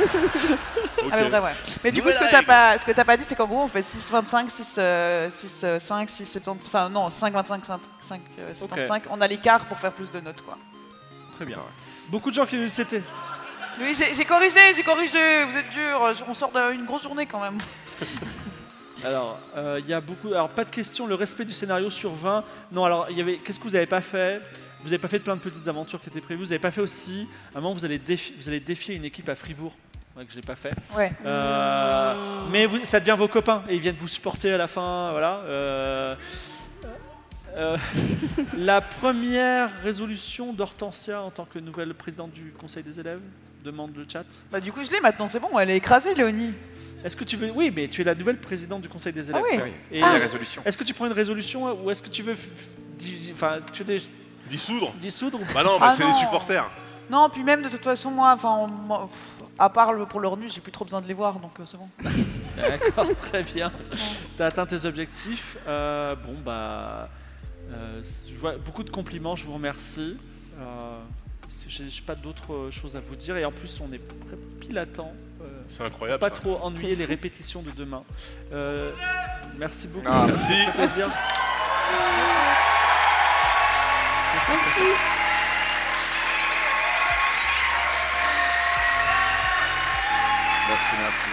Ok. 1.05 1.13
À 1.13 1.17
peu 1.19 1.29
près, 1.29 1.39
ouais. 1.39 1.51
Mais 1.85 1.91
du 1.93 2.01
coup, 2.01 2.09
ce 2.11 2.19
que 2.19 2.31
t'as 2.31 2.43
pas, 2.43 2.77
ce 2.77 2.85
que 2.85 2.91
t'as 2.91 3.05
pas 3.05 3.15
dit, 3.15 3.23
c'est 3.23 3.35
qu'en 3.35 3.45
gros, 3.47 3.61
on 3.61 3.67
fait 3.69 3.83
6, 3.83 4.11
25, 4.11 4.49
6, 4.51 4.75
euh, 4.79 5.29
6, 5.31 5.61
euh, 5.63 5.79
5, 5.79 6.09
6, 6.09 6.25
70, 6.25 6.67
enfin 6.67 6.89
non, 6.89 7.09
5, 7.09 7.33
25, 7.33 7.63
5, 7.65 7.81
5 8.01 8.21
euh, 8.39 8.53
75. 8.55 9.01
On 9.11 9.21
a 9.21 9.27
l'écart 9.27 9.63
pour 9.67 9.77
faire 9.79 9.93
plus 9.93 10.09
de 10.09 10.19
notes, 10.19 10.41
quoi. 10.41 10.57
Très 11.37 11.45
bien. 11.45 11.59
Beaucoup 12.09 12.29
de 12.29 12.35
gens 12.35 12.45
qui 12.45 12.57
nous 12.57 12.67
c'était. 12.69 13.01
Oui, 13.79 13.95
j'ai 14.15 14.25
corrigé, 14.25 14.59
j'ai 14.75 14.83
corrigé. 14.83 15.43
Vous 15.45 15.57
êtes 15.57 15.69
dur. 15.69 16.01
On 16.27 16.33
sort 16.33 16.51
d'une 16.71 16.85
grosse 16.85 17.03
journée 17.03 17.25
quand 17.25 17.41
même. 17.41 17.57
Alors, 19.03 19.37
euh, 19.57 19.79
il 19.83 19.89
y 19.89 19.93
a 19.93 20.01
beaucoup. 20.01 20.29
Alors, 20.29 20.49
pas 20.49 20.63
de 20.63 20.69
questions. 20.69 21.05
Le 21.05 21.15
respect 21.15 21.45
du 21.45 21.53
scénario 21.53 21.89
sur 21.89 22.13
20. 22.15 22.43
Non, 22.71 22.85
alors, 22.85 23.07
il 23.09 23.17
y 23.17 23.21
avait. 23.21 23.37
Qu'est-ce 23.37 23.59
que 23.59 23.65
vous 23.67 23.75
avez 23.75 23.85
pas 23.85 24.01
fait? 24.01 24.41
Vous 24.81 24.87
avez 24.87 24.97
pas 24.97 25.07
fait 25.07 25.19
de 25.19 25.23
plein 25.23 25.35
de 25.35 25.41
petites 25.41 25.67
aventures 25.67 26.01
qui 26.01 26.09
étaient 26.09 26.21
prévues. 26.21 26.39
Vous 26.39 26.51
avez 26.51 26.59
pas 26.59 26.71
fait 26.71 26.81
aussi. 26.81 27.27
À 27.53 27.57
un 27.57 27.61
moment, 27.61 27.73
vous 27.75 27.85
allez, 27.85 27.99
défi- 27.99 28.33
vous 28.39 28.47
allez 28.47 28.59
défier 28.59 28.95
une 28.95 29.05
équipe 29.05 29.27
à 29.29 29.35
Fribourg. 29.35 29.75
Ouais, 30.15 30.25
que 30.25 30.31
j'ai 30.31 30.41
pas 30.41 30.55
fait. 30.55 30.73
Ouais. 30.95 31.11
Euh, 31.25 32.39
mais 32.49 32.65
vous- 32.65 32.85
ça 32.85 32.99
devient 33.01 33.15
vos 33.17 33.27
copains 33.27 33.63
et 33.67 33.75
ils 33.75 33.81
viennent 33.81 33.95
vous 33.99 34.07
supporter 34.07 34.53
à 34.53 34.57
la 34.57 34.67
fin. 34.67 35.11
Voilà. 35.11 35.41
Euh, 35.45 36.15
euh, 37.55 37.77
la 38.57 38.81
première 38.81 39.69
résolution 39.81 40.53
d'Hortensia 40.53 41.21
en 41.21 41.31
tant 41.31 41.45
que 41.45 41.59
nouvelle 41.59 41.93
présidente 41.93 42.31
du 42.31 42.51
conseil 42.59 42.83
des 42.83 42.99
élèves 42.99 43.19
demande 43.63 43.95
le 43.95 44.05
chat. 44.11 44.25
Bah 44.51 44.59
du 44.59 44.71
coup, 44.71 44.83
je 44.85 44.91
l'ai 44.91 44.99
maintenant. 44.99 45.27
C'est 45.27 45.39
bon. 45.39 45.57
Elle 45.59 45.69
est 45.71 45.77
écrasée, 45.77 46.13
Léonie. 46.13 46.53
Est-ce 47.03 47.15
que 47.17 47.23
tu 47.23 47.35
veux 47.37 47.51
Oui, 47.51 47.71
mais 47.75 47.87
tu 47.87 48.01
es 48.01 48.03
la 48.03 48.15
nouvelle 48.15 48.37
présidente 48.39 48.81
du 48.81 48.89
conseil 48.89 49.13
des 49.13 49.29
élèves. 49.29 49.41
oui. 49.43 49.57
Ah 49.59 49.63
oui, 49.63 49.71
Et 49.91 49.97
il 49.97 49.99
y 49.99 50.03
a 50.03 50.09
résolution. 50.11 50.61
est-ce 50.65 50.77
que 50.77 50.83
tu 50.83 50.93
prends 50.93 51.05
une 51.07 51.13
résolution 51.13 51.83
ou 51.83 51.89
est-ce 51.91 52.01
que 52.03 52.09
tu 52.09 52.23
veux, 52.23 52.33
f- 52.33 52.37
f- 52.37 52.97
di- 52.97 53.29
enfin, 53.33 53.57
tu 53.73 53.83
veux 53.83 53.97
des- 53.99 54.03
Dissoudre 54.49 54.93
dissoudre 55.01 55.39
Bah 55.55 55.63
non, 55.63 55.79
bah 55.79 55.87
Ah 55.89 55.95
c'est 55.97 56.03
non. 56.03 56.09
les 56.09 56.15
supporters. 56.15 56.69
Non, 57.09 57.29
puis 57.29 57.43
même 57.43 57.61
de 57.63 57.69
toute 57.69 57.83
façon, 57.83 58.11
moi, 58.11 58.33
enfin, 58.33 58.67
on- 58.69 58.71
moi, 58.85 59.07
pff, 59.11 59.47
à 59.57 59.69
part 59.69 59.93
le, 59.93 60.05
pour 60.05 60.19
leur 60.19 60.37
nu, 60.37 60.47
j'ai 60.47 60.61
plus 60.61 60.71
trop 60.71 60.85
besoin 60.85 61.01
de 61.01 61.07
les 61.07 61.13
voir, 61.15 61.39
donc 61.39 61.59
euh, 61.59 61.63
c'est 61.65 61.77
bon. 61.77 61.89
D'accord, 62.57 63.15
très 63.15 63.41
bien. 63.43 63.71
Tu 64.37 64.43
as 64.43 64.45
atteint 64.45 64.65
tes 64.67 64.85
objectifs. 64.85 65.57
Euh, 65.67 66.15
bon, 66.15 66.35
bah. 66.45 67.09
Euh, 67.71 68.01
je 68.29 68.35
vois 68.39 68.57
beaucoup 68.57 68.83
de 68.83 68.89
compliments, 68.89 69.35
je 69.35 69.45
vous 69.45 69.53
remercie. 69.53 70.17
Euh, 70.59 70.99
J'ai 71.67 72.01
pas 72.05 72.15
d'autres 72.15 72.53
euh, 72.53 72.71
choses 72.71 72.95
à 72.95 72.99
vous 72.99 73.15
dire. 73.15 73.37
Et 73.37 73.45
en 73.45 73.51
plus, 73.51 73.79
on 73.81 73.91
est 73.91 73.97
près- 73.99 74.37
pile 74.61 74.77
à 74.77 74.85
temps. 74.85 75.13
euh, 75.41 75.45
C'est 75.67 75.83
incroyable. 75.83 76.19
pas 76.19 76.29
ça. 76.29 76.35
trop 76.35 76.57
ennuyer 76.61 76.95
les 76.95 77.05
répétitions 77.05 77.61
de 77.61 77.71
demain. 77.71 78.03
Euh, 78.53 78.91
merci 79.57 79.87
beaucoup. 79.87 80.07
Ah, 80.09 80.25
ça 80.27 80.33
fait 80.37 80.53
merci. 80.53 80.71
plaisir. 80.77 81.07
Merci, 90.67 90.95
merci. 90.99 91.29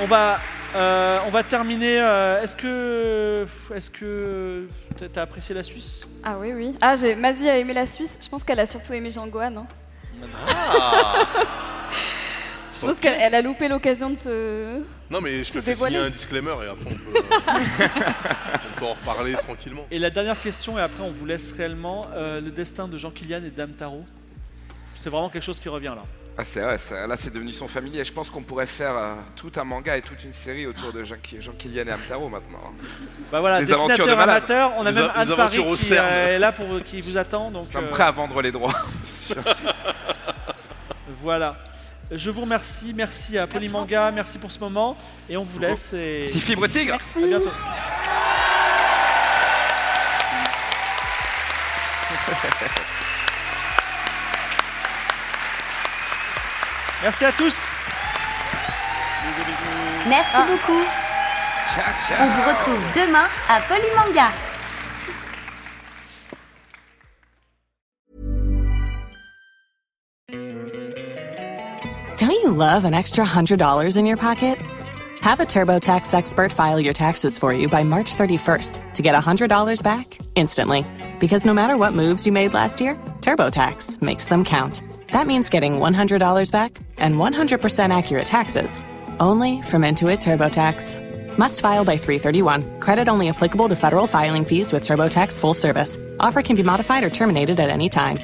On 0.00 0.06
va, 0.06 0.40
euh, 0.74 1.18
on 1.26 1.30
va 1.30 1.42
terminer. 1.42 2.00
euh, 2.00 2.42
est-ce 2.42 2.56
que, 2.56 3.46
est-ce 3.74 3.90
que 3.90 4.66
t'as- 4.98 5.08
t'as 5.08 5.22
apprécié 5.22 5.54
la 5.54 5.62
Suisse? 5.62 6.06
Ah 6.24 6.36
oui, 6.38 6.52
oui. 6.54 6.74
Ah, 6.80 6.96
j'ai 6.96 7.14
Mazie 7.14 7.48
a 7.50 7.58
aimé 7.58 7.72
la 7.74 7.86
Suisse. 7.86 8.18
Je 8.20 8.28
pense 8.28 8.42
qu'elle 8.44 8.60
a 8.60 8.66
surtout 8.66 8.92
aimé 8.92 9.10
Jean-Gohan. 9.10 9.56
hein. 9.56 9.66
Je 12.74 12.86
pense 12.88 12.98
qu'elle 13.00 13.20
elle 13.20 13.34
a 13.34 13.42
loupé 13.42 13.68
l'occasion 13.68 14.08
de 14.10 14.14
se. 14.16 14.78
Non, 15.10 15.20
mais 15.20 15.44
je 15.44 15.52
te 15.52 15.60
fais 15.60 15.74
signer 15.74 15.98
un 15.98 16.10
disclaimer 16.10 16.54
et 16.64 16.68
après 16.68 16.86
on 16.90 16.94
peut, 16.94 17.18
on 18.76 18.78
peut 18.80 18.84
en 18.86 18.94
reparler 18.94 19.34
tranquillement. 19.34 19.84
Et 19.90 19.98
la 19.98 20.10
dernière 20.10 20.40
question, 20.40 20.78
et 20.78 20.82
après 20.82 21.02
on 21.02 21.10
vous 21.12 21.26
laisse 21.26 21.52
réellement, 21.52 22.06
euh, 22.14 22.40
le 22.40 22.50
destin 22.50 22.88
de 22.88 22.96
Jean 22.96 23.10
Kilian 23.10 23.42
et 23.44 23.50
Dame 23.50 23.72
Tarot. 23.72 24.04
C'est 24.96 25.10
vraiment 25.10 25.28
quelque 25.28 25.44
chose 25.44 25.60
qui 25.60 25.68
revient 25.68 25.92
là. 25.94 26.02
Ah, 26.36 26.44
c'est 26.44 26.60
vrai, 26.60 26.76
ouais, 26.90 27.06
là 27.06 27.16
c'est 27.16 27.32
devenu 27.32 27.52
son 27.52 27.68
familier. 27.68 28.00
Et 28.00 28.04
je 28.04 28.12
pense 28.12 28.30
qu'on 28.30 28.42
pourrait 28.42 28.66
faire 28.66 28.96
euh, 28.96 29.14
tout 29.36 29.52
un 29.56 29.64
manga 29.64 29.96
et 29.96 30.02
toute 30.02 30.24
une 30.24 30.32
série 30.32 30.66
autour 30.66 30.92
de 30.92 31.04
Jean-Kilian 31.04 31.86
et 31.86 31.92
Hamtaro 31.92 32.28
maintenant. 32.28 32.58
Hein. 32.66 32.72
Bah 33.30 33.40
voilà, 33.40 33.62
des 33.62 33.70
aventures 33.70 34.06
de 34.06 34.12
amateur, 34.12 34.72
on 34.78 34.86
a 34.86 34.92
même 34.92 35.10
Anne 35.14 35.34
Paris 35.36 35.62
qui 35.76 35.92
euh, 35.92 36.38
là 36.38 36.52
pour 36.52 36.66
qui 36.84 37.02
vous 37.02 37.18
attend. 37.18 37.50
Donc, 37.50 37.66
Nous 37.74 37.80
euh, 37.80 37.90
prêt 37.90 38.04
à 38.04 38.10
vendre 38.10 38.40
les 38.40 38.50
droits. 38.50 38.74
voilà. 41.22 41.56
Je 42.10 42.30
vous 42.30 42.42
remercie, 42.42 42.92
merci 42.94 43.38
à 43.38 43.46
Polymanga, 43.46 44.04
merci, 44.04 44.14
merci 44.14 44.38
pour 44.38 44.52
ce 44.52 44.58
moment 44.58 44.96
et 45.28 45.36
on 45.36 45.44
vous 45.44 45.58
laisse. 45.58 45.92
Et... 45.92 46.26
Si 46.26 46.40
Fibre 46.40 46.66
Tigre. 46.66 46.98
Merci. 47.14 47.24
À 47.24 47.38
bientôt. 47.38 47.50
Merci 57.02 57.24
à 57.24 57.32
tous. 57.32 57.66
Merci 60.08 60.30
ah. 60.34 60.46
beaucoup. 60.48 60.84
Ciao, 61.74 61.92
ciao. 62.06 62.18
On 62.20 62.28
vous 62.28 62.48
retrouve 62.48 62.80
demain 62.94 63.26
à 63.48 63.60
Polymanga. 63.62 64.32
Don't 72.18 72.30
you 72.30 72.50
love 72.52 72.84
an 72.84 72.94
extra 72.94 73.24
$100 73.24 73.96
in 73.96 74.06
your 74.06 74.16
pocket? 74.16 74.58
Have 75.22 75.40
a 75.40 75.44
TurboTax 75.44 76.14
expert 76.14 76.52
file 76.52 76.80
your 76.80 76.92
taxes 76.92 77.38
for 77.38 77.52
you 77.52 77.68
by 77.68 77.82
March 77.84 78.16
31st 78.16 78.94
to 78.94 79.02
get 79.02 79.14
$100 79.14 79.82
back 79.82 80.18
instantly. 80.36 80.84
Because 81.18 81.46
no 81.46 81.54
matter 81.54 81.76
what 81.76 81.94
moves 81.94 82.26
you 82.26 82.32
made 82.32 82.54
last 82.54 82.80
year, 82.80 82.94
TurboTax 83.22 84.02
makes 84.02 84.26
them 84.26 84.44
count. 84.44 84.82
That 85.12 85.26
means 85.26 85.48
getting 85.48 85.74
$100 85.74 86.52
back 86.52 86.78
and 87.02 87.16
100% 87.16 87.96
accurate 87.96 88.26
taxes 88.26 88.80
only 89.20 89.62
from 89.62 89.82
Intuit 89.82 90.20
TurboTax. 90.20 91.38
Must 91.38 91.60
file 91.60 91.84
by 91.84 91.96
331. 91.96 92.80
Credit 92.80 93.08
only 93.08 93.28
applicable 93.28 93.68
to 93.68 93.76
federal 93.76 94.06
filing 94.06 94.44
fees 94.44 94.72
with 94.72 94.82
TurboTax 94.82 95.40
full 95.40 95.54
service. 95.54 95.98
Offer 96.20 96.42
can 96.42 96.56
be 96.56 96.62
modified 96.62 97.04
or 97.04 97.10
terminated 97.10 97.58
at 97.58 97.70
any 97.70 97.88
time. 97.88 98.18